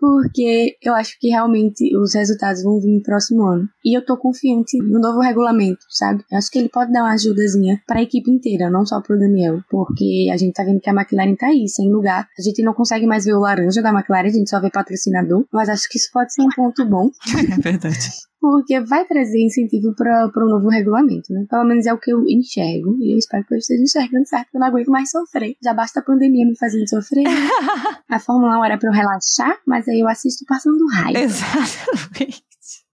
porque 0.00 0.76
eu 0.82 0.94
acho 0.94 1.16
que 1.20 1.28
realmente 1.28 1.94
os 1.96 2.14
resultados 2.14 2.62
vão 2.62 2.80
vir 2.80 2.96
no 2.96 3.02
próximo 3.02 3.44
ano. 3.44 3.68
E 3.84 3.96
eu 3.96 4.04
tô 4.04 4.16
confiante 4.16 4.78
no 4.78 4.98
novo 4.98 5.20
regulamento, 5.20 5.84
sabe? 5.90 6.24
Eu 6.32 6.38
acho 6.38 6.50
que 6.50 6.58
ele 6.58 6.70
pode 6.70 6.90
dar 6.90 7.02
uma 7.02 7.12
ajudazinha 7.12 7.80
para 7.86 7.98
a 7.98 8.02
equipe 8.02 8.30
inteira, 8.30 8.70
não 8.70 8.86
só 8.86 9.00
pro 9.02 9.18
Daniel, 9.18 9.60
porque 9.68 10.28
a 10.32 10.38
gente 10.38 10.54
tá 10.54 10.64
vendo 10.64 10.80
que 10.80 10.88
a 10.88 10.94
McLaren 10.94 11.36
tá 11.36 11.48
aí, 11.48 11.68
sem 11.68 11.92
lugar. 11.92 12.26
A 12.38 12.42
gente 12.42 12.62
não 12.62 12.72
consegue 12.72 13.06
mais 13.06 13.26
ver 13.26 13.34
o 13.34 13.40
laranja 13.40 13.82
da 13.82 13.90
McLaren, 13.90 14.28
a 14.28 14.32
gente 14.32 14.48
só 14.48 14.58
vê 14.58 14.70
patrocinador, 14.70 15.44
mas 15.52 15.68
acho 15.68 15.88
que 15.88 15.98
isso 15.98 16.08
pode 16.12 16.32
ser 16.32 16.42
um 16.42 16.48
ponto 16.56 16.84
bom. 16.88 17.10
É 17.50 17.60
verdade 17.60 18.29
porque 18.40 18.80
vai 18.80 19.04
trazer 19.06 19.44
incentivo 19.44 19.94
para 19.94 20.30
o 20.34 20.48
novo 20.48 20.68
regulamento, 20.68 21.32
né? 21.32 21.44
Pelo 21.48 21.64
menos 21.64 21.86
é 21.86 21.92
o 21.92 21.98
que 21.98 22.12
eu 22.12 22.24
enxergo, 22.26 22.96
e 23.00 23.14
eu 23.14 23.18
espero 23.18 23.44
que 23.44 23.54
eu 23.54 23.58
esteja 23.58 23.82
enxergando 23.82 24.26
certo, 24.26 24.44
porque 24.44 24.56
eu 24.56 24.60
não 24.60 24.68
aguento 24.68 24.90
mais 24.90 25.10
sofrer. 25.10 25.56
Já 25.62 25.74
basta 25.74 26.00
a 26.00 26.02
pandemia 26.02 26.46
me 26.46 26.56
fazendo 26.56 26.88
sofrer. 26.88 27.24
a 28.08 28.18
Fórmula 28.18 28.58
1 28.60 28.64
era 28.64 28.78
para 28.78 28.88
eu 28.88 28.94
relaxar, 28.94 29.58
mas 29.66 29.86
aí 29.88 30.00
eu 30.00 30.08
assisto 30.08 30.44
passando 30.46 30.86
raiva. 30.92 31.18
Exatamente. 31.18 32.42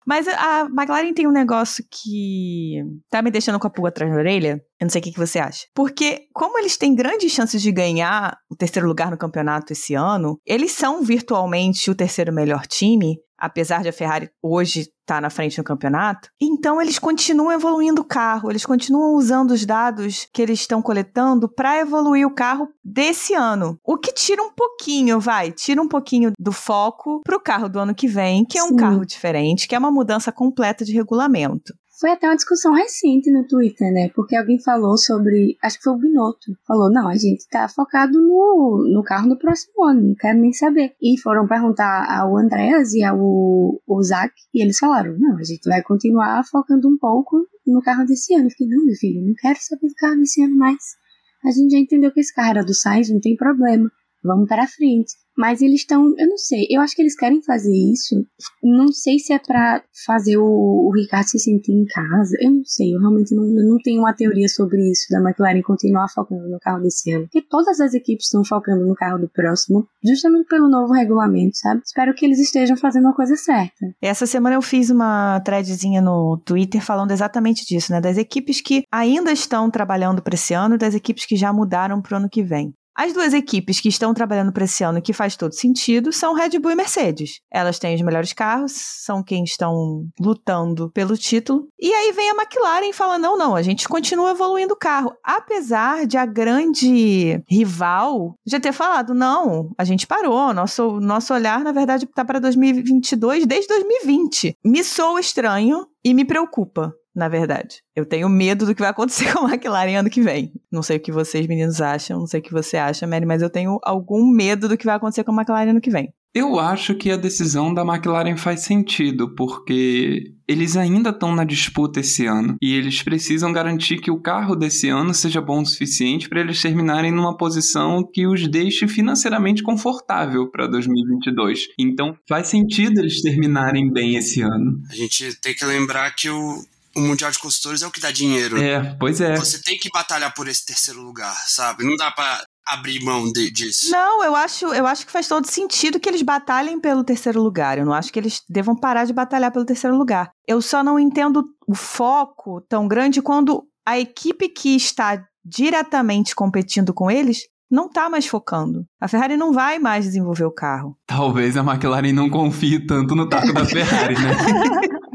Mas 0.07 0.29
a 0.29 0.69
McLaren 0.71 1.13
tem 1.13 1.27
um 1.27 1.33
negócio 1.33 1.85
que 1.91 2.81
tá 3.11 3.21
me 3.21 3.31
deixando 3.31 3.59
com 3.59 3.67
a 3.67 3.71
pulga 3.71 3.89
atrás 3.89 4.13
da 4.13 4.17
orelha. 4.17 4.63
Eu 4.81 4.85
não 4.85 4.89
sei 4.89 5.01
o 5.01 5.03
que, 5.03 5.11
que 5.11 5.19
você 5.19 5.41
acha. 5.41 5.67
Porque, 5.75 6.29
como 6.33 6.61
eles 6.61 6.77
têm 6.77 6.95
grandes 6.95 7.33
chances 7.33 7.61
de 7.61 7.73
ganhar 7.73 8.39
o 8.49 8.55
terceiro 8.55 8.87
lugar 8.87 9.11
no 9.11 9.19
campeonato 9.19 9.73
esse 9.73 9.95
ano, 9.95 10.39
eles 10.47 10.71
são 10.71 11.03
virtualmente 11.03 11.91
o 11.91 11.95
terceiro 11.95 12.33
melhor 12.33 12.69
time 12.69 13.17
apesar 13.39 13.83
de 13.83 13.89
a 13.89 13.93
Ferrari 13.93 14.31
hoje 14.43 14.89
tá 15.07 15.21
na 15.21 15.31
frente 15.31 15.57
no 15.57 15.65
campeonato. 15.65 16.29
Então 16.41 16.83
eles 16.83 16.99
continuam 16.99 17.53
evoluindo 17.53 18.03
o 18.03 18.05
carro, 18.05 18.51
eles 18.51 18.67
continuam 18.67 19.15
usando 19.15 19.53
os 19.53 19.65
dados 19.65 20.27
que 20.33 20.43
eles 20.43 20.61
estão 20.61 20.83
coletando 20.83 21.49
para 21.49 21.79
evoluir 21.79 22.27
o 22.27 22.35
carro 22.35 22.69
desse 22.85 23.33
ano. 23.33 23.79
O 23.85 23.97
que 23.97 24.13
tira 24.13 24.43
um 24.43 24.51
pouquinho, 24.51 25.21
vai, 25.21 25.53
tira 25.53 25.81
um 25.81 25.89
pouquinho 25.89 26.33
do 26.39 26.53
foco 26.53 27.21
para 27.25 27.37
o 27.37 27.41
carro 27.41 27.69
do 27.69 27.79
ano 27.79 27.95
que 27.95 28.09
vem, 28.09 28.45
que 28.45 28.59
é 28.59 28.65
um 28.65 28.69
Sim. 28.69 28.77
carro 28.77 29.07
diferente, 29.07 29.69
que 29.69 29.75
é 29.75 29.79
uma 29.79 29.91
mudança 29.91 30.33
completa 30.33 30.85
de 30.85 30.93
regulamento. 30.93 31.73
Foi 31.99 32.11
até 32.11 32.27
uma 32.29 32.37
discussão 32.37 32.75
recente 32.75 33.31
no 33.31 33.47
Twitter, 33.47 33.91
né? 33.91 34.11
Porque 34.15 34.37
alguém 34.37 34.61
falou 34.61 34.99
sobre. 34.99 35.57
Acho 35.63 35.79
que 35.79 35.85
foi 35.85 35.95
o 35.95 35.99
Binotto. 35.99 36.53
Falou: 36.67 36.91
não, 36.91 37.09
a 37.09 37.15
gente 37.15 37.49
tá 37.49 37.67
focado 37.69 38.21
no, 38.21 38.87
no 38.93 39.03
carro 39.03 39.31
do 39.31 39.39
próximo 39.39 39.83
ano, 39.83 40.09
não 40.09 40.15
quero 40.15 40.39
nem 40.39 40.53
saber. 40.53 40.95
E 41.01 41.19
foram 41.19 41.47
perguntar 41.47 42.07
ao 42.07 42.37
Andreas 42.37 42.93
e 42.93 43.03
ao 43.03 43.19
o 43.19 44.03
Zach, 44.03 44.35
e 44.53 44.63
eles 44.63 44.79
falaram: 44.79 45.17
não, 45.19 45.39
a 45.39 45.43
gente 45.43 45.67
vai 45.67 45.83
continuar 45.83 46.45
focando 46.45 46.87
um 46.87 46.99
pouco 46.99 47.47
no 47.67 47.81
carro 47.81 48.05
desse 48.05 48.35
ano. 48.35 48.45
Eu 48.45 48.51
fiquei: 48.51 48.69
não, 48.69 48.85
meu 48.85 48.95
filho, 48.95 49.27
não 49.27 49.35
quero 49.35 49.59
saber 49.59 49.89
do 49.89 49.95
carro 49.95 50.17
desse 50.17 50.43
ano 50.43 50.55
mais. 50.55 50.97
A 51.43 51.51
gente 51.51 51.71
já 51.71 51.79
entendeu 51.79 52.13
que 52.13 52.21
esse 52.21 52.35
carro 52.35 52.51
era 52.51 52.65
do 52.65 52.75
Sainz, 52.75 53.09
não 53.09 53.21
tem 53.21 53.37
problema. 53.37 53.91
Vamos 54.23 54.49
para 54.49 54.67
frente. 54.67 55.15
Mas 55.37 55.61
eles 55.61 55.81
estão, 55.81 56.15
eu 56.17 56.29
não 56.29 56.39
sei, 56.39 56.67
eu 56.71 56.81
acho 56.81 56.95
que 56.95 57.03
eles 57.03 57.15
querem 57.15 57.43
fazer 57.43 57.75
isso. 57.75 58.25
Não 58.63 58.89
sei 58.89 59.19
se 59.19 59.33
é 59.33 59.39
para 59.39 59.83
fazer 60.07 60.39
o, 60.39 60.45
o, 60.45 60.91
Ricardo 60.95 61.27
se 61.27 61.39
sentir 61.39 61.73
em 61.73 61.85
casa. 61.85 62.37
Eu 62.41 62.53
não 62.53 62.65
sei, 62.65 62.95
eu 62.95 63.01
realmente 63.01 63.35
não, 63.35 63.45
eu 63.45 63.69
não 63.69 63.79
tenho 63.79 64.01
uma 64.01 64.15
teoria 64.15 64.49
sobre 64.49 64.91
isso 64.91 65.07
da 65.11 65.21
McLaren 65.21 65.61
continuar 65.63 66.09
focando 66.09 66.49
no 66.49 66.59
carro 66.59 66.83
desse 66.83 67.13
ano. 67.13 67.25
Porque 67.25 67.43
todas 67.43 67.81
as 67.81 67.93
equipes 67.93 68.27
estão 68.27 68.45
focando 68.45 68.87
no 68.87 68.95
carro 68.95 69.19
do 69.19 69.29
próximo, 69.29 69.87
justamente 70.03 70.47
pelo 70.49 70.69
novo 70.69 70.93
regulamento, 70.93 71.57
sabe? 71.59 71.83
Espero 71.85 72.15
que 72.15 72.25
eles 72.25 72.39
estejam 72.39 72.77
fazendo 72.77 73.09
a 73.09 73.15
coisa 73.15 73.37
certa. 73.37 73.95
Essa 74.01 74.27
semana 74.27 74.57
eu 74.57 74.63
fiz 74.63 74.91
uma 74.91 75.41
threadzinha 75.41 76.01
no 76.01 76.41
Twitter 76.45 76.81
falando 76.81 77.11
exatamente 77.11 77.67
disso, 77.67 77.93
né? 77.93 78.01
Das 78.01 78.17
equipes 78.17 78.61
que 78.61 78.85
ainda 78.91 79.31
estão 79.33 79.71
trabalhando 79.71 80.23
para 80.23 80.35
esse 80.35 80.55
ano 80.55 80.79
das 80.79 80.95
equipes 80.95 81.27
que 81.27 81.37
já 81.37 81.53
mudaram 81.53 82.01
para 82.01 82.15
o 82.15 82.17
ano 82.19 82.29
que 82.29 82.43
vem. 82.43 82.73
As 82.97 83.13
duas 83.13 83.35
equipes 83.35 83.79
que 83.79 83.91
estão 83.91 84.15
trabalhando 84.15 84.51
para 84.51 84.65
esse 84.65 84.83
ano 84.83 85.03
que 85.03 85.13
faz 85.13 85.37
todo 85.37 85.53
sentido 85.53 86.11
são 86.11 86.33
Red 86.33 86.59
Bull 86.59 86.73
e 86.73 86.75
Mercedes. 86.75 87.41
Elas 87.53 87.79
têm 87.79 87.95
os 87.95 88.01
melhores 88.01 88.33
carros, 88.33 88.73
são 88.73 89.23
quem 89.23 89.45
estão 89.45 90.09
lutando 90.19 90.91
pelo 90.93 91.15
título. 91.15 91.69
E 91.79 91.93
aí 91.93 92.13
vem 92.13 92.31
a 92.31 92.35
McLaren 92.35 92.89
e 92.89 92.95
fala: 92.95 93.19
não, 93.19 93.37
não, 93.37 93.55
a 93.55 93.61
gente 93.61 93.87
continua 93.87 94.31
evoluindo 94.31 94.73
o 94.73 94.79
carro. 94.79 95.13
Apesar 95.23 96.07
de 96.07 96.17
a 96.17 96.25
grande 96.25 97.43
rival 97.47 98.35
já 98.47 98.59
ter 98.59 98.73
falado: 98.73 99.13
não, 99.13 99.71
a 99.77 99.85
gente 99.85 100.07
parou, 100.07 100.55
nosso, 100.55 100.99
nosso 100.99 101.35
olhar, 101.35 101.63
na 101.63 101.73
verdade, 101.73 102.07
está 102.07 102.25
para 102.25 102.41
2022 102.41 103.45
desde 103.45 103.69
2020. 103.69 104.57
Me 104.65 104.83
sou 104.83 105.19
estranho 105.19 105.87
e 106.03 106.15
me 106.15 106.25
preocupa 106.25 106.95
na 107.17 107.29
verdade. 107.29 107.83
Eu 107.95 108.05
tenho 108.05 108.29
medo 108.29 108.67
do 108.67 108.75
que 108.75 108.83
vai 108.83 108.91
acontecer 108.91 109.33
com 109.33 109.47
a 109.47 109.49
McLaren 109.49 109.97
ano 109.99 110.11
que 110.11 110.21
vem. 110.21 110.53
Não 110.71 110.83
sei 110.83 110.99
o 110.99 111.01
que 111.01 111.11
vocês 111.11 111.47
meninos 111.47 111.81
acham, 111.81 112.21
não 112.21 112.27
sei 112.27 112.41
o 112.41 112.43
que 112.43 112.53
você 112.53 112.77
acha, 112.77 113.07
Mary, 113.07 113.25
mas 113.25 113.41
eu 113.41 113.49
tenho 113.49 113.81
algum 113.83 114.31
medo 114.31 114.69
do 114.69 114.77
que 114.77 114.85
vai 114.85 114.97
acontecer 114.97 115.25
com 115.25 115.33
a 115.33 115.35
McLaren 115.35 115.71
ano 115.71 115.81
que 115.81 115.91
vem. 115.91 116.13
Eu 116.35 116.61
acho 116.61 116.95
que 116.95 117.11
a 117.11 117.17
decisão 117.17 117.73
da 117.73 117.81
McLaren 117.81 118.37
faz 118.37 118.61
sentido, 118.61 119.35
porque 119.35 120.35
eles 120.47 120.77
ainda 120.77 121.09
estão 121.09 121.35
na 121.35 121.45
disputa 121.45 122.01
esse 122.01 122.27
ano 122.27 122.57
e 122.61 122.75
eles 122.75 123.03
precisam 123.03 123.51
garantir 123.51 124.03
que 124.03 124.11
o 124.11 124.21
carro 124.21 124.55
desse 124.55 124.91
ano 124.91 125.15
seja 125.15 125.41
bom 125.41 125.63
o 125.63 125.65
suficiente 125.65 126.29
para 126.29 126.41
eles 126.41 126.61
terminarem 126.61 127.11
numa 127.11 127.39
posição 127.39 128.07
que 128.13 128.27
os 128.27 128.47
deixe 128.47 128.87
financeiramente 128.87 129.63
confortável 129.63 130.51
para 130.51 130.67
2022. 130.67 131.69
Então 131.79 132.15
faz 132.29 132.49
sentido 132.49 133.01
eles 133.01 133.23
terminarem 133.23 133.91
bem 133.91 134.17
esse 134.17 134.43
ano. 134.43 134.79
A 134.91 134.95
gente 134.95 135.41
tem 135.41 135.55
que 135.55 135.65
lembrar 135.65 136.15
que 136.15 136.29
o, 136.29 136.63
o 136.97 137.01
Mundial 137.01 137.31
de 137.31 137.39
Construtores 137.39 137.83
é 137.83 137.87
o 137.87 137.91
que 137.91 138.01
dá 138.01 138.11
dinheiro. 138.11 138.57
É, 138.57 138.97
pois 138.99 139.21
é. 139.21 139.37
Você 139.37 139.61
tem 139.61 139.77
que 139.77 139.91
batalhar 139.91 140.33
por 140.35 140.49
esse 140.49 140.65
terceiro 140.65 141.03
lugar, 141.03 141.37
sabe? 141.47 141.85
Não 141.85 141.95
dá 141.95 142.11
para 142.11 142.43
abrir 142.67 143.05
mão 143.05 143.31
de, 143.31 143.51
disso. 143.51 143.91
Não, 143.91 144.25
eu 144.25 144.35
acho, 144.35 144.67
eu 144.67 144.87
acho 144.87 145.07
que 145.07 145.13
faz 145.13 145.29
todo 145.29 145.47
sentido 145.47 146.01
que 146.01 146.09
eles 146.09 146.23
batalhem 146.23 146.81
pelo 146.81 147.05
terceiro 147.05 147.41
lugar. 147.41 147.79
Eu 147.79 147.85
não 147.85 147.93
acho 147.93 148.11
que 148.13 148.19
eles 148.19 148.43
devam 148.49 148.75
parar 148.75 149.05
de 149.05 149.13
batalhar 149.13 149.53
pelo 149.53 149.67
terceiro 149.67 149.97
lugar. 149.97 150.31
Eu 150.49 150.61
só 150.63 150.83
não 150.83 150.99
entendo 150.99 151.45
o 151.69 151.75
foco 151.75 152.61
tão 152.63 152.89
grande 152.89 153.21
quando 153.21 153.65
a 153.87 153.99
equipe 153.99 154.49
que 154.49 154.75
está 154.75 155.23
diretamente 155.45 156.35
competindo 156.35 156.93
com 156.93 157.11
eles 157.11 157.43
não 157.71 157.89
tá 157.89 158.09
mais 158.09 158.27
focando. 158.27 158.85
A 159.01 159.09
Ferrari 159.09 159.37
não 159.37 159.53
vai 159.53 159.79
mais 159.79 160.05
desenvolver 160.05 160.45
o 160.45 160.53
carro. 160.53 160.97
Talvez 161.07 161.57
a 161.57 161.61
McLaren 161.61 162.13
não 162.13 162.31
confie 162.31 162.85
tanto 162.85 163.15
no 163.15 163.29
taco 163.29 163.53
da 163.53 163.65
Ferrari, 163.67 164.15
né? 164.15 164.97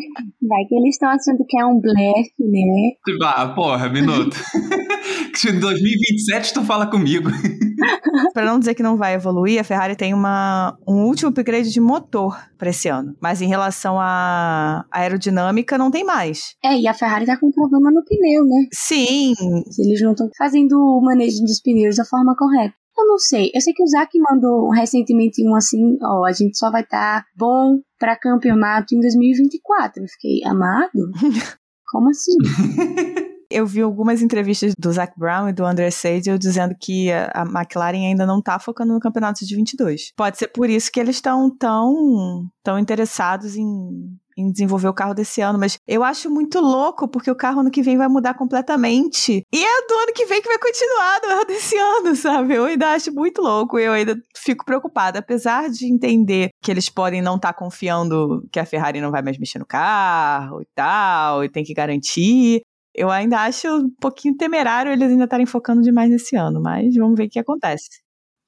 Vai 0.48 0.66
que 0.68 0.76
eles 0.76 0.96
estão 0.96 1.10
achando 1.10 1.46
que 1.48 1.60
é 1.60 1.66
um 1.66 1.80
blefe, 1.80 2.34
né? 2.40 2.92
Tipo, 3.06 3.24
ah, 3.24 3.54
porra, 3.54 3.90
minuto. 3.90 4.36
em 5.50 5.60
2027 5.60 6.54
tu 6.54 6.64
fala 6.64 6.88
comigo. 6.88 7.30
para 8.34 8.46
não 8.46 8.60
dizer 8.60 8.74
que 8.74 8.84
não 8.84 8.98
vai 8.98 9.14
evoluir, 9.14 9.60
a 9.60 9.64
Ferrari 9.64 9.96
tem 9.96 10.14
uma, 10.14 10.78
um 10.88 11.06
último 11.06 11.30
upgrade 11.30 11.72
de 11.72 11.80
motor 11.80 12.38
para 12.58 12.70
esse 12.70 12.88
ano. 12.88 13.16
Mas 13.22 13.42
em 13.42 13.48
relação 13.48 14.00
à 14.00 14.86
aerodinâmica, 14.92 15.78
não 15.78 15.92
tem 15.92 16.04
mais. 16.04 16.56
É, 16.64 16.78
e 16.78 16.88
a 16.88 16.94
Ferrari 16.94 17.26
tá 17.26 17.38
com 17.38 17.52
problema 17.52 17.92
no 17.92 18.04
pneu, 18.04 18.44
né? 18.46 18.68
Sim. 18.74 19.34
Eles 19.80 20.02
não 20.02 20.12
estão 20.12 20.30
fazendo 20.38 20.74
o 20.74 21.02
manejo 21.02 21.44
dos 21.44 21.62
pneus 21.62 21.96
da 21.96 22.06
forma 22.06 22.36
correta. 22.36 22.76
Eu 22.98 23.08
não 23.08 23.18
sei. 23.18 23.50
Eu 23.54 23.62
sei 23.62 23.74
que 23.74 23.84
o 23.84 23.88
Zac 23.88 24.10
mandou 24.20 24.70
recentemente 24.70 25.42
um 25.48 25.56
assim, 25.56 25.98
ó, 26.04 26.26
a 26.26 26.32
gente 26.32 26.58
só 26.58 26.70
vai 26.70 26.82
estar 26.82 27.22
tá 27.22 27.26
bom 27.36 27.80
para 28.02 28.18
campeonato 28.18 28.96
em 28.96 29.00
2024. 29.00 30.04
Eu 30.04 30.08
fiquei, 30.08 30.44
amado? 30.44 31.12
Como 31.92 32.10
assim? 32.10 32.36
eu 33.52 33.68
vi 33.68 33.82
algumas 33.82 34.24
entrevistas 34.24 34.74
do 34.76 34.92
Zac 34.92 35.14
Brown 35.20 35.50
e 35.50 35.54
do 35.54 35.64
André 35.64 35.92
Seidel 35.92 36.38
dizendo 36.38 36.74
que 36.82 37.12
a 37.12 37.44
McLaren 37.44 38.08
ainda 38.08 38.26
não 38.26 38.40
está 38.40 38.58
focando 38.58 38.94
no 38.94 39.00
campeonato 39.00 39.46
de 39.46 39.56
22. 39.56 40.14
Pode 40.16 40.40
ser 40.40 40.48
por 40.48 40.68
isso 40.68 40.92
que 40.92 41.00
eles 41.00 41.18
estão 41.18 41.56
tão, 41.56 42.50
tão 42.64 42.80
interessados 42.80 43.56
em, 43.56 44.18
em 44.38 44.52
desenvolver 44.52 44.88
o 44.88 44.94
carro 44.94 45.14
desse 45.14 45.42
ano, 45.42 45.60
mas 45.60 45.78
eu 45.88 46.04
acho 46.04 46.30
muito 46.30 46.60
louco 46.60 47.08
porque 47.08 47.30
o 47.30 47.36
carro 47.36 47.62
ano 47.62 47.72
que 47.72 47.82
vem 47.82 47.98
vai 47.98 48.08
mudar 48.08 48.34
completamente. 48.34 49.44
E 49.54 49.64
é 49.64 49.88
do 49.88 49.94
ano 49.94 50.14
que 50.14 50.26
vem 50.26 50.42
que 50.42 50.48
vai 50.48 50.58
continuar 50.58 51.20
do 51.20 51.28
ano 51.28 51.46
desse 51.46 51.78
ano, 51.78 52.16
sabe? 52.16 52.56
Eu 52.56 52.66
ainda 52.66 52.92
acho 52.92 53.14
muito 53.14 53.42
louco, 53.42 53.80
eu 53.80 53.94
ainda 53.94 54.16
fico 54.36 54.66
preocupada, 54.66 55.20
apesar 55.20 55.70
de 55.70 55.92
entender 55.92 56.50
que 56.62 56.72
eles 56.72 56.90
podem 56.90 57.22
não 57.22 57.36
estar 57.36 57.54
tá 57.54 57.60
confiando 57.60 58.48
que 58.52 58.60
a 58.60 58.66
Ferrari 58.66 59.02
não 59.02 59.12
vai 59.12 59.22
mais 59.22 59.38
mexer 59.38 59.60
no 59.60 59.66
carro 59.66 60.62
e 60.62 60.68
tal, 60.76 61.44
e 61.44 61.50
tem 61.50 61.64
que 61.64 61.74
garantir 61.74 62.62
eu 62.94 63.10
ainda 63.10 63.40
acho 63.40 63.68
um 63.68 63.90
pouquinho 63.90 64.36
temerário 64.36 64.92
eles 64.92 65.10
ainda 65.10 65.24
estarem 65.24 65.46
focando 65.46 65.82
demais 65.82 66.10
nesse 66.10 66.36
ano, 66.36 66.62
mas 66.62 66.94
vamos 66.96 67.16
ver 67.16 67.28
o 67.28 67.30
que 67.30 67.40
acontece. 67.40 67.90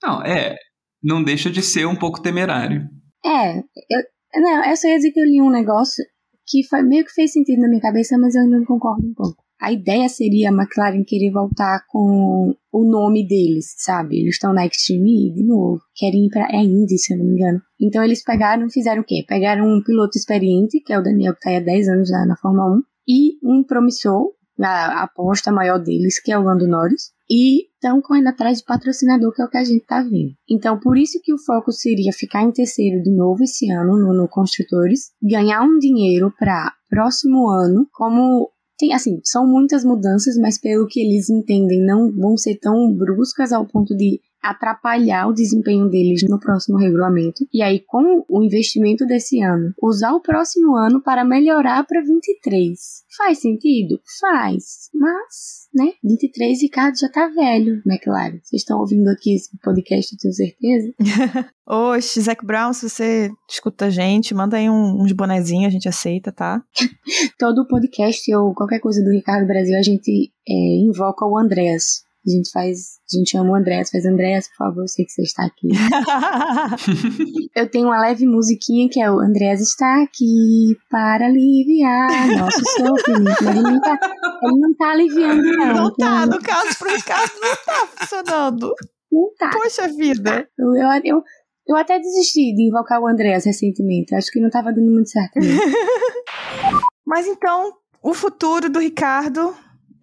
Não, 0.04 0.22
é. 0.22 0.56
Não 1.02 1.24
deixa 1.24 1.50
de 1.50 1.62
ser 1.62 1.86
um 1.86 1.96
pouco 1.96 2.22
temerário. 2.22 2.90
É, 3.26 3.60
eu, 3.60 4.02
não, 4.42 4.66
eu 4.70 4.76
só 4.76 4.88
ia 4.88 4.98
dizer 4.98 5.12
que 5.12 5.20
eu 5.20 5.26
li 5.26 5.42
um 5.42 5.50
negócio 5.50 6.04
que 6.48 6.64
foi, 6.68 6.84
meio 6.84 7.06
que 7.06 7.14
fez 7.14 7.32
sentido 7.32 7.62
na 7.62 7.70
minha 7.70 7.82
cabeça, 7.82 8.18
mas 8.18 8.36
eu 8.36 8.42
ainda 8.42 8.58
não 8.58 8.66
concordo 8.66 9.08
um 9.08 9.14
pouco. 9.14 9.44
A 9.64 9.72
ideia 9.72 10.10
seria 10.10 10.50
a 10.50 10.54
McLaren 10.54 11.06
querer 11.06 11.32
voltar 11.32 11.86
com 11.88 12.54
o 12.70 12.84
nome 12.84 13.26
deles, 13.26 13.74
sabe? 13.78 14.20
Eles 14.20 14.36
estão 14.36 14.52
na 14.52 14.66
Extreme 14.66 15.34
de 15.34 15.42
novo. 15.46 15.80
Querem 15.96 16.26
ir 16.26 16.30
pra. 16.30 16.50
É 16.52 16.62
Indy, 16.62 16.98
se 16.98 17.14
eu 17.14 17.18
não 17.18 17.26
me 17.26 17.32
engano. 17.32 17.62
Então 17.80 18.04
eles 18.04 18.22
pegaram 18.22 18.70
fizeram 18.70 19.02
o 19.02 19.06
quê? 19.06 19.24
Pegaram 19.26 19.66
um 19.66 19.82
piloto 19.82 20.18
experiente, 20.18 20.82
que 20.82 20.92
é 20.92 21.00
o 21.00 21.02
Daniel, 21.02 21.34
que 21.34 21.40
tá 21.40 21.50
aí 21.50 21.56
há 21.56 21.62
10 21.62 21.88
anos 21.88 22.12
na, 22.12 22.26
na 22.26 22.36
Fórmula 22.36 22.76
1, 22.76 22.82
e 23.08 23.38
um 23.42 23.64
promissor, 23.64 24.34
a 24.60 25.04
aposta 25.04 25.50
maior 25.50 25.80
deles, 25.80 26.22
que 26.22 26.34
é 26.34 26.38
o 26.38 26.44
Lando 26.44 26.68
Norris, 26.68 27.13
e 27.30 27.68
estão 27.74 28.02
correndo 28.02 28.28
atrás 28.28 28.60
de 28.60 28.66
patrocinador, 28.66 29.34
que 29.34 29.42
é 29.42 29.46
o 29.46 29.50
que 29.50 29.58
a 29.58 29.64
gente 29.64 29.86
tá 29.86 30.02
vendo. 30.02 30.34
Então, 30.50 30.80
por 30.80 30.98
isso 30.98 31.20
que 31.24 31.34
o 31.34 31.38
foco 31.38 31.72
seria 31.72 32.12
ficar 32.14 32.44
em 32.44 32.52
terceiro 32.52 33.02
de 33.02 33.12
novo 33.12 33.44
esse 33.44 33.70
ano 33.72 33.98
no, 33.98 34.14
no 34.14 34.28
Construtores, 34.28 35.12
ganhar 35.22 35.62
um 35.64 35.78
dinheiro 35.78 36.34
para 36.38 36.74
próximo 36.90 37.50
ano, 37.50 37.88
como 37.92 38.50
tem, 38.78 38.94
assim, 38.94 39.20
são 39.24 39.48
muitas 39.48 39.86
mudanças, 39.86 40.38
mas 40.38 40.60
pelo 40.60 40.88
que 40.88 41.00
eles 41.00 41.30
entendem, 41.30 41.86
não 41.86 42.12
vão 42.12 42.36
ser 42.36 42.58
tão 42.60 42.92
bruscas 42.94 43.52
ao 43.52 43.66
ponto 43.66 43.96
de 43.96 44.20
atrapalhar 44.42 45.28
o 45.28 45.34
desempenho 45.34 45.90
deles 45.90 46.22
no 46.28 46.38
próximo 46.38 46.78
regulamento. 46.78 47.48
E 47.54 47.62
aí, 47.62 47.80
com 47.80 48.26
o 48.28 48.44
investimento 48.44 49.06
desse 49.06 49.42
ano, 49.42 49.74
usar 49.82 50.12
o 50.14 50.22
próximo 50.22 50.76
ano 50.76 51.02
para 51.02 51.24
melhorar 51.24 51.86
para 51.86 52.02
23. 52.02 53.03
Faz 53.18 53.40
sentido? 53.40 54.00
Faz. 54.20 54.90
Mas, 54.94 55.68
né? 55.74 55.94
23 56.04 56.62
Ricardo 56.62 56.98
já 56.98 57.10
tá 57.10 57.28
velho, 57.28 57.82
McLaren. 57.86 58.40
Vocês 58.42 58.62
estão 58.62 58.80
ouvindo 58.80 59.08
aqui 59.10 59.36
esse 59.36 59.56
podcast, 59.60 60.14
eu 60.14 60.20
tenho 60.20 60.34
certeza. 60.34 60.94
Oxe, 61.68 62.22
Zac 62.22 62.46
Brown, 62.46 62.74
se 62.74 62.90
você 62.90 63.32
escuta 63.50 63.86
a 63.86 63.90
gente, 63.90 64.34
manda 64.34 64.58
aí 64.58 64.70
um, 64.70 65.02
uns 65.02 65.12
bonezinhos, 65.12 65.68
a 65.68 65.72
gente 65.72 65.88
aceita, 65.88 66.32
tá? 66.32 66.64
Todo 67.38 67.68
podcast 67.68 68.34
ou 68.36 68.54
qualquer 68.54 68.80
coisa 68.80 69.04
do 69.04 69.12
Ricardo 69.12 69.48
Brasil, 69.48 69.78
a 69.78 69.84
gente 69.84 70.32
é, 70.48 70.54
invoca 70.54 71.26
o 71.26 71.38
Andrés. 71.38 72.04
A 72.26 72.30
gente 72.30 72.50
faz, 72.52 73.00
a 73.14 73.18
gente 73.18 73.38
ama 73.38 73.52
o 73.52 73.56
Andrés, 73.56 73.90
faz 73.90 74.06
Andrés, 74.06 74.48
por 74.48 74.56
favor, 74.56 74.82
eu 74.84 74.88
sei 74.88 75.04
que 75.04 75.12
você 75.12 75.24
está 75.24 75.46
aqui. 75.46 75.68
eu 77.54 77.70
tenho 77.70 77.88
uma 77.88 78.00
leve 78.00 78.26
musiquinha 78.26 78.88
que 78.90 79.02
é 79.02 79.12
o 79.12 79.20
Andrés 79.20 79.60
está 79.60 80.02
aqui 80.02 80.78
para 80.90 81.26
aliviar 81.26 82.28
nosso 82.38 82.62
sofrimento. 82.78 83.44
Ele 83.44 83.62
não 83.62 83.82
tá, 83.82 84.00
ele 84.42 84.58
não 84.58 84.74
tá 84.74 84.92
aliviando, 84.92 85.42
não. 85.42 85.74
Não 85.74 85.96
tá, 85.96 86.26
no 86.26 86.42
caso 86.42 86.78
pro 86.80 86.96
Ricardo 86.96 87.34
não 87.42 87.56
tá 87.58 87.88
funcionando. 87.98 88.74
Não 89.12 89.34
tá. 89.38 89.50
Poxa 89.52 89.88
vida. 89.90 90.48
Eu, 90.58 90.76
eu, 90.76 91.02
eu, 91.04 91.24
eu 91.68 91.76
até 91.76 92.00
desisti 92.00 92.56
de 92.56 92.70
invocar 92.70 93.02
o 93.02 93.08
Andrés 93.08 93.46
recentemente. 93.46 94.16
Acho 94.16 94.32
que 94.32 94.40
não 94.40 94.50
tava 94.50 94.72
dando 94.72 94.90
muito 94.90 95.10
certo. 95.10 95.40
Mas 97.06 97.28
então, 97.28 97.74
o 98.02 98.14
futuro 98.14 98.70
do 98.70 98.80
Ricardo 98.80 99.54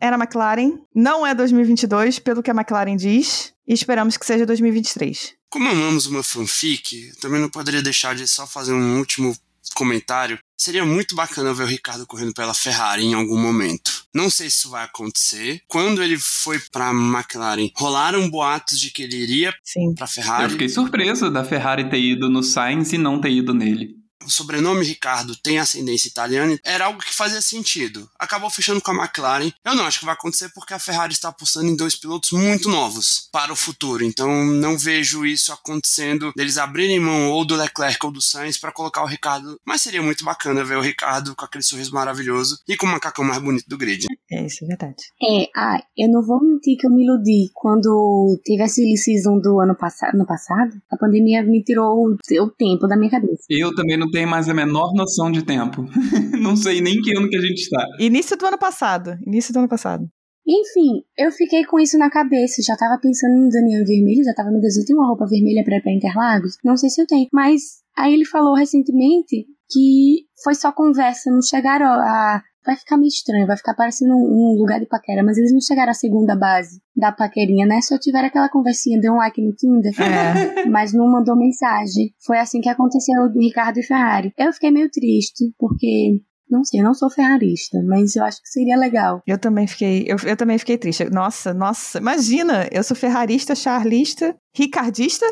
era 0.00 0.16
a 0.16 0.18
McLaren, 0.18 0.78
não 0.94 1.26
é 1.26 1.34
2022, 1.34 2.18
pelo 2.18 2.42
que 2.42 2.50
a 2.50 2.54
McLaren 2.54 2.96
diz, 2.96 3.52
e 3.66 3.74
esperamos 3.74 4.16
que 4.16 4.26
seja 4.26 4.46
2023. 4.46 5.34
Como 5.50 5.68
amamos 5.68 6.06
uma 6.06 6.22
fanfic, 6.22 7.12
também 7.20 7.40
não 7.40 7.50
poderia 7.50 7.82
deixar 7.82 8.14
de 8.14 8.26
só 8.26 8.46
fazer 8.46 8.72
um 8.72 8.98
último 8.98 9.36
comentário. 9.74 10.38
Seria 10.56 10.84
muito 10.84 11.14
bacana 11.14 11.54
ver 11.54 11.62
o 11.62 11.66
Ricardo 11.66 12.06
correndo 12.06 12.34
pela 12.34 12.52
Ferrari 12.52 13.04
em 13.04 13.14
algum 13.14 13.38
momento. 13.38 14.04
Não 14.14 14.28
sei 14.28 14.50
se 14.50 14.58
isso 14.58 14.70
vai 14.70 14.84
acontecer. 14.84 15.62
Quando 15.66 16.02
ele 16.02 16.18
foi 16.18 16.60
pra 16.70 16.90
McLaren, 16.90 17.70
rolaram 17.76 18.28
boatos 18.28 18.78
de 18.78 18.90
que 18.90 19.02
ele 19.02 19.16
iria 19.16 19.54
Sim. 19.64 19.94
pra 19.94 20.06
Ferrari. 20.06 20.44
Eu 20.44 20.50
fiquei 20.50 20.68
surpreso 20.68 21.30
da 21.30 21.44
Ferrari 21.44 21.88
ter 21.88 22.00
ido 22.00 22.28
no 22.28 22.42
Sainz 22.42 22.92
e 22.92 22.98
não 22.98 23.20
ter 23.20 23.30
ido 23.30 23.54
nele. 23.54 23.99
O 24.24 24.30
sobrenome 24.30 24.84
Ricardo 24.84 25.36
tem 25.36 25.58
ascendência 25.58 26.08
italiana, 26.08 26.58
era 26.64 26.86
algo 26.86 27.00
que 27.00 27.14
fazia 27.14 27.40
sentido. 27.40 28.08
Acabou 28.18 28.50
fechando 28.50 28.80
com 28.80 28.90
a 28.90 28.94
McLaren. 28.94 29.50
Eu 29.64 29.74
não 29.74 29.86
acho 29.86 30.00
que 30.00 30.04
vai 30.04 30.14
acontecer 30.14 30.50
porque 30.54 30.74
a 30.74 30.78
Ferrari 30.78 31.12
está 31.12 31.28
apostando 31.28 31.68
em 31.68 31.76
dois 31.76 31.96
pilotos 31.96 32.32
muito 32.32 32.68
novos 32.68 33.28
para 33.32 33.52
o 33.52 33.56
futuro. 33.56 34.04
Então 34.04 34.44
não 34.44 34.76
vejo 34.76 35.24
isso 35.24 35.52
acontecendo 35.52 36.32
deles 36.36 36.58
abrirem 36.58 37.00
mão 37.00 37.30
ou 37.30 37.44
do 37.44 37.56
Leclerc 37.56 38.04
ou 38.04 38.12
do 38.12 38.20
Sainz 38.20 38.58
para 38.58 38.72
colocar 38.72 39.02
o 39.02 39.06
Ricardo. 39.06 39.58
Mas 39.64 39.82
seria 39.82 40.02
muito 40.02 40.24
bacana 40.24 40.64
ver 40.64 40.76
o 40.76 40.82
Ricardo 40.82 41.34
com 41.34 41.44
aquele 41.44 41.64
sorriso 41.64 41.92
maravilhoso 41.92 42.58
e 42.68 42.76
com 42.76 42.86
o 42.86 42.90
macacão 42.90 43.24
mais 43.24 43.40
bonito 43.40 43.68
do 43.68 43.78
grid. 43.78 44.06
É, 44.30 44.46
isso 44.46 44.64
é 44.64 44.68
verdade. 44.68 45.02
É, 45.22 45.48
ah, 45.56 45.82
eu 45.96 46.08
não 46.08 46.22
vou 46.22 46.40
mentir 46.42 46.76
que 46.78 46.86
eu 46.86 46.90
me 46.90 47.04
iludi 47.04 47.50
quando 47.54 48.38
teve 48.44 48.62
a 48.62 48.68
silly 48.68 48.96
season 48.96 49.40
do 49.40 49.60
ano, 49.60 49.74
passa 49.74 50.10
no 50.14 50.26
passado. 50.26 50.70
A 50.90 50.96
pandemia 50.96 51.42
me 51.42 51.62
tirou 51.62 51.96
o, 51.96 52.16
o 52.42 52.50
tempo 52.50 52.86
da 52.86 52.96
minha 52.96 53.10
cabeça. 53.10 53.44
Eu 53.48 53.74
também 53.74 53.96
não 53.96 54.09
tenho 54.10 54.28
mais 54.28 54.48
a 54.48 54.54
menor 54.54 54.92
noção 54.94 55.30
de 55.30 55.44
tempo. 55.44 55.84
não 56.40 56.56
sei 56.56 56.80
nem 56.80 57.00
que 57.00 57.16
ano 57.16 57.28
que 57.28 57.36
a 57.36 57.40
gente 57.40 57.60
está. 57.60 57.84
Início 57.98 58.36
do 58.36 58.46
ano 58.46 58.58
passado. 58.58 59.16
Início 59.26 59.52
do 59.52 59.58
ano 59.58 59.68
passado. 59.68 60.08
Enfim, 60.46 61.02
eu 61.16 61.30
fiquei 61.30 61.64
com 61.64 61.78
isso 61.78 61.96
na 61.96 62.10
cabeça. 62.10 62.62
Já 62.62 62.76
tava 62.76 63.00
pensando 63.00 63.38
no 63.38 63.48
Daniel 63.48 63.84
vermelho, 63.84 64.24
já 64.24 64.34
tava, 64.34 64.50
meu 64.50 64.60
Deus, 64.60 64.76
eu 64.76 64.84
tenho 64.84 64.98
uma 64.98 65.08
roupa 65.08 65.26
vermelha 65.26 65.62
pra 65.64 65.76
ir 65.76 65.82
pra 65.82 65.92
Interlagos? 65.92 66.56
Não 66.64 66.76
sei 66.76 66.90
se 66.90 67.00
eu 67.00 67.06
tenho. 67.06 67.28
Mas 67.32 67.62
aí 67.96 68.14
ele 68.14 68.24
falou 68.24 68.54
recentemente 68.54 69.46
que 69.70 70.26
foi 70.42 70.54
só 70.54 70.72
conversa, 70.72 71.30
não 71.30 71.42
chegaram 71.42 71.86
a. 71.86 72.42
Vai 72.64 72.76
ficar 72.76 72.96
meio 72.96 73.08
estranho, 73.08 73.46
vai 73.46 73.56
ficar 73.56 73.74
parecendo 73.74 74.14
um, 74.14 74.54
um 74.54 74.58
lugar 74.58 74.78
de 74.80 74.86
paquera, 74.86 75.22
mas 75.22 75.38
eles 75.38 75.52
não 75.52 75.60
chegaram 75.60 75.90
à 75.90 75.94
segunda 75.94 76.36
base 76.36 76.80
da 76.94 77.10
paquerinha, 77.10 77.66
né? 77.66 77.80
Só 77.80 77.98
tiveram 77.98 78.28
aquela 78.28 78.48
conversinha, 78.48 79.00
deu 79.00 79.14
um 79.14 79.16
like 79.16 79.40
no 79.40 79.54
Tinder, 79.54 79.92
É. 80.00 80.64
mas 80.68 80.92
não 80.92 81.10
mandou 81.10 81.36
mensagem. 81.36 82.12
Foi 82.24 82.38
assim 82.38 82.60
que 82.60 82.68
aconteceu 82.68 83.30
do 83.32 83.40
Ricardo 83.40 83.78
e 83.78 83.82
Ferrari. 83.82 84.32
Eu 84.36 84.52
fiquei 84.52 84.70
meio 84.70 84.90
triste, 84.90 85.52
porque 85.58 86.20
não 86.50 86.64
sei, 86.64 86.80
eu 86.80 86.84
não 86.84 86.92
sou 86.92 87.08
ferrarista, 87.08 87.78
mas 87.84 88.16
eu 88.16 88.24
acho 88.24 88.42
que 88.42 88.48
seria 88.48 88.76
legal. 88.76 89.22
Eu 89.26 89.38
também 89.38 89.66
fiquei, 89.66 90.04
eu, 90.06 90.16
eu 90.26 90.36
também 90.36 90.58
fiquei 90.58 90.76
triste. 90.76 91.04
Nossa, 91.04 91.54
nossa, 91.54 91.98
imagina, 91.98 92.68
eu 92.72 92.82
sou 92.82 92.96
ferrarista, 92.96 93.54
charlista, 93.54 94.36
ricardista, 94.54 95.24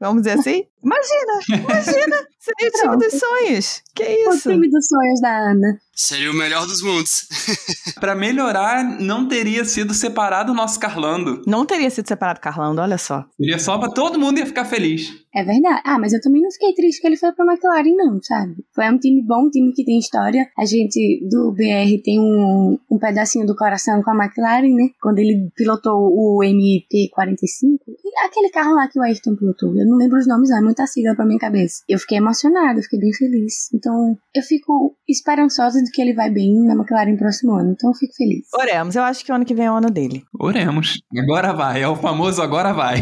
vamos 0.00 0.22
dizer 0.22 0.38
assim. 0.38 0.64
Imagina, 0.84 1.62
imagina, 1.62 2.16
seria 2.38 2.68
o 2.68 2.72
time 2.72 2.82
Pronto. 2.82 2.98
dos 2.98 3.18
sonhos. 3.20 3.82
Que 3.94 4.02
O 4.28 4.34
isso? 4.34 4.50
time 4.50 4.68
dos 4.70 4.86
sonhos 4.86 5.20
da 5.20 5.50
Ana. 5.50 5.78
Seria 5.96 6.30
o 6.30 6.34
melhor 6.34 6.66
dos 6.66 6.82
mundos. 6.82 7.28
Pra 8.00 8.14
melhorar, 8.16 8.82
não 9.00 9.28
teria 9.28 9.64
sido 9.64 9.94
separado 9.94 10.50
o 10.50 10.54
nosso 10.54 10.78
Carlando. 10.80 11.42
Não 11.46 11.64
teria 11.64 11.88
sido 11.88 12.08
separado 12.08 12.40
Carlando, 12.40 12.80
olha 12.80 12.98
só. 12.98 13.24
Seria 13.36 13.58
só 13.60 13.78
pra 13.78 13.88
todo 13.88 14.18
mundo 14.18 14.38
ia 14.38 14.46
ficar 14.46 14.64
feliz. 14.64 15.12
É 15.32 15.44
verdade. 15.44 15.80
Ah, 15.84 15.96
mas 15.98 16.12
eu 16.12 16.20
também 16.20 16.42
não 16.42 16.50
fiquei 16.50 16.74
triste 16.74 17.00
que 17.00 17.06
ele 17.06 17.16
foi 17.16 17.30
pra 17.32 17.44
McLaren, 17.46 17.94
não, 17.96 18.20
sabe? 18.20 18.56
Foi 18.74 18.90
um 18.90 18.98
time 18.98 19.22
bom, 19.22 19.44
um 19.46 19.50
time 19.50 19.72
que 19.72 19.84
tem 19.84 19.98
história. 19.98 20.48
A 20.58 20.64
gente 20.64 21.24
do 21.30 21.52
BR 21.52 22.02
tem 22.04 22.18
um, 22.20 22.76
um 22.90 22.98
pedacinho 22.98 23.46
do 23.46 23.54
coração 23.54 24.02
com 24.02 24.10
a 24.10 24.24
McLaren, 24.24 24.74
né? 24.74 24.90
Quando 25.00 25.20
ele 25.20 25.48
pilotou 25.56 25.94
o 26.12 26.40
MP45. 26.42 27.78
E 28.04 28.26
Aquele 28.26 28.50
carro 28.50 28.74
lá 28.74 28.88
que 28.88 28.98
o 28.98 29.02
Ayrton 29.02 29.36
pilotou. 29.36 29.76
Eu 29.76 29.86
não 29.86 29.96
lembro 29.96 30.18
os 30.18 30.26
nomes, 30.26 30.50
não. 30.50 30.58
É 30.58 30.60
muita 30.74 30.86
sigla 30.86 31.14
pra 31.14 31.24
minha 31.24 31.38
cabeça. 31.38 31.82
Eu 31.88 31.98
fiquei 31.98 32.18
emocionada, 32.18 32.78
eu 32.78 32.82
fiquei 32.82 32.98
bem 32.98 33.12
feliz. 33.12 33.72
Então, 33.72 34.18
eu 34.34 34.42
fico 34.42 34.96
esperançosa 35.08 35.80
de 35.82 35.90
que 35.90 36.02
ele 36.02 36.12
vai 36.12 36.30
bem 36.30 36.52
na 36.66 36.74
McLaren 36.74 37.16
próximo 37.16 37.54
ano. 37.54 37.72
Então, 37.72 37.90
eu 37.90 37.94
fico 37.94 38.12
feliz. 38.14 38.46
Oremos, 38.52 38.96
eu 38.96 39.04
acho 39.04 39.24
que 39.24 39.30
o 39.30 39.34
ano 39.34 39.44
que 39.44 39.54
vem 39.54 39.66
é 39.66 39.70
o 39.70 39.76
ano 39.76 39.90
dele. 39.90 40.24
Oremos. 40.38 40.98
Agora 41.16 41.52
vai. 41.52 41.82
É 41.82 41.88
o 41.88 41.96
famoso 41.96 42.42
agora 42.42 42.72
vai. 42.72 42.96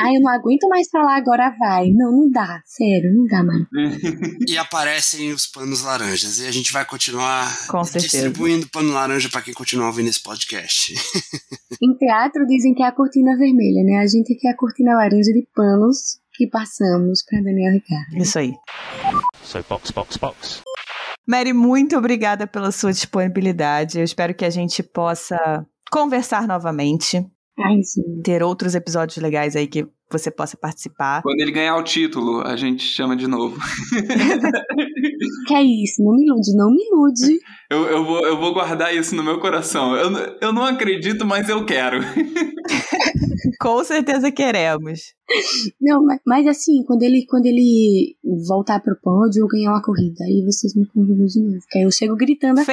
Ai, 0.00 0.16
eu 0.16 0.20
não 0.20 0.32
aguento 0.32 0.68
mais 0.68 0.88
falar 0.88 1.16
agora 1.16 1.54
vai. 1.58 1.90
Não, 1.90 2.10
não 2.10 2.30
dá. 2.30 2.60
Sério, 2.64 3.12
não 3.14 3.26
dá 3.26 3.42
mais. 3.42 3.66
e 4.48 4.56
aparecem 4.56 5.32
os 5.32 5.46
panos 5.46 5.82
laranjas. 5.82 6.38
E 6.38 6.46
a 6.46 6.50
gente 6.50 6.72
vai 6.72 6.84
continuar 6.84 7.66
Com 7.68 7.84
certeza. 7.84 8.08
distribuindo 8.08 8.68
pano 8.70 8.92
laranja 8.92 9.28
para 9.28 9.42
quem 9.42 9.52
continuar 9.52 9.88
ouvindo 9.88 10.08
esse 10.08 10.22
podcast. 10.22 10.94
Em 11.82 11.94
teatro 11.96 12.46
dizem 12.46 12.74
que 12.74 12.82
é 12.82 12.86
a 12.86 12.92
cortina 12.92 13.36
vermelha, 13.36 13.82
né? 13.84 13.98
A 13.98 14.06
gente 14.06 14.34
quer 14.36 14.50
a 14.50 14.56
cortina 14.56 14.94
laranja 14.94 15.32
de 15.32 15.46
panos 15.54 16.21
que 16.34 16.48
passamos 16.48 17.22
pra 17.24 17.40
Daniel 17.40 17.74
Ricardo. 17.74 18.16
Isso 18.16 18.38
aí. 18.38 18.52
So 19.42 19.64
box, 19.68 19.90
box, 19.90 20.16
box. 20.16 20.62
Mary, 21.26 21.52
muito 21.52 21.96
obrigada 21.96 22.46
pela 22.46 22.72
sua 22.72 22.92
disponibilidade. 22.92 23.98
Eu 23.98 24.04
espero 24.04 24.34
que 24.34 24.44
a 24.44 24.50
gente 24.50 24.82
possa 24.82 25.64
conversar 25.90 26.48
novamente, 26.48 27.18
Ai, 27.58 27.82
sim. 27.82 28.22
ter 28.24 28.42
outros 28.42 28.74
episódios 28.74 29.18
legais 29.18 29.54
aí 29.54 29.66
que 29.66 29.86
você 30.12 30.30
possa 30.30 30.56
participar. 30.56 31.22
Quando 31.22 31.40
ele 31.40 31.50
ganhar 31.50 31.76
o 31.76 31.82
título, 31.82 32.40
a 32.42 32.56
gente 32.56 32.82
chama 32.82 33.16
de 33.16 33.26
novo. 33.26 33.58
Que 35.46 35.54
é 35.54 35.62
isso? 35.62 36.02
Não 36.02 36.12
me 36.12 36.24
ilude, 36.24 36.56
não 36.56 36.70
me 36.70 36.82
ilude. 36.84 37.38
Eu, 37.70 37.86
eu, 37.86 38.04
vou, 38.04 38.26
eu 38.26 38.38
vou 38.38 38.52
guardar 38.52 38.94
isso 38.94 39.14
no 39.14 39.22
meu 39.22 39.38
coração. 39.40 39.94
Eu, 39.96 40.10
eu 40.40 40.52
não 40.52 40.64
acredito, 40.64 41.24
mas 41.24 41.48
eu 41.48 41.64
quero. 41.64 41.98
Com 43.60 43.82
certeza 43.84 44.30
queremos. 44.30 45.00
Não, 45.80 46.04
mas, 46.04 46.20
mas 46.26 46.46
assim, 46.46 46.82
quando 46.84 47.02
ele, 47.02 47.24
quando 47.26 47.46
ele 47.46 48.16
voltar 48.46 48.80
pro 48.80 48.98
pódio 49.00 49.42
ou 49.42 49.48
ganhar 49.48 49.70
uma 49.70 49.82
corrida, 49.82 50.24
aí 50.24 50.42
vocês 50.44 50.74
me 50.74 50.86
convidam 50.86 51.26
de 51.26 51.40
novo. 51.40 51.64
Que 51.70 51.78
aí 51.78 51.84
eu 51.84 51.90
chego 51.90 52.16
gritando 52.16 52.60
aqui. 52.60 52.66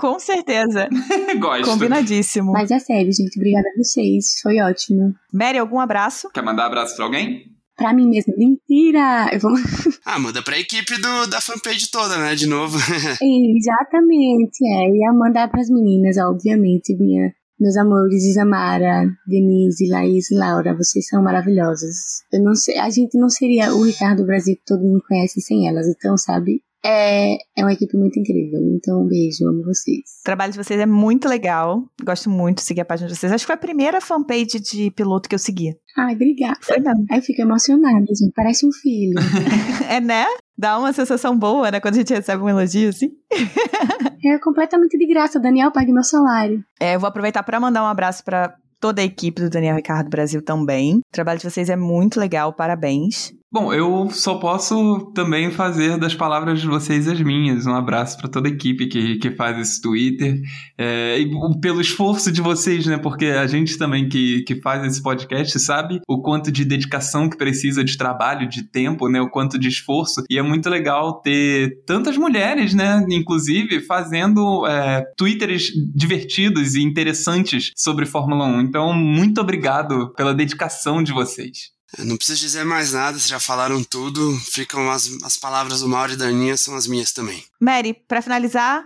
Com 0.00 0.18
certeza. 0.18 0.88
Gosto. 1.38 1.70
Combinadíssimo. 1.70 2.52
Mas 2.52 2.70
é 2.70 2.78
sério, 2.78 3.12
gente. 3.12 3.36
Obrigada 3.36 3.68
a 3.68 3.78
vocês. 3.78 4.40
Foi 4.42 4.58
ótimo. 4.60 5.14
Mary, 5.30 5.58
algum 5.58 5.78
abraço? 5.78 6.30
Quer 6.32 6.42
mandar 6.42 6.66
abraço 6.66 6.96
pra 6.96 7.04
alguém? 7.04 7.44
Pra 7.76 7.92
mim 7.92 8.08
mesma. 8.08 8.32
Mentira! 8.36 9.28
Eu 9.30 9.40
vou... 9.40 9.52
ah, 10.06 10.18
manda 10.18 10.42
pra 10.42 10.58
equipe 10.58 10.98
do, 11.00 11.26
da 11.26 11.40
fanpage 11.40 11.90
toda, 11.90 12.16
né? 12.16 12.34
De 12.34 12.46
novo. 12.46 12.76
Exatamente, 13.20 14.66
é. 14.66 14.88
Eu 14.88 14.94
ia 14.94 15.12
mandar 15.12 15.50
pras 15.50 15.68
meninas, 15.68 16.16
obviamente, 16.16 16.96
minha, 16.96 17.32
meus 17.58 17.76
amores, 17.76 18.24
Isamara, 18.24 19.04
Denise, 19.26 19.86
Laís 19.90 20.30
e 20.30 20.34
Laura, 20.34 20.74
vocês 20.74 21.06
são 21.06 21.22
maravilhosas. 21.22 22.22
Eu 22.32 22.42
não 22.42 22.54
sei, 22.54 22.78
a 22.78 22.88
gente 22.88 23.18
não 23.18 23.28
seria 23.28 23.74
o 23.74 23.82
Ricardo 23.82 24.24
Brasil 24.24 24.56
que 24.56 24.64
todo 24.64 24.82
mundo 24.82 25.02
conhece 25.06 25.42
sem 25.42 25.68
elas, 25.68 25.86
então, 25.86 26.16
sabe? 26.16 26.62
É, 26.84 27.34
é 27.34 27.62
uma 27.62 27.72
equipe 27.72 27.96
muito 27.96 28.18
incrível. 28.18 28.60
Então, 28.74 29.02
um 29.02 29.06
beijo, 29.06 29.46
amo 29.46 29.62
vocês. 29.64 30.00
O 30.20 30.24
trabalho 30.24 30.52
de 30.52 30.58
vocês 30.58 30.80
é 30.80 30.86
muito 30.86 31.28
legal. 31.28 31.84
Gosto 32.02 32.30
muito 32.30 32.58
de 32.58 32.64
seguir 32.64 32.80
a 32.80 32.84
página 32.84 33.08
de 33.08 33.16
vocês. 33.16 33.32
Acho 33.32 33.42
que 33.42 33.46
foi 33.46 33.54
a 33.54 33.58
primeira 33.58 34.00
fanpage 34.00 34.60
de 34.60 34.90
piloto 34.90 35.28
que 35.28 35.34
eu 35.34 35.38
segui. 35.38 35.74
Ai, 35.96 36.14
obrigada. 36.14 36.58
Foi 36.62 36.78
mesmo. 36.78 37.04
Aí 37.10 37.18
eu 37.18 37.22
fico 37.22 37.42
emocionada, 37.42 38.06
gente. 38.06 38.32
Parece 38.34 38.66
um 38.66 38.72
filho. 38.72 39.18
É, 39.90 39.98
né? 39.98 40.24
Dá 40.56 40.78
uma 40.78 40.92
sensação 40.92 41.36
boa, 41.36 41.68
né? 41.68 41.80
Quando 41.80 41.94
a 41.94 41.98
gente 41.98 42.14
recebe 42.14 42.40
um 42.40 42.48
elogio 42.48 42.90
assim. 42.90 43.08
é 44.24 44.38
completamente 44.38 44.96
de 44.96 45.06
graça. 45.06 45.40
Daniel, 45.40 45.72
pague 45.72 45.92
meu 45.92 46.04
salário. 46.04 46.62
É, 46.78 46.94
eu 46.94 47.00
vou 47.00 47.08
aproveitar 47.08 47.42
para 47.42 47.58
mandar 47.58 47.82
um 47.82 47.86
abraço 47.86 48.24
para 48.24 48.54
toda 48.78 49.02
a 49.02 49.04
equipe 49.04 49.42
do 49.42 49.50
Daniel 49.50 49.74
Ricardo 49.74 50.08
Brasil 50.08 50.42
também. 50.42 50.98
O 50.98 51.00
trabalho 51.12 51.40
de 51.40 51.50
vocês 51.50 51.68
é 51.68 51.76
muito 51.76 52.20
legal, 52.20 52.52
parabéns. 52.52 53.32
Bom, 53.52 53.74
eu 53.74 54.08
só 54.10 54.36
posso 54.36 55.10
também 55.12 55.50
fazer 55.50 55.98
das 55.98 56.14
palavras 56.14 56.60
de 56.60 56.68
vocês 56.68 57.08
as 57.08 57.20
minhas. 57.20 57.66
Um 57.66 57.74
abraço 57.74 58.16
para 58.16 58.30
toda 58.30 58.48
a 58.48 58.52
equipe 58.52 58.86
que, 58.86 59.16
que 59.16 59.32
faz 59.32 59.58
esse 59.58 59.82
Twitter. 59.82 60.40
É, 60.78 61.18
e 61.18 61.28
pelo 61.60 61.80
esforço 61.80 62.30
de 62.30 62.40
vocês, 62.40 62.86
né? 62.86 62.96
Porque 62.96 63.26
a 63.26 63.48
gente 63.48 63.76
também 63.76 64.08
que, 64.08 64.44
que 64.44 64.60
faz 64.60 64.84
esse 64.84 65.02
podcast 65.02 65.58
sabe 65.58 66.00
o 66.08 66.22
quanto 66.22 66.52
de 66.52 66.64
dedicação 66.64 67.28
que 67.28 67.36
precisa 67.36 67.82
de 67.82 67.98
trabalho, 67.98 68.48
de 68.48 68.62
tempo, 68.70 69.08
né? 69.08 69.20
O 69.20 69.28
quanto 69.28 69.58
de 69.58 69.66
esforço. 69.66 70.22
E 70.30 70.38
é 70.38 70.42
muito 70.42 70.70
legal 70.70 71.20
ter 71.20 71.82
tantas 71.84 72.16
mulheres, 72.16 72.72
né? 72.72 73.04
Inclusive, 73.10 73.80
fazendo 73.80 74.64
é, 74.68 75.02
Twitters 75.16 75.72
divertidos 75.92 76.76
e 76.76 76.82
interessantes 76.82 77.72
sobre 77.74 78.06
Fórmula 78.06 78.44
1. 78.44 78.60
Então, 78.60 78.92
muito 78.92 79.40
obrigado 79.40 80.12
pela 80.14 80.32
dedicação 80.32 81.02
de 81.02 81.12
vocês. 81.12 81.79
Eu 81.98 82.04
não 82.04 82.16
preciso 82.16 82.40
dizer 82.40 82.64
mais 82.64 82.92
nada, 82.92 83.18
vocês 83.18 83.28
já 83.28 83.40
falaram 83.40 83.82
tudo. 83.82 84.36
Ficam 84.38 84.90
as, 84.90 85.10
as 85.24 85.36
palavras 85.36 85.80
do 85.80 85.88
Mauro 85.88 86.12
e 86.12 86.16
da 86.16 86.26
Aninha, 86.26 86.56
são 86.56 86.74
as 86.74 86.86
minhas 86.86 87.12
também. 87.12 87.42
Mary, 87.60 87.94
para 88.06 88.22
finalizar, 88.22 88.84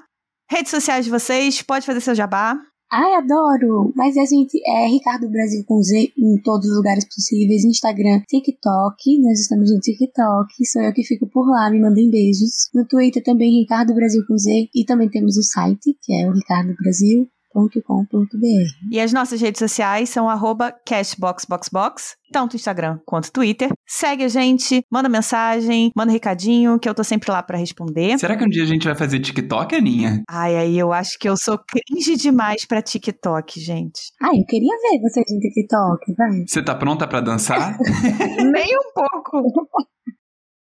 redes 0.51 0.71
sociais 0.71 1.05
de 1.05 1.11
vocês, 1.11 1.61
pode 1.63 1.85
fazer 1.85 2.01
seu 2.01 2.15
jabá. 2.15 2.59
Ai, 2.93 3.15
adoro! 3.15 3.93
Mas 3.97 4.17
a 4.17 4.25
gente 4.25 4.61
é 4.65 4.87
Ricardo 4.87 5.29
Brasil 5.29 5.65
com 5.67 5.83
Z 5.83 6.13
em 6.17 6.41
todos 6.43 6.69
os 6.69 6.77
lugares 6.77 7.05
possíveis: 7.05 7.65
Instagram, 7.65 8.23
TikTok. 8.29 9.21
Nós 9.21 9.41
estamos 9.41 9.73
no 9.73 9.81
TikTok, 9.81 10.67
sou 10.67 10.83
eu 10.83 10.93
que 10.93 11.03
fico 11.03 11.27
por 11.29 11.49
lá, 11.49 11.71
me 11.71 11.81
mandem 11.81 12.11
beijos. 12.11 12.71
No 12.73 12.87
Twitter 12.87 13.23
também, 13.23 13.61
Ricardo 13.61 13.95
Brasil 13.95 14.23
com 14.29 14.39
Z. 14.39 14.69
E 14.75 14.85
também 14.85 15.11
temos 15.11 15.37
o 15.37 15.43
site, 15.43 15.97
que 16.03 16.15
é 16.15 16.29
o 16.29 16.33
Ricardo 16.33 16.75
Brasil 16.77 17.29
cashbox.com.br. 17.55 18.91
E 18.91 19.01
as 19.01 19.13
nossas 19.13 19.41
redes 19.41 19.59
sociais 19.59 20.09
são 20.09 20.29
arroba 20.29 20.73
cashboxboxbox, 20.85 22.17
tanto 22.33 22.57
Instagram 22.57 22.99
quanto 23.07 23.33
Twitter. 23.33 23.71
Segue 23.87 24.25
a 24.25 24.29
gente, 24.29 24.85
manda 24.91 25.09
mensagem, 25.09 25.93
manda 25.97 26.13
recadinho, 26.13 26.79
que 26.79 26.89
eu 26.89 26.95
tô 26.95 27.05
sempre 27.05 27.31
lá 27.31 27.43
para 27.43 27.57
responder. 27.57 28.19
Será 28.19 28.37
que 28.37 28.45
um 28.45 28.49
dia 28.49 28.65
a 28.65 28.67
gente 28.67 28.85
vai 28.85 28.95
fazer 28.95 29.21
TikTok, 29.21 29.75
Aninha? 29.75 30.23
Ai, 30.29 30.57
aí 30.57 30.79
eu 30.79 30.93
acho 30.93 31.19
que 31.19 31.29
eu 31.29 31.37
sou 31.37 31.59
cringe 31.59 32.17
demais 32.17 32.65
pra 32.67 32.83
TikTok, 32.83 33.61
gente. 33.61 34.13
Ai, 34.21 34.39
eu 34.39 34.47
queria 34.47 34.75
ver 34.77 35.01
vocês 35.01 35.27
no 35.31 35.39
TikTok, 35.39 36.15
vai. 36.17 36.45
Você 36.47 36.63
tá 36.63 36.75
pronta 36.75 37.07
para 37.07 37.21
dançar? 37.21 37.79
Nem 38.53 38.77
um 38.77 38.93
pouco. 38.93 39.43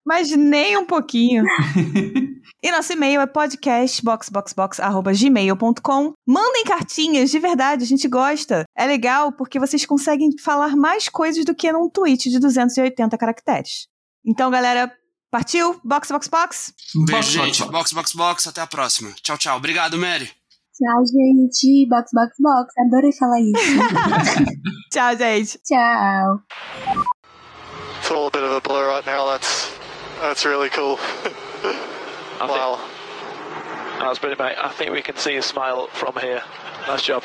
Mas 0.08 0.32
nem 0.32 0.78
um 0.78 0.86
pouquinho. 0.86 1.44
e 2.62 2.72
nosso 2.72 2.94
e-mail 2.94 3.22
é 3.22 3.28
podcastboxboxbox.gmail.com. 3.28 6.14
Mandem 6.26 6.64
cartinhas, 6.64 7.30
de 7.30 7.38
verdade, 7.40 7.84
a 7.84 7.88
gente 7.88 8.08
gosta. 8.08 8.64
É 8.76 8.86
legal 8.86 9.32
porque 9.32 9.60
vocês 9.60 9.86
conseguem 9.86 10.30
falar 10.44 10.76
mais 10.76 11.08
coisas 11.10 11.46
do 11.46 11.56
que 11.56 11.72
num 11.72 11.90
tweet 11.90 12.30
de 12.30 12.40
280 12.40 13.18
caracteres. 13.18 13.88
Então, 14.26 14.50
galera, 14.52 14.92
partiu? 15.32 15.80
Box, 15.84 16.12
box, 16.12 16.28
box. 16.28 16.74
Beijo, 16.96 17.12
Box, 17.12 17.26
gente. 17.28 17.64
box, 17.72 17.94
Box, 17.94 18.14
box. 18.14 18.48
Até 18.48 18.62
a 18.62 18.68
próxima. 18.68 19.12
Tchau, 19.22 19.38
tchau. 19.38 19.58
Obrigado, 19.58 19.98
Mary. 19.98 20.30
Tchau, 20.78 21.04
gente. 21.06 21.88
Box, 21.90 22.12
box, 22.14 22.36
box. 22.40 22.74
Adorei 22.86 23.12
falar 23.14 23.40
isso. 23.42 23.56
Tchau, 24.92 25.16
gente. 25.18 25.60
Tchau. 25.66 26.40
It's 28.00 28.12
a 28.12 28.30
bit 28.32 28.44
of 28.44 28.52
a 28.54 28.62
blur 28.62 28.88
right 28.88 29.06
now. 29.06 29.26
That's 29.28 29.72
that's 30.22 30.46
really 30.46 30.70
cool. 30.70 30.98
I 32.40 32.46
wow. 32.46 32.76
think 32.76 34.00
that 34.00 34.10
was 34.10 34.20
brilliant, 34.20 34.40
mate. 34.40 34.56
I 34.60 34.70
think 34.70 34.92
we 34.92 35.02
can 35.02 35.16
see 35.16 35.36
a 35.38 35.42
smile 35.42 35.88
from 35.88 36.16
here. 36.18 36.44
Nice 36.88 37.02
job. 37.02 37.24